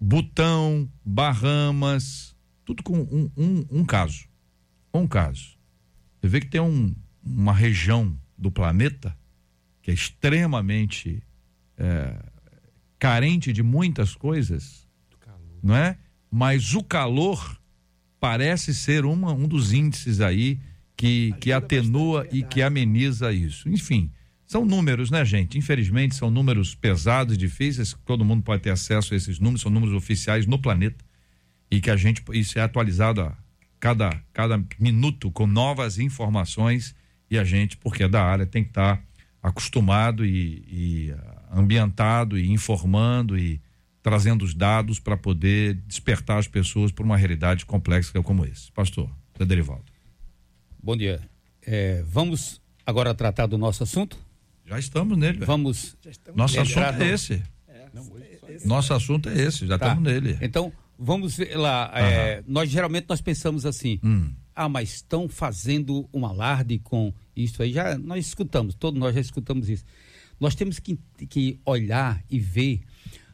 Butão, 0.00 0.90
Bahamas, 1.04 2.36
tudo 2.64 2.82
com 2.82 2.98
um, 2.98 3.30
um, 3.36 3.66
um, 3.70 3.84
caso. 3.84 4.26
Um 4.92 5.06
caso. 5.06 5.56
Você 6.20 6.28
vê 6.28 6.40
que 6.40 6.48
tem 6.48 6.60
um, 6.60 6.94
uma 7.26 7.52
região 7.52 8.16
do 8.38 8.50
planeta 8.50 9.16
que 9.82 9.90
é 9.90 9.94
extremamente 9.94 11.22
é, 11.76 12.16
carente 12.98 13.52
de 13.52 13.62
muitas 13.62 14.14
coisas, 14.14 14.86
não 15.62 15.76
é? 15.76 15.98
Mas 16.30 16.74
o 16.74 16.82
calor 16.82 17.60
parece 18.18 18.74
ser 18.74 19.04
uma, 19.04 19.32
um 19.32 19.46
dos 19.46 19.72
índices 19.72 20.20
aí 20.20 20.60
que, 20.96 21.34
que 21.40 21.52
atenua 21.52 22.26
e 22.32 22.42
que 22.42 22.62
ameniza 22.62 23.32
isso. 23.32 23.68
Enfim, 23.68 24.10
são 24.46 24.64
números, 24.64 25.10
né, 25.10 25.24
gente? 25.24 25.58
Infelizmente, 25.58 26.14
são 26.14 26.30
números 26.30 26.74
pesados 26.74 27.36
difíceis, 27.36 27.96
todo 28.04 28.24
mundo 28.24 28.42
pode 28.42 28.62
ter 28.62 28.70
acesso 28.70 29.12
a 29.12 29.16
esses 29.16 29.38
números, 29.38 29.60
são 29.60 29.70
números 29.70 29.94
oficiais 29.94 30.46
no 30.46 30.58
planeta 30.58 31.04
e 31.70 31.80
que 31.80 31.90
a 31.90 31.96
gente, 31.96 32.22
isso 32.32 32.58
é 32.58 32.62
atualizado 32.62 33.20
a 33.20 33.36
cada, 33.78 34.10
cada 34.32 34.62
minuto 34.78 35.30
com 35.30 35.46
novas 35.46 35.98
informações 35.98 36.94
e 37.30 37.38
a 37.38 37.44
gente, 37.44 37.76
porque 37.76 38.04
é 38.04 38.08
da 38.08 38.22
área, 38.22 38.46
tem 38.46 38.62
que 38.62 38.70
estar 38.70 39.02
acostumado 39.42 40.24
e, 40.24 40.64
e 40.68 41.14
ambientado 41.52 42.38
e 42.38 42.50
informando 42.50 43.38
e 43.38 43.60
trazendo 44.02 44.44
os 44.44 44.54
dados 44.54 45.00
para 45.00 45.16
poder 45.16 45.74
despertar 45.86 46.38
as 46.38 46.46
pessoas 46.46 46.92
para 46.92 47.04
uma 47.04 47.16
realidade 47.16 47.66
complexa 47.66 48.22
como 48.22 48.44
esse. 48.44 48.70
Pastor, 48.72 49.10
Derivaldo. 49.38 49.84
Bom 50.82 50.96
dia. 50.96 51.20
É, 51.66 52.02
vamos 52.06 52.62
agora 52.84 53.12
tratar 53.12 53.46
do 53.46 53.58
nosso 53.58 53.82
assunto? 53.82 54.16
Já 54.64 54.78
estamos 54.78 55.18
nele. 55.18 55.44
Vamos. 55.44 55.96
Estamos 56.04 56.36
Nosso 56.36 56.56
nele. 56.56 56.70
assunto 56.70 57.02
é 57.02 57.08
esse. 57.08 57.42
É, 57.68 57.88
esse. 58.48 58.66
Nosso 58.66 58.94
assunto 58.94 59.28
é 59.28 59.40
esse, 59.40 59.66
já 59.66 59.78
tá. 59.78 59.88
estamos 59.88 60.04
nele. 60.04 60.38
Então, 60.40 60.72
vamos 60.98 61.36
ver 61.36 61.56
lá. 61.56 61.90
Uhum. 61.92 61.98
É, 61.98 62.44
nós 62.46 62.70
geralmente 62.70 63.06
nós 63.08 63.20
pensamos 63.20 63.66
assim. 63.66 63.98
Hum. 64.02 64.32
Ah, 64.56 64.70
mas 64.70 64.94
estão 64.94 65.28
fazendo 65.28 66.08
um 66.14 66.24
alarde 66.24 66.78
com 66.78 67.12
isso 67.36 67.62
aí. 67.62 67.72
Já 67.72 67.98
nós 67.98 68.26
escutamos, 68.26 68.74
todos 68.74 68.98
nós 68.98 69.14
já 69.14 69.20
escutamos 69.20 69.68
isso. 69.68 69.84
Nós 70.40 70.54
temos 70.54 70.78
que, 70.78 70.98
que 71.28 71.60
olhar 71.64 72.24
e 72.30 72.38
ver 72.38 72.80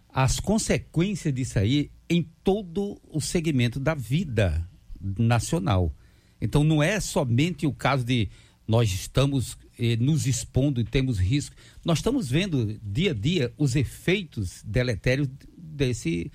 as 0.09 0.41
consequências 0.41 1.33
disso 1.33 1.61
aí 1.61 1.93
em 2.11 2.29
todo 2.43 3.01
o 3.09 3.20
segmento 3.20 3.79
da 3.79 3.95
vida 3.95 4.68
nacional. 5.18 5.95
Então 6.41 6.64
não 6.64 6.83
é 6.83 6.99
somente 6.99 7.66
o 7.68 7.73
caso 7.73 8.05
de 8.05 8.29
nós 8.66 8.93
estamos 8.93 9.57
eh, 9.79 9.97
nos 9.97 10.27
expondo 10.27 10.81
e 10.81 10.85
temos 10.85 11.18
risco. 11.18 11.55
Nós 11.85 11.99
estamos 11.99 12.29
vendo 12.29 12.79
dia 12.83 13.12
a 13.12 13.14
dia 13.14 13.53
os 13.57 13.77
efeitos 13.77 14.62
deletérios 14.64 15.29
desse, 15.57 16.31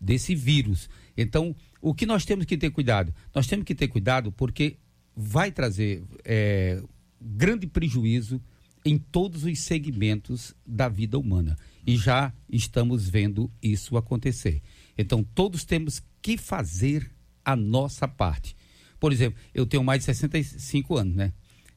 desse 0.00 0.34
vírus. 0.34 0.88
Então, 1.16 1.54
o 1.82 1.92
que 1.92 2.06
nós 2.06 2.24
temos 2.24 2.46
que 2.46 2.56
ter 2.56 2.70
cuidado? 2.70 3.12
Nós 3.34 3.48
temos 3.48 3.64
que 3.64 3.74
ter 3.74 3.88
cuidado 3.88 4.30
porque 4.30 4.76
vai 5.14 5.50
trazer 5.50 6.04
eh, 6.24 6.80
grande 7.20 7.66
prejuízo 7.66 8.40
em 8.84 8.96
todos 8.96 9.44
os 9.44 9.58
segmentos 9.58 10.54
da 10.64 10.88
vida 10.88 11.18
humana. 11.18 11.58
E 11.84 11.96
já 11.96 12.32
estamos 12.48 13.08
vendo 13.08 13.50
isso 13.60 13.96
acontecer. 13.96 14.62
Então, 14.96 15.24
todos 15.24 15.64
temos 15.64 16.00
que 16.22 16.38
fazer 16.38 17.10
a 17.44 17.56
nossa 17.56 18.06
parte. 18.06 18.56
Por 19.00 19.12
exemplo, 19.12 19.40
eu 19.52 19.66
tenho 19.66 19.82
mais 19.82 20.00
de 20.00 20.04
65 20.06 20.96
anos, 20.96 21.16
né? 21.16 21.32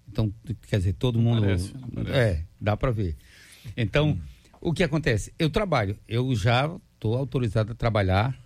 Então, 0.08 0.32
quer 0.70 0.78
dizer, 0.78 0.94
todo 0.94 1.20
mundo. 1.20 1.42
Parece, 1.42 1.74
parece. 1.94 2.12
É, 2.12 2.46
dá 2.62 2.78
para 2.78 2.92
ver. 2.92 3.18
Então, 3.76 4.12
hum. 4.12 4.20
o 4.62 4.72
que 4.72 4.84
acontece? 4.84 5.34
Eu 5.40 5.50
trabalho, 5.50 5.98
eu 6.08 6.36
já 6.36 6.72
estou 6.94 7.16
autorizado 7.16 7.72
a 7.72 7.76
trabalhar 7.76 8.45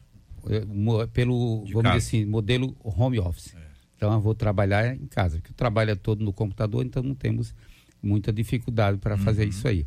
pelo, 1.13 1.63
De 1.65 1.73
vamos 1.73 1.83
casa. 1.83 1.99
dizer 1.99 2.17
assim, 2.17 2.25
modelo 2.25 2.75
home 2.83 3.19
office. 3.19 3.55
É. 3.55 3.69
Então, 3.95 4.13
eu 4.13 4.21
vou 4.21 4.33
trabalhar 4.33 4.95
em 4.95 5.07
casa, 5.07 5.37
porque 5.37 5.51
o 5.51 5.55
trabalho 5.55 5.91
é 5.91 5.95
todo 5.95 6.23
no 6.23 6.31
computador, 6.31 6.85
então 6.85 7.03
não 7.03 7.15
temos 7.15 7.53
muita 8.01 8.31
dificuldade 8.31 8.97
para 8.97 9.15
uhum. 9.15 9.21
fazer 9.21 9.45
isso 9.45 9.67
aí. 9.67 9.85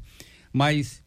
Mas, 0.52 1.02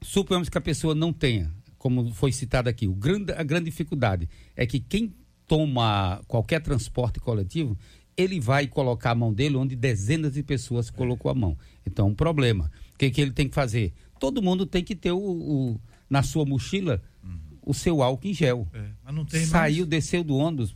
suponhamos 0.00 0.48
que 0.48 0.56
a 0.56 0.60
pessoa 0.60 0.94
não 0.94 1.12
tenha, 1.12 1.52
como 1.76 2.12
foi 2.12 2.30
citado 2.30 2.68
aqui, 2.68 2.86
o 2.86 2.94
grande, 2.94 3.32
a 3.32 3.42
grande 3.42 3.64
dificuldade 3.66 4.28
é 4.54 4.64
que 4.64 4.78
quem 4.78 5.12
toma 5.48 6.22
qualquer 6.28 6.60
transporte 6.60 7.18
coletivo, 7.18 7.76
ele 8.16 8.40
vai 8.40 8.66
colocar 8.66 9.10
a 9.10 9.14
mão 9.14 9.32
dele 9.32 9.56
onde 9.56 9.76
dezenas 9.76 10.34
de 10.34 10.42
pessoas 10.42 10.90
colocou 10.90 11.30
a 11.30 11.34
mão. 11.34 11.58
Então, 11.84 12.06
é 12.06 12.10
um 12.10 12.14
problema. 12.14 12.70
O 12.94 12.98
que, 12.98 13.10
que 13.10 13.20
ele 13.20 13.32
tem 13.32 13.48
que 13.48 13.54
fazer? 13.54 13.92
Todo 14.18 14.40
mundo 14.40 14.64
tem 14.64 14.82
que 14.82 14.94
ter 14.94 15.12
o, 15.12 15.18
o 15.18 15.80
na 16.08 16.22
sua 16.22 16.44
mochila. 16.44 17.02
O 17.66 17.74
seu 17.74 18.00
álcool 18.00 18.28
em 18.28 18.32
gel. 18.32 18.66
É, 18.72 18.84
mas 19.04 19.14
não 19.14 19.24
tem 19.24 19.44
Saiu, 19.44 19.78
mais. 19.78 19.88
desceu 19.88 20.22
do 20.22 20.36
ônibus, 20.36 20.74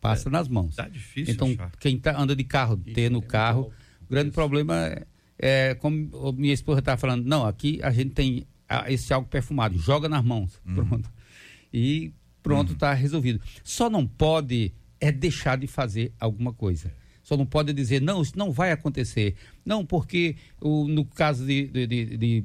passa 0.00 0.28
é, 0.28 0.32
nas 0.32 0.48
mãos. 0.48 0.76
Tá 0.76 0.88
difícil. 0.88 1.34
Então, 1.34 1.48
achar. 1.48 1.72
quem 1.80 1.98
tá, 1.98 2.18
anda 2.18 2.34
de 2.34 2.44
carro, 2.44 2.76
ter 2.76 3.10
no 3.10 3.18
é 3.18 3.22
carro. 3.22 3.72
O 4.00 4.08
grande 4.08 4.30
problema 4.30 4.76
é, 4.86 5.06
é, 5.38 5.74
como 5.74 6.32
minha 6.32 6.54
esposa 6.54 6.78
estava 6.78 6.98
falando, 6.98 7.26
não, 7.26 7.44
aqui 7.44 7.80
a 7.82 7.90
gente 7.90 8.10
tem 8.10 8.46
esse 8.86 9.12
álcool 9.12 9.28
perfumado, 9.28 9.76
joga 9.76 10.08
nas 10.08 10.24
mãos. 10.24 10.60
Uhum. 10.64 10.74
Pronto. 10.76 11.10
E 11.72 12.12
pronto, 12.42 12.72
está 12.72 12.90
uhum. 12.92 12.96
resolvido. 12.96 13.40
Só 13.64 13.90
não 13.90 14.06
pode 14.06 14.72
é 15.00 15.10
deixar 15.10 15.58
de 15.58 15.66
fazer 15.66 16.12
alguma 16.20 16.52
coisa. 16.52 16.92
Só 17.22 17.36
não 17.36 17.46
pode 17.46 17.72
dizer, 17.72 18.00
não, 18.00 18.22
isso 18.22 18.36
não 18.36 18.50
vai 18.50 18.72
acontecer. 18.72 19.34
Não, 19.64 19.84
porque 19.84 20.36
o, 20.60 20.86
no 20.86 21.04
caso 21.04 21.46
de, 21.46 21.66
de, 21.68 21.86
de, 21.86 22.16
de 22.16 22.44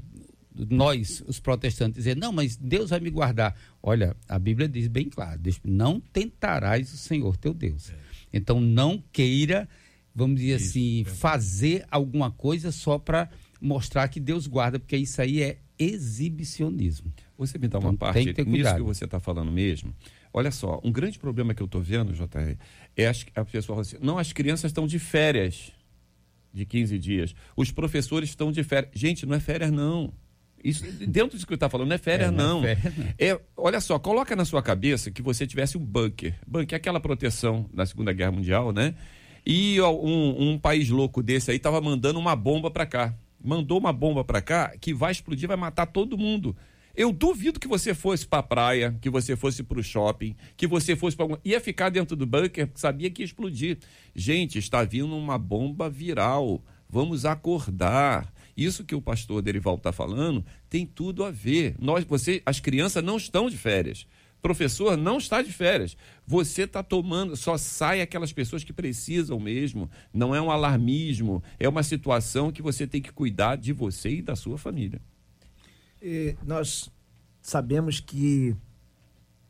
nós, 0.69 1.23
os 1.27 1.39
protestantes, 1.39 1.97
dizer, 1.97 2.15
não, 2.15 2.31
mas 2.31 2.55
Deus 2.55 2.89
vai 2.89 2.99
me 2.99 3.09
guardar. 3.09 3.55
Olha, 3.83 4.15
a 4.27 4.39
Bíblia 4.39 4.67
diz 4.69 4.87
bem 4.87 5.09
claro: 5.09 5.39
não 5.63 5.99
tentarás 5.99 6.93
o 6.93 6.97
Senhor 6.97 7.35
teu 7.37 7.53
Deus. 7.53 7.89
É. 7.89 7.95
Então 8.31 8.59
não 8.59 9.03
queira, 9.11 9.67
vamos 10.13 10.39
dizer 10.39 10.55
Isso, 10.55 10.69
assim, 10.69 11.01
é. 11.01 11.05
fazer 11.05 11.85
alguma 11.89 12.31
coisa 12.31 12.71
só 12.71 12.97
para 12.97 13.29
mostrar 13.59 14.07
que 14.07 14.19
Deus 14.19 14.47
guarda, 14.47 14.79
porque 14.79 14.95
isso 14.95 15.21
aí 15.21 15.41
é 15.41 15.57
exibicionismo. 15.77 17.11
Você 17.37 17.57
me 17.57 17.67
dá 17.67 17.79
uma 17.79 17.89
Então, 17.89 17.97
parte 17.97 18.15
tem 18.15 18.27
que 18.27 18.33
ter 18.33 18.45
nisso 18.45 18.75
que 18.75 18.81
você 18.81 19.05
está 19.05 19.19
falando 19.19 19.51
mesmo. 19.51 19.93
Olha 20.33 20.51
só, 20.51 20.81
um 20.83 20.91
grande 20.91 21.17
problema 21.17 21.53
que 21.53 21.61
eu 21.61 21.65
estou 21.65 21.81
vendo, 21.81 22.13
JR, 22.13 22.57
é 22.95 23.07
as, 23.07 23.25
a 23.35 23.45
pessoa 23.45 23.75
fala 23.75 23.81
assim, 23.81 23.97
não, 24.01 24.17
as 24.17 24.33
crianças 24.33 24.69
estão 24.69 24.85
de 24.85 24.99
férias 24.99 25.71
de 26.53 26.65
15 26.65 26.97
dias. 26.97 27.35
Os 27.55 27.71
professores 27.71 28.29
estão 28.29 28.51
de 28.51 28.63
férias. 28.63 28.91
Gente, 28.93 29.25
não 29.25 29.35
é 29.35 29.39
férias, 29.39 29.71
não. 29.71 30.13
Isso, 30.65 30.83
dentro 31.05 31.31
disso 31.37 31.45
que 31.45 31.53
eu 31.53 31.55
está 31.55 31.69
falando, 31.69 31.89
não 31.89 31.95
é 31.95 31.99
férias, 31.99 32.29
É, 32.29 32.31
não 32.31 32.61
não. 32.61 32.67
é 32.67 32.75
férias, 32.75 32.97
não. 32.97 33.13
É, 33.19 33.39
olha 33.55 33.79
só, 33.79 33.99
coloca 33.99 34.35
na 34.35 34.45
sua 34.45 34.61
cabeça 34.63 35.11
que 35.11 35.21
você 35.21 35.45
tivesse 35.45 35.77
um 35.77 35.81
bunker. 35.81 36.33
Bunker 36.47 36.75
é 36.75 36.77
aquela 36.77 36.99
proteção 36.99 37.69
da 37.73 37.85
Segunda 37.85 38.11
Guerra 38.11 38.31
Mundial, 38.31 38.71
né? 38.71 38.95
E 39.45 39.79
ó, 39.79 39.91
um, 39.93 40.51
um 40.53 40.57
país 40.59 40.89
louco 40.89 41.21
desse 41.21 41.51
aí 41.51 41.57
estava 41.57 41.79
mandando 41.79 42.19
uma 42.19 42.35
bomba 42.35 42.71
para 42.71 42.85
cá. 42.85 43.13
Mandou 43.43 43.77
uma 43.77 43.93
bomba 43.93 44.23
para 44.23 44.41
cá 44.41 44.73
que 44.81 44.91
vai 44.91 45.11
explodir, 45.11 45.47
vai 45.47 45.55
matar 45.57 45.85
todo 45.85 46.17
mundo. 46.17 46.57
Eu 46.95 47.11
duvido 47.11 47.59
que 47.59 47.67
você 47.67 47.93
fosse 47.93 48.25
para 48.25 48.39
a 48.39 48.43
praia, 48.43 48.97
que 49.01 49.09
você 49.09 49.35
fosse 49.35 49.61
para 49.61 49.79
o 49.79 49.83
shopping, 49.83 50.35
que 50.55 50.65
você 50.65 50.95
fosse 50.95 51.15
para 51.15 51.25
algum... 51.25 51.35
ia 51.43 51.59
ficar 51.59 51.89
dentro 51.89 52.15
do 52.15 52.25
bunker, 52.25 52.65
porque 52.67 52.79
sabia 52.79 53.11
que 53.11 53.21
ia 53.21 53.25
explodir. 53.25 53.77
Gente, 54.15 54.57
está 54.57 54.81
vindo 54.83 55.15
uma 55.15 55.37
bomba 55.37 55.89
viral. 55.89 56.63
Vamos 56.89 57.25
acordar. 57.25 58.33
Isso 58.55 58.85
que 58.85 58.95
o 58.95 59.01
pastor 59.01 59.41
Derival 59.41 59.75
está 59.75 59.91
falando 59.91 60.45
tem 60.69 60.85
tudo 60.85 61.23
a 61.23 61.31
ver. 61.31 61.75
Nós, 61.79 62.03
você, 62.05 62.41
as 62.45 62.59
crianças 62.59 63.03
não 63.03 63.17
estão 63.17 63.49
de 63.49 63.57
férias. 63.57 64.07
Professor 64.41 64.95
não 64.95 65.17
está 65.17 65.41
de 65.41 65.51
férias. 65.51 65.97
Você 66.25 66.63
está 66.63 66.83
tomando, 66.83 67.35
só 67.35 67.57
sai 67.57 67.99
aquelas 67.99 68.31
pessoas 68.31 68.63
que 68.63 68.71
precisam 68.71 69.39
mesmo. 69.39 69.89
Não 70.13 70.35
é 70.35 70.41
um 70.41 70.51
alarmismo, 70.51 71.43
é 71.59 71.67
uma 71.67 71.83
situação 71.83 72.51
que 72.51 72.61
você 72.61 72.85
tem 72.85 73.01
que 73.01 73.11
cuidar 73.11 73.55
de 73.55 73.73
você 73.73 74.17
e 74.17 74.21
da 74.21 74.35
sua 74.35 74.57
família. 74.57 75.01
E 76.01 76.35
nós 76.45 76.91
sabemos 77.41 77.99
que 77.99 78.55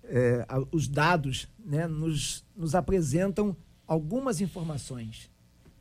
é, 0.06 0.46
os 0.72 0.88
dados 0.88 1.48
né, 1.60 1.88
nos, 1.88 2.46
nos 2.56 2.74
apresentam 2.74 3.56
algumas 3.86 4.42
informações. 4.42 5.30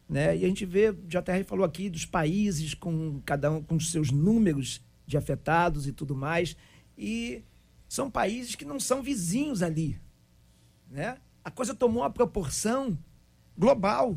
Né? 0.08 0.36
E 0.36 0.44
a 0.44 0.48
gente 0.48 0.66
vê, 0.66 0.90
o 0.90 1.06
JR 1.06 1.44
falou 1.46 1.64
aqui 1.64 1.88
dos 1.88 2.04
países 2.04 2.74
com 2.74 3.20
cada 3.24 3.50
um 3.50 3.62
com 3.62 3.76
os 3.76 3.90
seus 3.90 4.10
números 4.10 4.82
de 5.06 5.16
afetados 5.16 5.86
e 5.86 5.92
tudo 5.92 6.14
mais. 6.14 6.56
E 6.96 7.42
são 7.88 8.10
países 8.10 8.54
que 8.54 8.64
não 8.64 8.78
são 8.78 9.02
vizinhos 9.02 9.62
ali. 9.62 9.98
Né? 10.90 11.16
A 11.42 11.50
coisa 11.50 11.74
tomou 11.74 12.02
uma 12.02 12.10
proporção 12.10 12.98
global. 13.56 14.16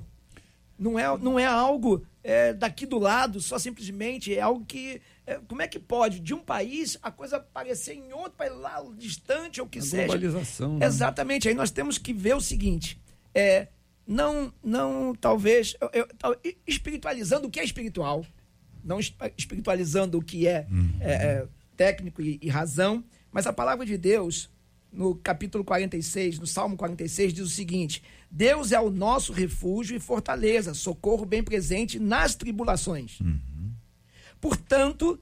Não 0.78 1.00
é, 1.00 1.18
não 1.18 1.40
é 1.40 1.46
algo 1.46 2.06
é, 2.24 2.54
daqui 2.54 2.86
do 2.86 3.00
lado, 3.00 3.42
só 3.42 3.58
simplesmente 3.58 4.36
é 4.36 4.42
algo 4.42 4.64
que. 4.64 5.02
é, 5.26 5.40
como 5.48 5.62
é 5.62 5.68
que 5.68 5.80
pode, 5.80 6.20
de 6.20 6.36
um 6.36 6.40
país, 6.40 7.00
a 7.02 7.10
coisa 7.10 7.38
aparecer 7.38 7.96
em 7.96 8.14
outro 8.14 8.34
país 8.34 8.54
lá 8.54 8.84
distante 8.96 9.60
ou 9.60 9.68
que 9.68 9.80
A 9.80 9.82
seja? 9.82 10.04
globalização, 10.04 10.78
né? 10.78 10.86
Exatamente. 10.86 11.48
Aí 11.48 11.56
nós 11.56 11.72
temos 11.72 11.98
que 11.98 12.14
ver 12.14 12.36
o 12.36 12.42
seguinte: 12.42 13.02
é, 13.34 13.70
não, 14.08 14.54
não, 14.64 15.14
talvez, 15.14 15.76
eu- 15.82 16.08
eu- 16.24 16.58
espiritualizando 16.66 17.48
o 17.48 17.52
que 17.52 17.60
é 17.60 17.64
espiritual, 17.64 18.26
não 18.84 19.00
esp- 19.00 19.22
espiritualizando 19.38 20.18
o 20.18 20.22
que 20.24 20.48
é, 20.48 20.66
é, 21.02 21.12
é, 21.12 21.48
técnico 21.76 22.22
e, 22.22 22.40
e 22.42 22.48
razão, 22.50 23.04
mas 23.32 23.46
a 23.46 23.52
palavra 23.54 23.86
de 23.86 23.98
Deus, 23.98 24.50
no 24.92 25.14
capítulo 25.16 25.64
46, 25.64 26.40
no 26.40 26.48
Salmo 26.48 26.78
46, 26.78 27.34
diz 27.34 27.46
o 27.46 27.50
seguinte: 27.50 28.02
Deus 28.32 28.72
é 28.72 28.80
o 28.80 28.90
nosso 28.90 29.34
refúgio 29.34 29.96
e 29.98 30.00
fortaleza, 30.00 30.74
socorro 30.74 31.26
bem 31.26 31.44
presente 31.44 32.00
nas 32.00 32.34
tribulações. 32.34 33.20
Portanto, 34.40 35.20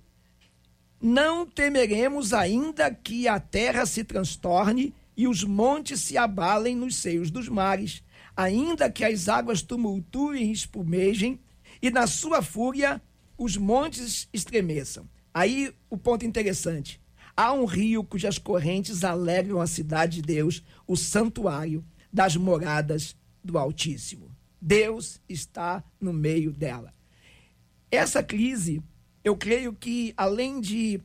não 1.02 1.46
temeremos 1.46 2.34
ainda 2.34 2.92
que 2.94 3.28
a 3.28 3.40
terra 3.40 3.86
se 3.86 4.04
transtorne 4.04 4.94
e 5.18 5.28
os 5.28 5.44
montes 5.44 6.02
se 6.02 6.18
abalem 6.18 6.76
nos 6.76 6.96
seios 6.98 7.32
dos 7.32 7.48
mares, 7.48 8.04
ainda 8.36 8.92
que 8.92 9.04
as 9.04 9.30
águas 9.30 9.62
tumultuem 9.62 10.50
e 10.50 10.52
espumejem, 10.52 11.40
e 11.82 11.90
na 11.90 12.08
sua 12.08 12.42
fúria 12.42 13.02
os 13.38 13.58
montes 13.58 14.28
estremeçam. 14.34 15.10
Aí 15.34 15.74
o 15.90 15.98
ponto 15.98 16.26
interessante. 16.26 17.02
Há 17.36 17.52
um 17.54 17.66
rio 17.66 18.04
cujas 18.04 18.38
correntes 18.38 19.04
alegram 19.04 19.60
a 19.60 19.68
cidade 19.68 20.18
de 20.18 20.22
Deus, 20.22 20.64
o 20.88 20.96
santuário 20.96 21.84
das 22.12 22.36
moradas 22.38 23.16
do 23.44 23.58
Altíssimo. 23.58 24.32
Deus 24.62 25.22
está 25.28 25.84
no 26.00 26.14
meio 26.14 26.52
dela. 26.52 26.94
Essa 27.92 28.24
crise, 28.24 28.82
eu 29.24 29.36
creio 29.36 29.74
que 29.74 30.14
além 30.16 30.62
de 30.62 31.02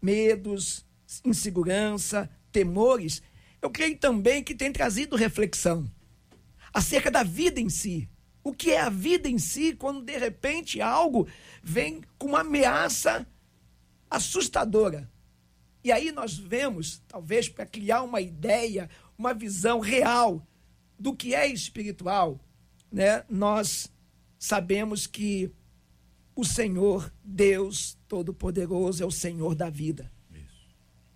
medos, 0.00 0.84
insegurança, 1.24 2.30
temores, 2.52 3.22
eu 3.62 3.70
creio 3.70 3.96
também 3.98 4.44
que 4.44 4.54
tem 4.54 4.70
trazido 4.70 5.16
reflexão 5.16 5.90
acerca 6.76 7.10
da 7.10 7.22
vida 7.22 7.58
em 7.58 7.70
si. 7.70 8.06
O 8.44 8.52
que 8.52 8.72
é 8.72 8.80
a 8.82 8.90
vida 8.90 9.30
em 9.30 9.38
si 9.38 9.74
quando 9.74 10.04
de 10.04 10.18
repente 10.18 10.78
algo 10.78 11.26
vem 11.62 12.02
com 12.18 12.26
uma 12.26 12.40
ameaça 12.40 13.26
assustadora? 14.10 15.10
E 15.82 15.90
aí 15.90 16.12
nós 16.12 16.36
vemos, 16.36 17.02
talvez 17.08 17.48
para 17.48 17.64
criar 17.64 18.02
uma 18.02 18.20
ideia, 18.20 18.90
uma 19.16 19.32
visão 19.32 19.80
real 19.80 20.46
do 20.98 21.16
que 21.16 21.34
é 21.34 21.46
espiritual, 21.46 22.38
né? 22.92 23.24
Nós 23.26 23.90
sabemos 24.38 25.06
que 25.06 25.50
o 26.34 26.44
Senhor, 26.44 27.10
Deus 27.24 27.96
Todo-Poderoso, 28.06 29.02
é 29.02 29.06
o 29.06 29.10
Senhor 29.10 29.54
da 29.54 29.70
vida. 29.70 30.12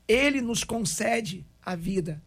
Ele 0.08 0.40
nos 0.40 0.64
concede 0.64 1.46
a 1.61 1.76
vida. 1.76 2.22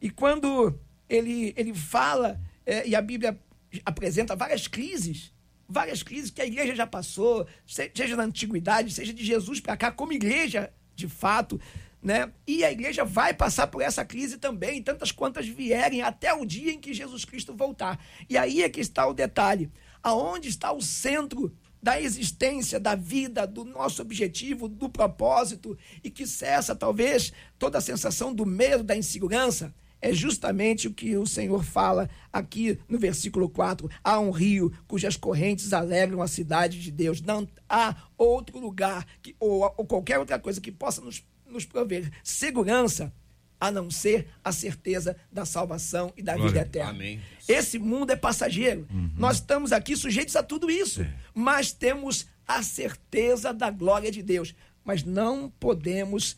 E 0.00 0.10
quando 0.10 0.76
ele, 1.08 1.54
ele 1.56 1.72
fala, 1.72 2.40
é, 2.66 2.86
e 2.86 2.94
a 2.94 3.00
Bíblia 3.00 3.38
apresenta 3.84 4.36
várias 4.36 4.66
crises, 4.66 5.32
várias 5.68 6.02
crises 6.02 6.30
que 6.30 6.42
a 6.42 6.46
igreja 6.46 6.74
já 6.74 6.86
passou, 6.86 7.46
se- 7.66 7.90
seja 7.94 8.16
na 8.16 8.24
antiguidade, 8.24 8.92
seja 8.92 9.12
de 9.14 9.24
Jesus 9.24 9.60
para 9.60 9.76
cá, 9.76 9.90
como 9.92 10.12
igreja, 10.12 10.72
de 10.94 11.08
fato, 11.08 11.60
né? 12.02 12.30
E 12.46 12.64
a 12.64 12.70
igreja 12.70 13.04
vai 13.04 13.34
passar 13.34 13.66
por 13.66 13.82
essa 13.82 14.04
crise 14.04 14.38
também, 14.38 14.82
tantas 14.82 15.10
quantas 15.10 15.46
vierem, 15.46 16.02
até 16.02 16.32
o 16.32 16.44
dia 16.44 16.72
em 16.72 16.78
que 16.78 16.94
Jesus 16.94 17.24
Cristo 17.24 17.54
voltar. 17.54 17.98
E 18.28 18.36
aí 18.38 18.62
é 18.62 18.68
que 18.68 18.80
está 18.80 19.06
o 19.06 19.14
detalhe. 19.14 19.70
Aonde 20.02 20.48
está 20.48 20.70
o 20.72 20.80
centro 20.80 21.52
da 21.82 22.00
existência, 22.00 22.78
da 22.78 22.94
vida, 22.94 23.46
do 23.46 23.64
nosso 23.64 24.02
objetivo, 24.02 24.68
do 24.68 24.88
propósito, 24.88 25.76
e 26.02 26.10
que 26.10 26.26
cessa, 26.26 26.76
talvez, 26.76 27.32
toda 27.58 27.78
a 27.78 27.80
sensação 27.80 28.32
do 28.32 28.46
medo, 28.46 28.84
da 28.84 28.96
insegurança, 28.96 29.74
é 30.00 30.12
justamente 30.12 30.86
o 30.88 30.92
que 30.92 31.16
o 31.16 31.26
Senhor 31.26 31.64
fala 31.64 32.08
aqui 32.32 32.78
no 32.88 32.98
versículo 32.98 33.48
4. 33.48 33.88
Há 34.04 34.20
um 34.20 34.30
rio 34.30 34.72
cujas 34.86 35.16
correntes 35.16 35.72
alegram 35.72 36.20
a 36.22 36.28
cidade 36.28 36.80
de 36.80 36.90
Deus. 36.90 37.20
Não 37.20 37.48
há 37.68 37.96
outro 38.16 38.58
lugar 38.58 39.06
que, 39.22 39.34
ou, 39.40 39.62
ou 39.76 39.86
qualquer 39.86 40.18
outra 40.18 40.38
coisa 40.38 40.60
que 40.60 40.70
possa 40.70 41.00
nos, 41.00 41.24
nos 41.46 41.64
prover 41.64 42.10
segurança 42.22 43.12
a 43.58 43.70
não 43.70 43.90
ser 43.90 44.28
a 44.44 44.52
certeza 44.52 45.16
da 45.32 45.46
salvação 45.46 46.12
e 46.14 46.22
da 46.22 46.34
Glória. 46.34 46.52
vida 46.52 46.60
eterna. 46.66 46.90
Amém. 46.90 47.20
Esse 47.48 47.78
mundo 47.78 48.10
é 48.10 48.16
passageiro. 48.16 48.86
Uhum. 48.92 49.10
Nós 49.16 49.36
estamos 49.36 49.72
aqui 49.72 49.96
sujeitos 49.96 50.36
a 50.36 50.42
tudo 50.42 50.70
isso, 50.70 51.00
É. 51.00 51.14
mas 51.34 51.72
temos 51.72 52.26
a 52.46 52.62
certeza 52.62 53.54
da 53.54 53.70
glória 53.70 54.12
de 54.12 54.22
Deus. 54.22 54.54
Mas 54.84 55.02
não 55.02 55.50
podemos 55.58 56.36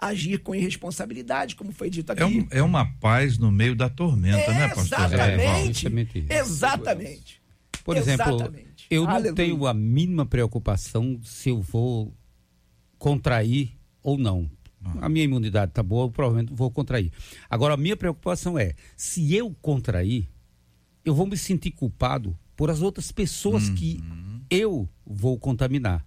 agir 0.00 0.38
com 0.38 0.54
irresponsabilidade, 0.54 1.54
como 1.56 1.72
foi 1.72 1.90
dito 1.90 2.10
aqui. 2.12 2.22
É, 2.22 2.26
um- 2.26 2.46
é 2.50 2.62
uma 2.62 2.86
paz 2.98 3.36
no 3.38 3.50
meio 3.50 3.74
da 3.76 3.88
tormenta, 3.88 4.52
né, 4.52 4.68
pastor 4.68 5.08
Zé 5.08 5.36
Rivaldo? 5.36 5.70
Exatamente. 5.70 6.26
Exatamente. 6.30 7.40
Por 7.84 7.96
exemplo, 7.96 8.34
Exatamente. 8.34 8.86
eu 8.90 9.02
não 9.04 9.10
Aleluia. 9.10 9.34
tenho 9.34 9.66
a 9.66 9.74
mínima 9.74 10.24
preocupação 10.26 11.18
se 11.24 11.48
eu 11.50 11.60
vou 11.60 12.14
contrair 12.98 13.76
ou 14.02 14.16
não. 14.18 14.50
A 15.02 15.08
minha 15.10 15.24
imunidade 15.24 15.72
está 15.72 15.82
boa, 15.82 16.06
eu 16.06 16.10
provavelmente 16.10 16.54
vou 16.54 16.70
contrair. 16.70 17.12
Agora, 17.50 17.74
a 17.74 17.76
minha 17.76 17.96
preocupação 17.96 18.58
é, 18.58 18.72
se 18.96 19.34
eu 19.34 19.54
contrair, 19.60 20.26
eu 21.04 21.14
vou 21.14 21.26
me 21.26 21.36
sentir 21.36 21.70
culpado 21.72 22.34
por 22.56 22.70
as 22.70 22.80
outras 22.80 23.12
pessoas 23.12 23.68
que 23.68 24.02
eu 24.48 24.88
vou 25.04 25.38
contaminar. 25.38 26.04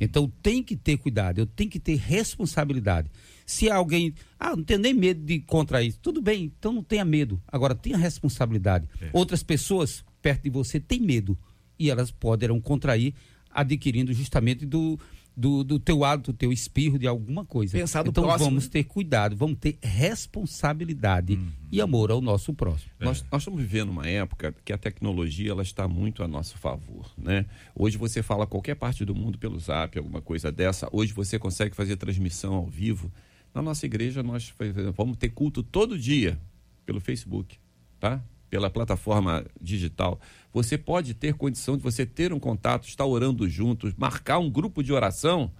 Então 0.00 0.30
tem 0.42 0.62
que 0.62 0.76
ter 0.76 0.96
cuidado, 0.96 1.38
eu 1.38 1.46
tenho 1.46 1.70
que 1.70 1.80
ter 1.80 1.96
responsabilidade. 1.96 3.10
Se 3.46 3.70
alguém, 3.70 4.14
ah, 4.38 4.56
não 4.56 4.64
tenho 4.64 4.80
nem 4.80 4.94
medo 4.94 5.24
de 5.24 5.40
contrair, 5.40 5.94
tudo 6.00 6.22
bem, 6.22 6.44
então 6.44 6.72
não 6.72 6.82
tenha 6.82 7.04
medo. 7.04 7.40
Agora 7.46 7.74
tenha 7.74 7.96
responsabilidade. 7.96 8.88
Outras 9.12 9.42
pessoas 9.42 10.04
perto 10.22 10.44
de 10.44 10.50
você 10.50 10.80
têm 10.80 11.00
medo 11.00 11.38
e 11.78 11.90
elas 11.90 12.10
poderão 12.10 12.60
contrair 12.60 13.14
adquirindo 13.50 14.12
justamente 14.12 14.64
do 14.66 14.98
do, 15.36 15.64
do 15.64 15.78
teu 15.78 16.04
hálito, 16.04 16.32
do 16.32 16.36
teu 16.36 16.52
espirro, 16.52 16.98
de 16.98 17.06
alguma 17.06 17.44
coisa. 17.44 17.76
Pensar 17.76 18.04
no 18.04 18.10
então 18.10 18.24
próximo, 18.24 18.50
vamos 18.50 18.64
né? 18.64 18.70
ter 18.70 18.84
cuidado, 18.84 19.36
vamos 19.36 19.58
ter 19.58 19.78
responsabilidade 19.82 21.38
e 21.72 21.80
amor 21.80 22.10
ao 22.10 22.20
nosso 22.20 22.54
próximo. 22.54 22.90
Nós, 23.00 23.24
nós 23.30 23.42
estamos 23.42 23.60
vivendo 23.60 23.90
uma 23.90 24.08
época 24.08 24.54
que 24.64 24.72
a 24.72 24.78
tecnologia 24.78 25.50
ela 25.50 25.62
está 25.62 25.88
muito 25.88 26.22
a 26.22 26.28
nosso 26.28 26.56
favor, 26.56 27.10
né? 27.18 27.46
Hoje 27.74 27.98
você 27.98 28.22
fala 28.22 28.46
qualquer 28.46 28.76
parte 28.76 29.04
do 29.04 29.14
mundo 29.14 29.38
pelo 29.38 29.58
Zap, 29.58 29.98
alguma 29.98 30.20
coisa 30.20 30.52
dessa. 30.52 30.88
Hoje 30.92 31.12
você 31.12 31.38
consegue 31.38 31.74
fazer 31.74 31.96
transmissão 31.96 32.54
ao 32.54 32.66
vivo. 32.66 33.10
Na 33.52 33.60
nossa 33.60 33.86
igreja 33.86 34.22
nós 34.22 34.54
vamos 34.96 35.16
ter 35.16 35.30
culto 35.30 35.62
todo 35.62 35.98
dia 35.98 36.38
pelo 36.86 37.00
Facebook, 37.00 37.58
tá? 37.98 38.22
Pela 38.50 38.70
plataforma 38.70 39.44
digital. 39.60 40.20
Você 40.52 40.78
pode 40.78 41.14
ter 41.14 41.34
condição 41.34 41.76
de 41.76 41.82
você 41.82 42.06
ter 42.06 42.32
um 42.32 42.38
contato, 42.38 42.86
estar 42.86 43.04
orando 43.04 43.48
juntos, 43.48 43.92
marcar 43.96 44.38
um 44.38 44.48
grupo 44.50 44.82
de 44.82 44.92
oração 44.92 45.50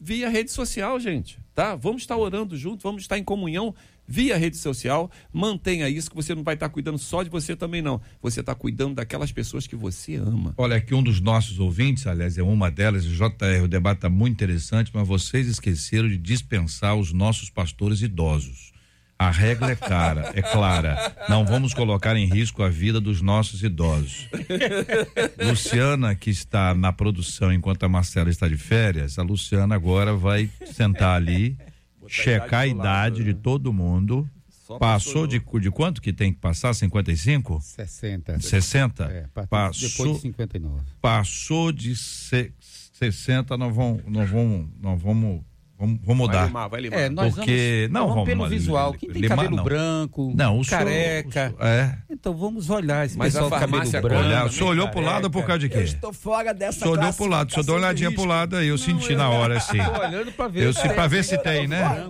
via 0.00 0.30
rede 0.30 0.50
social, 0.50 0.98
gente, 0.98 1.38
tá? 1.54 1.76
Vamos 1.76 2.02
estar 2.02 2.16
orando 2.16 2.56
junto, 2.56 2.82
vamos 2.82 3.02
estar 3.02 3.18
em 3.18 3.24
comunhão 3.24 3.74
via 4.08 4.36
rede 4.36 4.56
social. 4.56 5.10
Mantenha 5.30 5.88
isso 5.88 6.08
que 6.08 6.16
você 6.16 6.34
não 6.34 6.42
vai 6.42 6.54
estar 6.54 6.70
cuidando 6.70 6.98
só 6.98 7.22
de 7.22 7.28
você 7.28 7.54
também 7.54 7.82
não. 7.82 8.00
Você 8.22 8.40
está 8.40 8.54
cuidando 8.54 8.94
daquelas 8.94 9.30
pessoas 9.30 9.66
que 9.66 9.76
você 9.76 10.16
ama. 10.16 10.54
Olha, 10.56 10.76
aqui 10.76 10.94
um 10.94 11.02
dos 11.02 11.20
nossos 11.20 11.60
ouvintes, 11.60 12.06
aliás, 12.06 12.38
é 12.38 12.42
uma 12.42 12.70
delas, 12.70 13.04
o 13.04 13.10
JR, 13.10 13.62
o 13.62 13.68
debate 13.68 13.98
está 13.98 14.08
muito 14.08 14.32
interessante, 14.32 14.90
mas 14.94 15.06
vocês 15.06 15.46
esqueceram 15.46 16.08
de 16.08 16.16
dispensar 16.16 16.96
os 16.96 17.12
nossos 17.12 17.50
pastores 17.50 18.00
idosos. 18.00 18.72
A 19.20 19.30
regra 19.30 19.72
é 19.72 19.76
cara, 19.76 20.32
é 20.34 20.40
clara. 20.40 21.14
Não 21.28 21.44
vamos 21.44 21.74
colocar 21.74 22.16
em 22.16 22.24
risco 22.24 22.62
a 22.62 22.70
vida 22.70 22.98
dos 22.98 23.20
nossos 23.20 23.62
idosos. 23.62 24.30
Luciana, 25.38 26.14
que 26.14 26.30
está 26.30 26.74
na 26.74 26.90
produção 26.90 27.52
enquanto 27.52 27.82
a 27.82 27.88
Marcela 27.88 28.30
está 28.30 28.48
de 28.48 28.56
férias, 28.56 29.18
a 29.18 29.22
Luciana 29.22 29.74
agora 29.74 30.14
vai 30.14 30.48
sentar 30.72 31.16
ali, 31.16 31.58
checar 32.08 32.60
a 32.60 32.66
idade 32.66 33.22
de 33.22 33.34
todo 33.34 33.74
mundo. 33.74 34.26
Só 34.48 34.78
Passou 34.78 35.26
de, 35.26 35.38
de 35.38 35.70
quanto 35.70 36.00
que 36.00 36.14
tem 36.14 36.32
que 36.32 36.38
passar? 36.38 36.72
55? 36.72 37.60
60. 37.60 38.40
60? 38.40 39.04
É, 39.04 39.26
a 39.34 39.46
Passou, 39.46 39.88
depois 39.88 40.14
de 40.14 40.20
59. 40.22 40.82
passou 41.02 41.70
de 41.70 41.94
se, 41.94 42.54
60, 42.94 43.54
nós 43.58 43.74
vamos, 43.76 44.02
nós 44.06 44.30
vamos, 44.30 44.68
nós 44.80 45.02
vamos, 45.02 45.42
vamos, 45.80 45.98
vamos 46.04 46.16
mudar. 46.26 46.46
limar, 46.46 46.68
vai 46.68 46.80
limar. 46.82 46.98
É, 47.00 47.08
nós 47.08 47.34
Porque, 47.34 47.88
vamos, 47.88 47.92
não, 47.94 48.06
nós 48.06 48.14
vamos 48.14 48.28
pelo 48.28 48.38
vamos 48.44 48.52
visual. 48.58 48.92
Quem 48.94 49.08
tem 49.10 49.22
limar, 49.22 49.36
cabelo 49.38 49.56
não. 49.56 49.64
branco, 49.64 50.32
Não, 50.36 50.62
careca. 50.62 51.28
o 51.28 51.32
senhor- 51.32 51.56
é. 51.68 51.98
Então 52.10 52.34
vamos 52.36 52.70
olhar 52.70 53.06
esse 53.06 53.16
Mas 53.18 53.32
pessoal 53.32 53.46
a 53.48 53.50
com 53.50 53.58
cabelo 53.58 53.72
farmácia 53.78 54.00
branco. 54.02 54.24
Olhar, 54.26 54.46
o 54.46 54.52
senhor 54.52 54.68
olhou 54.70 54.88
pro 54.88 55.00
lado 55.00 55.24
ou 55.24 55.30
por 55.30 55.44
causa 55.44 55.58
de 55.60 55.66
Eu 55.66 55.70
quê? 55.70 55.78
estou 55.84 56.12
fora 56.12 56.52
dessa 56.54 56.78
O 56.78 56.82
senhor 56.82 56.98
olhou 56.98 57.12
pro 57.12 57.26
lado, 57.26 57.48
o 57.48 57.52
senhor 57.52 57.64
deu 57.64 57.74
uma 57.74 57.80
olhadinha 57.80 58.12
pro 58.12 58.24
lado 58.24 58.56
aí, 58.56 58.68
eu 58.68 58.78
senti 58.78 59.14
na 59.16 59.28
hora, 59.30 59.56
assim. 59.56 59.78
Tô 59.82 60.00
olhando 60.00 60.32
pra 60.32 60.48
ver. 60.48 60.64
Eu 60.64 60.72
se, 60.72 60.88
pra 60.88 61.06
ver 61.06 61.24
se 61.24 61.38
tem, 61.38 61.66
né? 61.66 62.06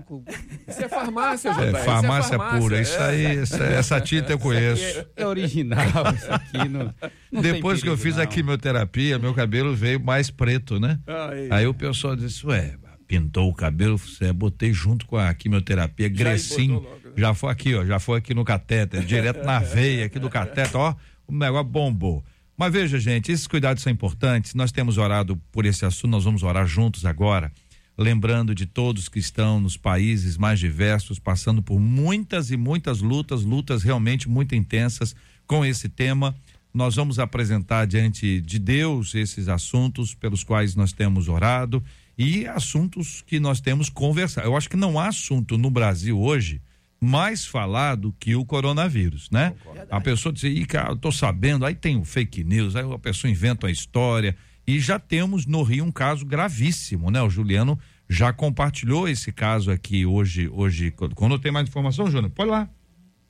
Isso 0.68 0.82
é 0.82 0.88
farmácia, 0.88 1.48
É, 1.50 1.52
JR, 1.54 1.64
isso 1.76 1.84
farmácia 1.84 2.38
farmácia, 2.38 2.58
pura, 2.60 2.78
é. 2.78 2.82
isso 2.82 2.98
aí, 3.00 3.38
essa, 3.38 3.64
essa 3.64 4.00
tinta 4.00 4.32
eu 4.32 4.38
conheço. 4.38 5.04
É 5.16 5.26
original 5.26 5.80
isso 6.14 6.32
aqui. 6.32 6.68
Não, 6.68 6.92
não 7.30 7.40
Depois 7.42 7.82
que 7.82 7.88
eu 7.88 7.96
fiz 7.96 8.16
não. 8.16 8.22
a 8.22 8.26
quimioterapia, 8.26 9.18
meu 9.18 9.32
cabelo 9.34 9.74
veio 9.74 10.00
mais 10.00 10.30
preto, 10.30 10.78
né? 10.80 10.98
Ai. 11.06 11.48
Aí 11.50 11.66
o 11.66 11.74
pessoal 11.74 12.16
disse, 12.16 12.44
ué, 12.46 12.74
pintou 13.11 13.50
o 13.50 13.52
cabelo, 13.52 14.00
é, 14.20 14.32
botei 14.32 14.72
junto 14.72 15.04
com 15.04 15.16
a 15.16 15.34
quimioterapia, 15.34 16.08
Grecinho, 16.08 16.74
botou 16.74 16.92
logo, 16.92 17.08
né? 17.08 17.14
já 17.16 17.34
foi 17.34 17.50
aqui, 17.50 17.74
ó, 17.74 17.84
já 17.84 17.98
foi 17.98 18.18
aqui 18.18 18.32
no 18.32 18.44
catéter, 18.44 19.04
direto 19.04 19.44
na 19.44 19.58
veia 19.58 20.06
aqui 20.06 20.20
do 20.20 20.30
catéter, 20.30 20.76
ó, 20.76 20.94
o 21.26 21.34
negócio 21.34 21.64
bombou. 21.64 22.24
Mas 22.56 22.72
veja, 22.72 23.00
gente, 23.00 23.32
esses 23.32 23.48
cuidados 23.48 23.82
são 23.82 23.92
importantes, 23.92 24.54
nós 24.54 24.70
temos 24.70 24.96
orado 24.96 25.36
por 25.50 25.66
esse 25.66 25.84
assunto, 25.84 26.12
nós 26.12 26.22
vamos 26.22 26.44
orar 26.44 26.68
juntos 26.68 27.04
agora, 27.04 27.50
lembrando 27.98 28.54
de 28.54 28.64
todos 28.64 29.08
que 29.08 29.18
estão 29.18 29.58
nos 29.58 29.76
países 29.76 30.36
mais 30.36 30.61
diversos, 30.61 31.18
passando 31.18 31.61
por 31.61 31.80
muitas 31.80 32.52
e 32.52 32.56
muitas 32.56 33.00
lutas, 33.00 33.42
lutas 33.42 33.82
realmente 33.82 34.28
muito 34.28 34.54
intensas 34.54 35.16
com 35.48 35.64
esse 35.64 35.88
tema. 35.88 36.32
Nós 36.72 36.94
vamos 36.94 37.18
apresentar 37.18 37.88
diante 37.88 38.40
de 38.40 38.61
Deus 38.61 39.16
esses 39.16 39.48
assuntos 39.48 40.14
pelos 40.14 40.44
quais 40.44 40.76
nós 40.76 40.92
temos 40.92 41.26
orado 41.26 41.82
e 42.20 42.46
assuntos 42.46 43.24
que 43.26 43.40
nós 43.40 43.62
temos 43.62 43.88
conversado. 43.88 44.46
Eu 44.46 44.54
acho 44.54 44.68
que 44.68 44.76
não 44.76 45.00
há 45.00 45.08
assunto 45.08 45.56
no 45.56 45.70
Brasil 45.70 46.20
hoje 46.20 46.60
mais 47.00 47.46
falado 47.46 48.14
que 48.20 48.36
o 48.36 48.44
coronavírus, 48.44 49.30
né? 49.30 49.54
A 49.90 50.02
pessoa 50.02 50.30
diz, 50.30 50.44
Ih, 50.44 50.66
cara, 50.66 50.90
eu 50.90 50.96
tô 50.96 51.10
sabendo, 51.10 51.64
aí 51.64 51.74
tem 51.74 51.96
o 51.96 52.04
fake 52.04 52.44
news, 52.44 52.76
aí 52.76 52.84
a 52.84 52.98
pessoa 52.98 53.30
inventa 53.30 53.64
uma 53.64 53.72
história 53.72 54.36
e 54.66 54.78
já 54.78 54.98
temos 54.98 55.46
no 55.46 55.62
Rio 55.62 55.82
um 55.82 55.90
caso 55.90 56.26
gravíssimo, 56.26 57.10
né? 57.10 57.22
O 57.22 57.30
Juliano 57.30 57.78
já 58.06 58.34
compartilhou 58.34 59.08
esse 59.08 59.32
caso 59.32 59.70
aqui 59.70 60.04
hoje, 60.04 60.46
hoje, 60.52 60.90
quando 60.90 61.14
quando 61.14 61.38
tem 61.38 61.50
mais 61.50 61.66
informação, 61.66 62.10
Júnior, 62.10 62.30
pode 62.32 62.50
lá. 62.50 62.68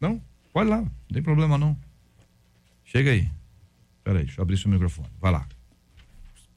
Não? 0.01 0.21
Pode 0.53 0.69
lá, 0.69 0.79
não 0.79 0.91
tem 1.13 1.23
problema 1.23 1.57
não. 1.57 1.79
Chega 2.85 3.13
aí. 3.13 3.31
Peraí, 4.03 4.25
deixa 4.25 4.41
eu 4.41 4.43
abrir 4.43 4.57
seu 4.57 4.69
microfone. 4.69 5.09
Vai 5.21 5.31
lá. 5.31 5.47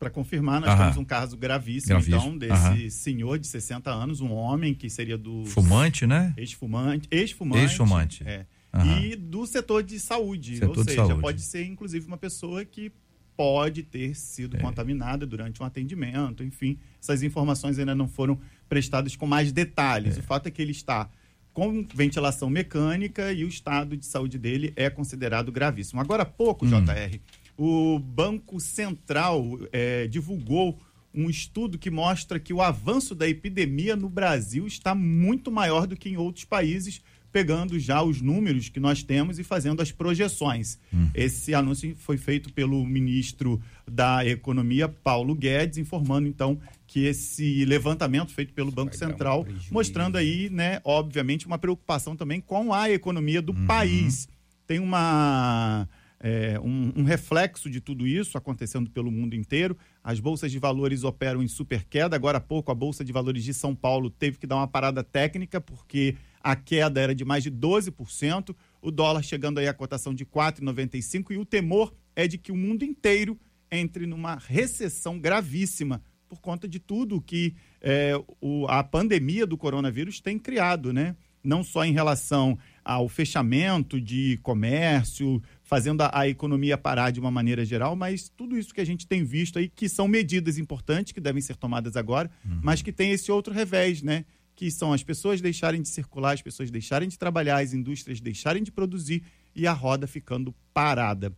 Para 0.03 0.09
confirmar, 0.09 0.59
nós 0.59 0.69
Aham. 0.69 0.77
temos 0.83 0.97
um 0.97 1.05
caso 1.05 1.37
gravíssimo, 1.37 1.91
Gravíssimo. 1.93 2.17
então, 2.17 2.37
desse 2.37 2.51
Aham. 2.53 2.89
senhor 2.89 3.39
de 3.39 3.47
60 3.47 3.89
anos, 3.89 4.19
um 4.19 4.33
homem 4.33 4.73
que 4.73 4.89
seria 4.89 5.17
do. 5.17 5.45
Fumante, 5.45 6.05
né? 6.05 6.33
Ex-fumante. 6.35 7.07
Ex-fumante. 7.09 7.61
Ex-fumante. 7.63 8.23
É. 8.27 8.45
Aham. 8.73 8.99
E 8.99 9.15
do 9.15 9.45
setor 9.45 9.81
de 9.81 9.97
saúde. 10.01 10.55
Setor 10.57 10.77
ou 10.77 10.83
de 10.83 10.91
seja, 10.91 11.05
saúde. 11.07 11.21
pode 11.21 11.41
ser, 11.41 11.65
inclusive, 11.65 12.05
uma 12.05 12.17
pessoa 12.17 12.65
que 12.65 12.91
pode 13.37 13.81
ter 13.83 14.11
É. 14.11 14.13
sido 14.13 14.57
contaminada 14.57 15.25
durante 15.25 15.63
um 15.63 15.65
atendimento, 15.65 16.43
enfim. 16.43 16.77
Essas 17.01 17.23
informações 17.23 17.79
ainda 17.79 17.95
não 17.95 18.09
foram 18.09 18.37
prestadas 18.67 19.15
com 19.15 19.25
mais 19.25 19.53
detalhes. 19.53 20.17
O 20.17 20.21
fato 20.21 20.47
é 20.47 20.51
que 20.51 20.61
ele 20.61 20.71
está 20.73 21.09
com 21.53 21.85
ventilação 21.95 22.49
mecânica 22.49 23.31
e 23.31 23.45
o 23.45 23.47
estado 23.47 23.95
de 23.95 24.05
saúde 24.05 24.37
dele 24.37 24.73
é 24.75 24.89
considerado 24.89 25.49
gravíssimo. 25.49 26.01
Agora 26.01 26.23
há 26.23 26.25
pouco, 26.25 26.65
JR, 26.67 27.19
o 27.57 27.99
Banco 27.99 28.59
Central 28.59 29.59
eh, 29.71 30.07
divulgou 30.07 30.79
um 31.13 31.29
estudo 31.29 31.77
que 31.77 31.91
mostra 31.91 32.39
que 32.39 32.53
o 32.53 32.61
avanço 32.61 33.13
da 33.13 33.27
epidemia 33.29 33.95
no 33.95 34.09
Brasil 34.09 34.65
está 34.65 34.95
muito 34.95 35.51
maior 35.51 35.85
do 35.85 35.95
que 35.95 36.09
em 36.09 36.17
outros 36.17 36.43
países, 36.43 37.01
pegando 37.31 37.79
já 37.79 38.01
os 38.01 38.21
números 38.21 38.69
que 38.69 38.79
nós 38.79 39.03
temos 39.03 39.37
e 39.39 39.43
fazendo 39.43 39.81
as 39.81 39.91
projeções. 39.91 40.79
Esse 41.13 41.53
anúncio 41.53 41.95
foi 41.97 42.17
feito 42.17 42.51
pelo 42.53 42.83
ministro 42.85 43.61
da 43.87 44.25
Economia, 44.25 44.87
Paulo 44.87 45.35
Guedes, 45.35 45.77
informando 45.77 46.27
então 46.27 46.59
que 46.87 47.05
esse 47.05 47.65
levantamento 47.65 48.31
feito 48.31 48.53
pelo 48.53 48.71
Banco 48.71 48.95
Central, 48.95 49.45
mostrando 49.71 50.15
aí, 50.17 50.49
né, 50.49 50.79
obviamente, 50.83 51.47
uma 51.47 51.57
preocupação 51.57 52.15
também 52.15 52.39
com 52.39 52.71
a 52.73 52.89
economia 52.89 53.41
do 53.41 53.53
país. 53.65 54.27
Tem 54.67 54.79
uma 54.79 55.87
é, 56.25 56.57
um, 56.57 56.93
um 56.95 57.03
reflexo 57.03 57.69
de 57.69 57.81
tudo 57.81 58.07
isso 58.07 58.37
acontecendo 58.37 58.89
pelo 58.89 59.11
mundo 59.11 59.35
inteiro. 59.35 59.77
As 60.01 60.21
bolsas 60.21 60.49
de 60.49 60.57
valores 60.57 61.03
operam 61.03 61.43
em 61.43 61.47
super 61.49 61.83
queda. 61.83 62.15
Agora 62.15 62.37
há 62.37 62.41
pouco, 62.41 62.71
a 62.71 62.75
Bolsa 62.75 63.03
de 63.03 63.11
Valores 63.11 63.43
de 63.43 63.53
São 63.53 63.75
Paulo 63.75 64.09
teve 64.09 64.37
que 64.37 64.47
dar 64.47 64.55
uma 64.55 64.67
parada 64.67 65.03
técnica, 65.03 65.59
porque 65.59 66.15
a 66.41 66.55
queda 66.55 67.01
era 67.01 67.13
de 67.13 67.25
mais 67.25 67.43
de 67.43 67.51
12%, 67.51 68.55
o 68.81 68.89
dólar 68.89 69.21
chegando 69.21 69.59
aí 69.59 69.67
à 69.67 69.73
cotação 69.73 70.13
de 70.13 70.25
4,95%, 70.25 71.31
e 71.31 71.37
o 71.37 71.45
temor 71.45 71.93
é 72.15 72.25
de 72.25 72.37
que 72.37 72.53
o 72.53 72.55
mundo 72.55 72.83
inteiro 72.85 73.37
entre 73.69 74.05
numa 74.05 74.35
recessão 74.35 75.19
gravíssima 75.19 76.01
por 76.29 76.39
conta 76.39 76.67
de 76.67 76.79
tudo 76.79 77.21
que 77.21 77.53
é, 77.81 78.13
o, 78.39 78.65
a 78.67 78.83
pandemia 78.83 79.45
do 79.45 79.57
coronavírus 79.57 80.21
tem 80.21 80.39
criado, 80.39 80.93
né? 80.93 81.15
Não 81.43 81.63
só 81.63 81.83
em 81.83 81.91
relação 81.91 82.57
ao 82.83 83.09
fechamento 83.09 83.99
de 83.99 84.39
comércio, 84.41 85.41
fazendo 85.63 86.01
a, 86.01 86.11
a 86.13 86.27
economia 86.27 86.77
parar 86.77 87.09
de 87.11 87.19
uma 87.19 87.31
maneira 87.31 87.65
geral, 87.65 87.95
mas 87.95 88.29
tudo 88.29 88.57
isso 88.57 88.73
que 88.73 88.81
a 88.81 88.85
gente 88.85 89.07
tem 89.07 89.23
visto 89.23 89.57
aí, 89.57 89.69
que 89.69 89.87
são 89.89 90.07
medidas 90.07 90.57
importantes 90.57 91.13
que 91.13 91.21
devem 91.21 91.41
ser 91.41 91.55
tomadas 91.55 91.95
agora, 91.95 92.29
mas 92.61 92.81
que 92.81 92.91
tem 92.91 93.11
esse 93.11 93.31
outro 93.31 93.53
revés, 93.53 94.01
né? 94.01 94.25
Que 94.55 94.69
são 94.69 94.93
as 94.93 95.01
pessoas 95.01 95.41
deixarem 95.41 95.81
de 95.81 95.87
circular, 95.87 96.33
as 96.33 96.41
pessoas 96.41 96.69
deixarem 96.69 97.07
de 97.07 97.17
trabalhar, 97.17 97.63
as 97.63 97.73
indústrias 97.73 98.19
deixarem 98.19 98.61
de 98.61 98.71
produzir 98.71 99.23
e 99.55 99.65
a 99.65 99.73
roda 99.73 100.05
ficando 100.05 100.53
parada. 100.73 101.35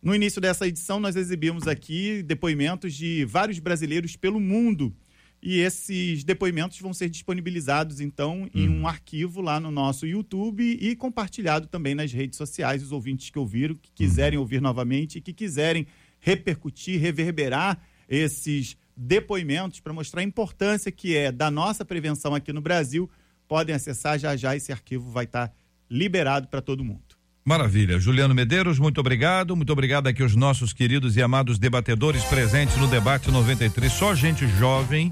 No 0.00 0.14
início 0.14 0.40
dessa 0.40 0.66
edição, 0.66 0.98
nós 0.98 1.16
exibimos 1.16 1.66
aqui 1.66 2.22
depoimentos 2.22 2.94
de 2.94 3.24
vários 3.24 3.58
brasileiros 3.58 4.16
pelo 4.16 4.40
mundo. 4.40 4.94
E 5.40 5.60
esses 5.60 6.24
depoimentos 6.24 6.80
vão 6.80 6.92
ser 6.92 7.08
disponibilizados, 7.08 8.00
então, 8.00 8.48
em 8.52 8.68
um 8.68 8.88
arquivo 8.88 9.40
lá 9.40 9.60
no 9.60 9.70
nosso 9.70 10.04
YouTube 10.04 10.62
e 10.80 10.96
compartilhado 10.96 11.68
também 11.68 11.94
nas 11.94 12.12
redes 12.12 12.36
sociais. 12.36 12.82
Os 12.82 12.90
ouvintes 12.90 13.30
que 13.30 13.38
ouviram, 13.38 13.76
que 13.76 13.90
quiserem 13.92 14.38
ouvir 14.38 14.60
novamente 14.60 15.18
e 15.18 15.20
que 15.20 15.32
quiserem 15.32 15.86
repercutir, 16.18 17.00
reverberar 17.00 17.80
esses 18.08 18.76
depoimentos 18.96 19.78
para 19.78 19.92
mostrar 19.92 20.22
a 20.22 20.24
importância 20.24 20.90
que 20.90 21.16
é 21.16 21.30
da 21.30 21.50
nossa 21.50 21.84
prevenção 21.84 22.34
aqui 22.34 22.52
no 22.52 22.60
Brasil, 22.60 23.08
podem 23.46 23.74
acessar 23.74 24.18
já 24.18 24.34
já. 24.34 24.56
Esse 24.56 24.72
arquivo 24.72 25.08
vai 25.10 25.24
estar 25.24 25.54
liberado 25.88 26.48
para 26.48 26.60
todo 26.60 26.84
mundo. 26.84 27.07
Maravilha. 27.48 27.98
Juliano 27.98 28.34
Medeiros, 28.34 28.78
muito 28.78 29.00
obrigado. 29.00 29.56
Muito 29.56 29.72
obrigado 29.72 30.06
aqui 30.06 30.22
aos 30.22 30.36
nossos 30.36 30.74
queridos 30.74 31.16
e 31.16 31.22
amados 31.22 31.58
debatedores 31.58 32.22
presentes 32.24 32.76
no 32.76 32.86
debate 32.86 33.30
93. 33.30 33.90
Só 33.90 34.14
gente 34.14 34.46
jovem 34.46 35.10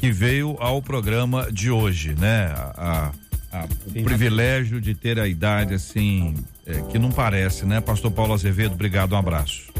que 0.00 0.10
veio 0.10 0.56
ao 0.58 0.82
programa 0.82 1.46
de 1.52 1.70
hoje, 1.70 2.16
né? 2.18 2.52
A, 2.56 3.12
a, 3.52 3.68
o 3.86 4.02
privilégio 4.02 4.80
de 4.80 4.96
ter 4.96 5.20
a 5.20 5.28
idade 5.28 5.74
assim, 5.74 6.34
é, 6.66 6.80
que 6.90 6.98
não 6.98 7.12
parece, 7.12 7.64
né? 7.64 7.80
Pastor 7.80 8.10
Paulo 8.10 8.34
Azevedo, 8.34 8.74
obrigado, 8.74 9.12
um 9.12 9.18
abraço. 9.18 9.72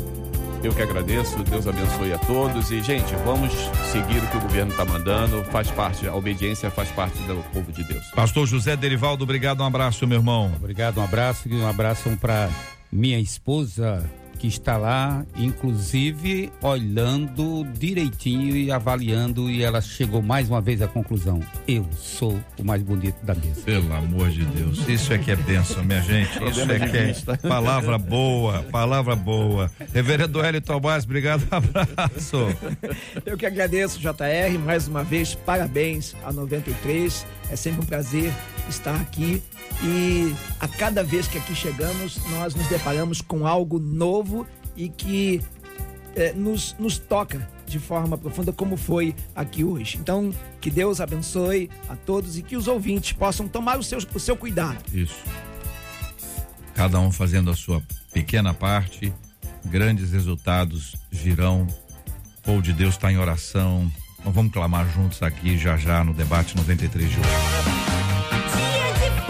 Eu 0.63 0.75
que 0.75 0.83
agradeço, 0.83 1.43
Deus 1.43 1.67
abençoe 1.67 2.13
a 2.13 2.19
todos 2.19 2.71
e, 2.71 2.83
gente, 2.83 3.15
vamos 3.25 3.51
seguir 3.91 4.19
o 4.19 4.27
que 4.27 4.37
o 4.37 4.41
governo 4.41 4.71
está 4.71 4.85
mandando, 4.85 5.43
faz 5.45 5.71
parte, 5.71 6.07
a 6.07 6.15
obediência 6.15 6.71
faz 6.71 6.91
parte 6.91 7.19
do 7.23 7.43
povo 7.51 7.73
de 7.73 7.83
Deus. 7.83 8.05
Pastor 8.15 8.47
José 8.47 8.77
Derivaldo, 8.77 9.25
obrigado, 9.25 9.63
um 9.63 9.67
abraço, 9.67 10.07
meu 10.07 10.19
irmão. 10.19 10.53
Obrigado, 10.55 10.99
um 10.99 11.05
abraço 11.05 11.49
e 11.49 11.55
um 11.55 11.67
abraço 11.67 12.11
para 12.21 12.51
minha 12.93 13.19
esposa, 13.19 14.05
que 14.41 14.47
está 14.49 14.78
lá, 14.78 15.24
inclusive 15.36 16.51
olhando 16.62 17.62
direitinho 17.74 18.57
e 18.57 18.72
avaliando, 18.72 19.51
e 19.51 19.62
ela 19.62 19.82
chegou 19.82 20.22
mais 20.22 20.49
uma 20.49 20.62
vez 20.62 20.80
à 20.80 20.88
conclusão: 20.88 21.41
eu 21.68 21.86
sou 21.95 22.41
o 22.59 22.64
mais 22.64 22.82
bonito 22.82 23.22
da 23.22 23.34
mesa. 23.34 23.61
Pelo 23.61 23.93
amor 23.93 24.30
de 24.30 24.43
Deus, 24.47 24.88
isso 24.88 25.12
é 25.12 25.18
que 25.18 25.30
é 25.30 25.36
bênção, 25.36 25.84
minha 25.84 26.01
gente. 26.01 26.30
Isso 26.43 26.62
é 26.62 26.78
que 26.78 26.97
é 26.97 27.36
palavra 27.49 27.99
boa, 27.99 28.62
palavra 28.62 29.14
boa. 29.14 29.70
Reverendo 29.93 30.43
Hélio 30.43 30.62
Tomás, 30.62 31.05
obrigado, 31.05 31.47
abraço. 31.51 32.38
Eu 33.26 33.36
que 33.36 33.45
agradeço, 33.45 34.01
JR, 34.01 34.59
mais 34.64 34.88
uma 34.88 35.05
vez, 35.05 35.34
parabéns 35.34 36.16
a 36.24 36.32
93. 36.32 37.26
É 37.51 37.57
sempre 37.57 37.82
um 37.82 37.86
prazer 37.86 38.32
estar 38.71 38.95
aqui 38.95 39.43
e 39.83 40.35
a 40.59 40.68
cada 40.68 41.03
vez 41.03 41.27
que 41.27 41.39
aqui 41.39 41.55
chegamos, 41.55 42.18
nós 42.31 42.55
nos 42.55 42.66
deparamos 42.68 43.21
com 43.21 43.47
algo 43.47 43.79
novo 43.79 44.47
e 44.77 44.89
que 44.89 45.43
eh, 46.14 46.33
nos, 46.33 46.75
nos 46.79 46.99
toca 46.99 47.49
de 47.66 47.79
forma 47.79 48.18
profunda, 48.18 48.53
como 48.53 48.77
foi 48.77 49.14
aqui 49.35 49.62
hoje. 49.62 49.97
Então, 49.99 50.33
que 50.61 50.71
Deus 50.71 51.01
abençoe 51.01 51.71
a 51.89 51.97
todos 51.97 52.37
e 52.37 52.43
que 52.43 52.57
os 52.57 52.66
ouvintes 52.66 53.12
possam 53.12 53.47
tomar 53.47 53.79
o 53.79 53.83
seu, 53.83 53.99
o 54.14 54.21
seu 54.21 54.37
cuidado. 54.37 54.79
Isso. 54.93 55.23
Cada 56.75 56.99
um 56.99 57.12
fazendo 57.12 57.51
a 57.51 57.55
sua 57.55 57.83
pequena 58.12 58.53
parte, 58.53 59.12
grandes 59.64 60.11
resultados 60.12 60.97
virão. 61.11 61.66
O 62.39 62.43
povo 62.43 62.62
de 62.62 62.73
Deus 62.73 62.95
está 62.95 63.12
em 63.12 63.18
oração. 63.18 63.91
Então 64.18 64.33
vamos 64.33 64.53
clamar 64.53 64.91
juntos 64.93 65.23
aqui 65.23 65.57
já 65.57 65.77
já 65.77 66.03
no 66.03 66.12
debate 66.12 66.57
93 66.57 67.11
de 67.11 67.18
hoje. 67.18 67.80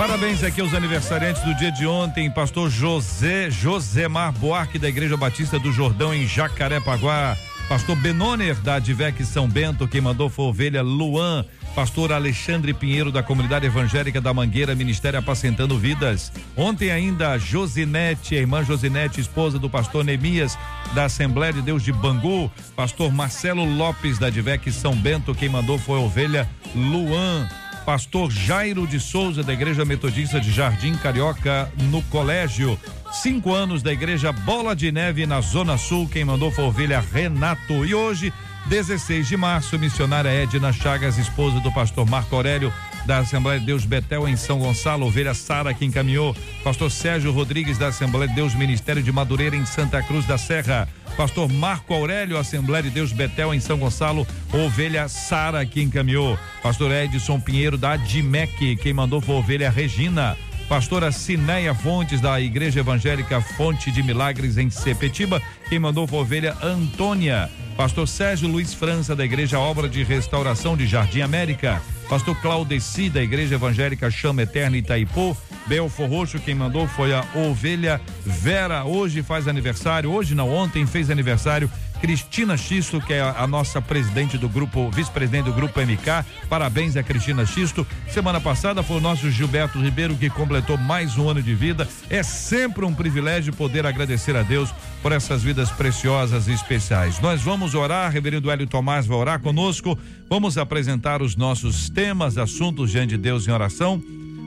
Parabéns 0.01 0.42
aqui 0.42 0.62
aos 0.62 0.72
aniversariantes 0.72 1.42
do 1.42 1.55
dia 1.55 1.70
de 1.70 1.86
ontem, 1.86 2.30
pastor 2.30 2.70
José 2.70 3.51
Josemar 3.51 4.32
Buarque 4.32 4.78
da 4.78 4.88
Igreja 4.88 5.14
Batista 5.14 5.59
do 5.59 5.70
Jordão 5.70 6.14
em 6.14 6.26
Jacarepaguá, 6.26 7.36
pastor 7.68 7.96
Benoner 7.96 8.55
da 8.62 8.76
Advec 8.76 9.22
São 9.26 9.46
Bento, 9.46 9.86
quem 9.86 10.01
mandou 10.01 10.30
foi 10.30 10.46
ovelha 10.46 10.80
Luan, 10.80 11.44
pastor 11.74 12.14
Alexandre 12.14 12.72
Pinheiro 12.72 13.12
da 13.12 13.22
Comunidade 13.22 13.66
Evangélica 13.66 14.22
da 14.22 14.32
Mangueira, 14.32 14.74
Ministério 14.74 15.18
Apacentando 15.18 15.78
Vidas. 15.78 16.32
Ontem 16.57 16.90
ainda 16.90 17.36
Josinete, 17.36 18.34
a 18.34 18.38
irmã 18.38 18.64
Josinete, 18.64 19.20
esposa 19.20 19.59
do 19.59 19.68
pastor 19.68 20.03
Neemias 20.03 20.59
da 20.94 21.05
Assembleia 21.05 21.53
de 21.53 21.61
Deus 21.61 21.82
de 21.82 21.92
Bangu, 21.92 22.51
pastor 22.74 23.12
Marcelo 23.12 23.66
Lopes 23.66 24.18
da 24.18 24.28
Advec 24.28 24.72
São 24.72 24.96
Bento, 24.96 25.34
quem 25.34 25.51
mandou 25.51 25.76
foi 25.76 25.98
ovelha 25.98 26.48
Luan 26.74 27.46
pastor 27.91 28.30
Jairo 28.30 28.86
de 28.86 29.01
Souza, 29.01 29.43
da 29.43 29.53
Igreja 29.53 29.84
Metodista 29.84 30.41
de 30.41 30.53
Jardim 30.53 30.95
Carioca, 30.95 31.68
no 31.91 32.01
colégio. 32.03 32.78
Cinco 33.11 33.53
anos 33.53 33.82
da 33.82 33.93
Igreja 33.93 34.30
Bola 34.30 34.76
de 34.76 34.93
Neve, 34.93 35.26
na 35.26 35.41
Zona 35.41 35.76
Sul. 35.76 36.09
Quem 36.09 36.24
mandou 36.24 36.53
foi 36.53 36.62
a 36.62 36.68
ovelha 36.68 37.01
Renato. 37.01 37.84
E 37.84 37.93
hoje, 37.93 38.32
16 38.66 39.26
de 39.26 39.36
março, 39.36 39.76
missionária 39.76 40.28
Edna 40.28 40.72
Chagas, 40.72 41.18
esposa 41.18 41.59
do 41.59 41.72
pastor 41.72 42.09
Marco 42.09 42.36
Aurélio, 42.36 42.72
da 43.11 43.18
Assembleia 43.18 43.58
de 43.58 43.66
Deus 43.66 43.84
Betel 43.84 44.28
em 44.28 44.36
São 44.36 44.61
Gonçalo, 44.61 45.04
ovelha 45.04 45.34
Sara 45.34 45.74
que 45.74 45.84
encaminhou, 45.84 46.32
pastor 46.62 46.92
Sérgio 46.92 47.32
Rodrigues 47.32 47.76
da 47.76 47.88
Assembleia 47.88 48.28
de 48.28 48.36
Deus 48.36 48.54
Ministério 48.54 49.02
de 49.02 49.11
Madureira 49.11 49.56
em 49.56 49.66
Santa 49.66 50.00
Cruz 50.00 50.24
da 50.26 50.38
Serra, 50.38 50.88
pastor 51.16 51.50
Marco 51.50 51.92
Aurélio, 51.92 52.38
Assembleia 52.38 52.84
de 52.84 52.90
Deus 52.90 53.11
Betel 53.11 53.52
em 53.52 53.58
São 53.58 53.78
Gonçalo, 53.78 54.24
ovelha 54.52 55.08
Sara 55.08 55.66
que 55.66 55.82
encaminhou, 55.82 56.38
pastor 56.62 56.92
Edson 56.92 57.40
Pinheiro 57.40 57.76
da 57.76 57.94
Admec, 57.94 58.76
quem 58.76 58.92
mandou 58.92 59.20
foi 59.20 59.34
ovelha 59.34 59.68
Regina, 59.70 60.36
pastora 60.71 61.11
Cineia 61.11 61.75
Fontes 61.75 62.21
da 62.21 62.41
Igreja 62.41 62.79
Evangélica 62.79 63.41
Fonte 63.41 63.91
de 63.91 64.05
Milagres 64.05 64.57
em 64.57 64.71
Sepetiba, 64.71 65.43
quem 65.68 65.81
mandou 65.81 66.07
foi 66.07 66.18
a 66.18 66.23
ovelha 66.23 66.57
Antônia, 66.62 67.51
pastor 67.77 68.07
Sérgio 68.07 68.49
Luiz 68.49 68.73
França 68.73 69.16
da 69.16 69.25
Igreja 69.25 69.59
Obra 69.59 69.89
de 69.89 70.05
Restauração 70.05 70.77
de 70.77 70.87
Jardim 70.87 71.23
América, 71.23 71.83
pastor 72.09 72.41
Claudeci 72.41 73.11
da 73.11 73.21
Igreja 73.21 73.57
Evangélica 73.57 74.12
Chama 74.12 74.43
Eterna 74.43 74.77
Itaipu, 74.77 75.37
Belfor 75.66 76.09
Roxo, 76.09 76.39
quem 76.39 76.55
mandou 76.55 76.87
foi 76.87 77.12
a 77.12 77.25
ovelha 77.35 78.01
Vera, 78.25 78.85
hoje 78.85 79.25
faz 79.25 79.49
aniversário, 79.49 80.12
hoje 80.12 80.37
não, 80.37 80.49
ontem 80.49 80.87
fez 80.87 81.11
aniversário 81.11 81.68
Cristina 82.01 82.57
Xisto, 82.57 83.01
que 83.01 83.12
é 83.12 83.20
a, 83.20 83.46
nossa 83.46 83.80
presidente 83.82 84.38
do 84.38 84.48
grupo, 84.48 84.90
vice-presidente 84.90 85.44
do 85.44 85.53
grupo 85.53 85.78
MK. 85.80 86.24
Parabéns 86.48 86.96
a 86.96 87.03
Cristina 87.03 87.44
Xisto. 87.44 87.86
Semana 88.09 88.40
passada 88.40 88.82
foi 88.82 88.96
o 88.96 89.01
nosso 89.01 89.30
Gilberto 89.30 89.78
Ribeiro 89.78 90.14
que 90.14 90.30
completou 90.30 90.78
mais 90.78 91.18
um 91.18 91.28
ano 91.28 91.42
de 91.42 91.55
vida. 91.55 91.86
É 92.09 92.22
sempre 92.22 92.84
um 92.84 92.94
privilégio 92.94 93.53
poder 93.53 93.84
agradecer 93.84 94.34
a 94.34 94.42
Deus 94.42 94.72
por 95.03 95.12
essas 95.12 95.42
vidas 95.42 95.70
preciosas 95.70 96.48
e 96.48 96.53
especiais. 96.53 97.20
Nós 97.20 97.42
vamos 97.42 97.74
orar, 97.74 98.11
Reverendo 98.11 98.51
Hélio 98.51 98.66
Tomás 98.66 99.07
vai 99.07 99.18
orar 99.18 99.40
conosco. 99.40 99.98
Vamos 100.28 100.57
apresentar 100.57 101.20
os 101.20 101.36
nossos 101.36 101.90
temas, 101.90 102.38
assuntos 102.38 102.90
diante 102.90 103.11
de 103.11 103.18
Deus 103.18 103.46
em 103.46 103.51
oração. 103.51 104.03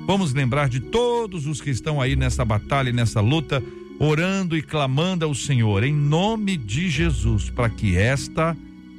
Vamos 0.05 0.33
lembrar 0.33 0.67
de 0.67 0.79
todos 0.79 1.45
os 1.45 1.61
que 1.61 1.69
estão 1.69 2.01
aí 2.01 2.15
nessa 2.15 2.43
batalha 2.43 2.89
e 2.89 2.93
nessa 2.93 3.21
luta 3.21 3.63
orando 3.99 4.57
e 4.57 4.61
clamando 4.61 5.25
ao 5.25 5.33
Senhor 5.33 5.83
em 5.83 5.93
nome 5.93 6.57
de 6.57 6.89
Jesus 6.89 7.49
para 7.49 7.69
que 7.69 7.97
esta 7.97 8.55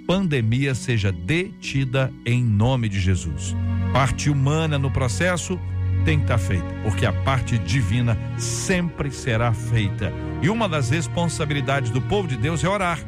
pandemia 0.06 0.74
seja 0.74 1.10
detida 1.10 2.12
em 2.24 2.42
nome 2.42 2.88
de 2.88 3.00
Jesus. 3.00 3.54
Parte 3.92 4.28
humana 4.30 4.78
no 4.78 4.90
processo 4.90 5.58
tem 6.04 6.18
que 6.18 6.24
estar 6.24 6.38
feita, 6.38 6.66
porque 6.82 7.06
a 7.06 7.12
parte 7.12 7.58
divina 7.58 8.18
sempre 8.36 9.10
será 9.10 9.52
feita. 9.52 10.12
E 10.42 10.50
uma 10.50 10.68
das 10.68 10.90
responsabilidades 10.90 11.90
do 11.90 12.02
povo 12.02 12.28
de 12.28 12.36
Deus 12.36 12.62
é 12.62 12.68
orar, 12.68 12.98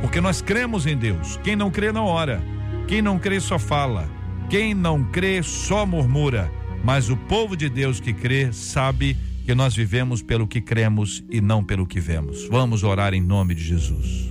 porque 0.00 0.20
nós 0.20 0.42
cremos 0.42 0.86
em 0.86 0.96
Deus. 0.96 1.38
Quem 1.44 1.54
não 1.54 1.70
crê 1.70 1.92
não 1.92 2.06
ora. 2.06 2.42
Quem 2.88 3.00
não 3.00 3.18
crê 3.18 3.38
só 3.38 3.58
fala. 3.58 4.08
Quem 4.50 4.74
não 4.74 5.04
crê 5.04 5.42
só 5.42 5.86
murmura. 5.86 6.50
Mas 6.84 7.08
o 7.08 7.16
povo 7.16 7.56
de 7.56 7.68
Deus 7.68 8.00
que 8.00 8.12
crê 8.12 8.52
sabe 8.52 9.14
que 9.14 9.31
nós 9.54 9.74
vivemos 9.74 10.22
pelo 10.22 10.46
que 10.46 10.60
cremos 10.60 11.22
e 11.28 11.40
não 11.40 11.64
pelo 11.64 11.86
que 11.86 11.98
vemos. 11.98 12.46
Vamos 12.48 12.84
orar 12.84 13.12
em 13.12 13.20
nome 13.20 13.54
de 13.54 13.62
Jesus. 13.62 14.30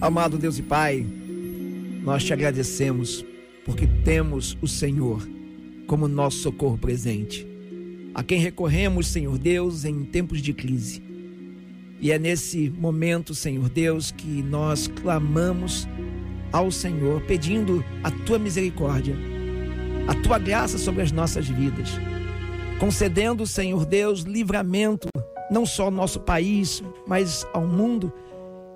Amado 0.00 0.36
Deus 0.36 0.58
e 0.58 0.62
Pai, 0.62 1.06
nós 2.02 2.22
te 2.22 2.32
agradecemos 2.32 3.24
porque 3.64 3.86
temos 4.04 4.56
o 4.60 4.68
Senhor 4.68 5.26
como 5.86 6.06
nosso 6.06 6.38
socorro 6.38 6.76
presente, 6.76 7.46
a 8.14 8.22
quem 8.22 8.38
recorremos, 8.38 9.06
Senhor 9.06 9.38
Deus, 9.38 9.84
em 9.84 10.04
tempos 10.04 10.42
de 10.42 10.52
crise. 10.52 11.02
E 12.00 12.12
é 12.12 12.18
nesse 12.18 12.68
momento, 12.68 13.34
Senhor 13.34 13.68
Deus, 13.68 14.10
que 14.10 14.42
nós 14.42 14.86
clamamos 14.86 15.88
ao 16.52 16.70
Senhor, 16.70 17.22
pedindo 17.22 17.82
a 18.02 18.10
tua 18.10 18.38
misericórdia, 18.38 19.16
a 20.06 20.14
tua 20.14 20.38
graça 20.38 20.76
sobre 20.76 21.02
as 21.02 21.10
nossas 21.12 21.48
vidas 21.48 21.90
concedendo, 22.82 23.46
Senhor 23.46 23.86
Deus, 23.86 24.22
livramento, 24.22 25.06
não 25.48 25.64
só 25.64 25.84
ao 25.84 25.90
nosso 25.92 26.18
país, 26.18 26.82
mas 27.06 27.46
ao 27.52 27.64
mundo. 27.64 28.12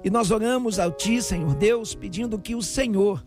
E 0.04 0.08
nós 0.08 0.30
oramos 0.30 0.78
a 0.78 0.88
Ti, 0.92 1.20
Senhor 1.20 1.56
Deus, 1.56 1.92
pedindo 1.92 2.38
que 2.38 2.54
o 2.54 2.62
Senhor, 2.62 3.26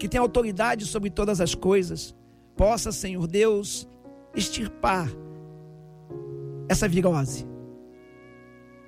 que 0.00 0.08
tem 0.08 0.18
autoridade 0.18 0.86
sobre 0.86 1.08
todas 1.08 1.40
as 1.40 1.54
coisas, 1.54 2.12
possa, 2.56 2.90
Senhor 2.90 3.28
Deus, 3.28 3.88
extirpar 4.34 5.08
essa 6.68 6.88
virose. 6.88 7.46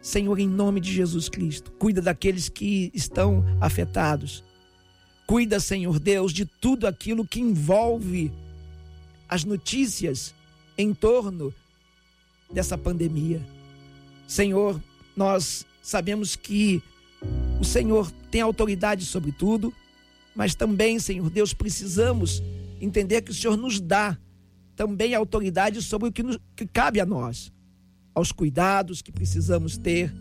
Senhor, 0.03 0.37
em 0.41 0.49
nome 0.49 0.81
de 0.81 0.93
Jesus 0.93 1.29
Cristo, 1.29 1.71
cuida 1.79 2.03
daqueles 2.03 2.49
que 2.49 2.91
estão 2.93 3.45
afetados. 3.61 4.43
Cuida, 5.29 5.61
Senhor 5.61 6.01
Deus, 6.01 6.33
de 6.33 6.45
tudo 6.45 6.89
aquilo 6.89 7.25
que 7.25 7.41
envolve 7.41 8.33
as 9.29 9.45
notícias 9.45 10.35
em 10.77 10.93
torno 10.93 11.55
dessa 12.51 12.77
pandemia. 12.77 13.41
Senhor, 14.27 14.81
nós 15.17 15.67
sabemos 15.83 16.37
que 16.37 16.83
o 17.61 17.65
Senhor 17.65 18.11
tem 18.31 18.41
autoridade 18.41 19.05
sobre 19.05 19.33
tudo, 19.33 19.73
mas 20.35 20.55
também, 20.55 20.99
Senhor 20.99 21.31
Deus, 21.31 21.55
precisamos 21.55 22.43
entender 22.81 23.23
que 23.23 23.31
o 23.31 23.35
Senhor 23.35 23.57
nos 23.57 23.81
dá 23.81 24.19
também 24.77 25.15
autoridade 25.15 25.81
sobre 25.81 26.09
o 26.09 26.13
que, 26.13 26.23
nos, 26.23 26.39
que 26.57 26.67
cabe 26.67 27.01
a 27.01 27.07
nós. 27.07 27.53
aos 28.15 28.31
cuidados 28.31 29.03
que 29.03 29.11
precisamos 29.11 29.77
ter, 29.77 30.13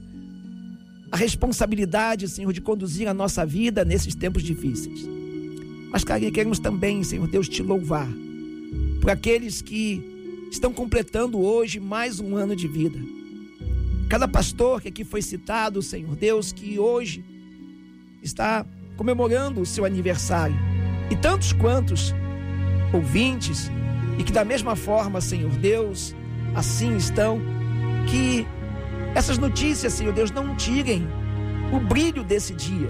a 1.11 1.17
responsabilidade, 1.17 2.27
Senhor, 2.27 2.51
de 2.51 2.59
conduzir 2.59 3.07
a 3.07 3.13
nossa 3.13 3.45
vida 3.45 3.85
nesses 3.85 4.15
tempos 4.15 4.41
difíceis. 4.41 5.07
Mas 5.91 6.03
queremos 6.03 6.57
também, 6.57 7.03
Senhor 7.03 7.27
Deus, 7.27 7.47
te 7.47 7.61
louvar 7.61 8.09
por 8.99 9.11
aqueles 9.11 9.61
que 9.61 10.12
estão 10.53 10.71
completando 10.71 11.41
hoje 11.41 11.79
mais 11.79 12.19
um 12.19 12.35
ano 12.35 12.55
de 12.55 12.67
vida. 12.67 12.99
Cada 14.07 14.27
pastor 14.27 14.81
que 14.81 14.89
aqui 14.89 15.03
foi 15.03 15.19
citado, 15.21 15.81
Senhor 15.81 16.15
Deus, 16.15 16.51
que 16.51 16.77
hoje 16.77 17.25
está 18.21 18.63
comemorando 18.95 19.61
o 19.61 19.65
seu 19.65 19.83
aniversário. 19.83 20.55
E 21.09 21.15
tantos 21.15 21.53
quantos 21.53 22.13
ouvintes, 22.93 23.71
e 24.19 24.23
que 24.23 24.31
da 24.31 24.45
mesma 24.45 24.75
forma, 24.75 25.19
Senhor 25.19 25.51
Deus, 25.53 26.15
assim 26.53 26.95
estão, 26.95 27.41
que 28.07 28.45
essas 29.15 29.39
notícias, 29.39 29.93
Senhor 29.93 30.13
Deus, 30.13 30.29
não 30.29 30.55
tirem 30.55 31.07
o 31.71 31.79
brilho 31.79 32.23
desse 32.23 32.53
dia, 32.53 32.89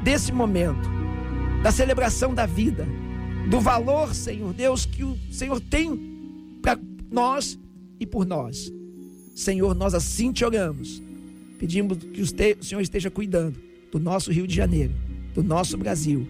desse 0.00 0.30
momento, 0.30 0.88
da 1.60 1.72
celebração 1.72 2.32
da 2.32 2.46
vida, 2.46 2.86
do 3.50 3.58
valor, 3.58 4.14
Senhor 4.14 4.52
Deus, 4.52 4.86
que 4.86 5.02
o 5.02 5.18
Senhor 5.28 5.58
tem 5.60 6.09
nós 7.10 7.58
e 7.98 8.06
por 8.06 8.24
nós. 8.24 8.72
Senhor, 9.34 9.74
nós 9.74 9.94
assim 9.94 10.32
te 10.32 10.44
oramos. 10.44 11.02
Pedimos 11.58 11.98
que 11.98 12.22
o 12.22 12.26
Senhor 12.64 12.80
esteja 12.80 13.10
cuidando 13.10 13.60
do 13.90 13.98
nosso 13.98 14.30
Rio 14.32 14.46
de 14.46 14.54
Janeiro, 14.54 14.94
do 15.34 15.42
nosso 15.42 15.76
Brasil 15.76 16.26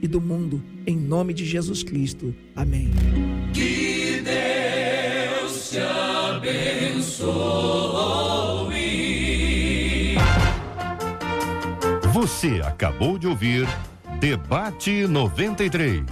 e 0.00 0.06
do 0.06 0.20
mundo, 0.20 0.62
em 0.86 0.96
nome 0.96 1.34
de 1.34 1.44
Jesus 1.44 1.82
Cristo. 1.82 2.34
Amém. 2.54 2.90
Que 3.52 4.20
Deus 4.22 5.70
te 5.70 5.78
abençoe. 5.78 7.28
Você 12.12 12.60
acabou 12.64 13.18
de 13.18 13.26
ouvir 13.26 13.66
Debate 14.20 15.06
93. 15.06 16.04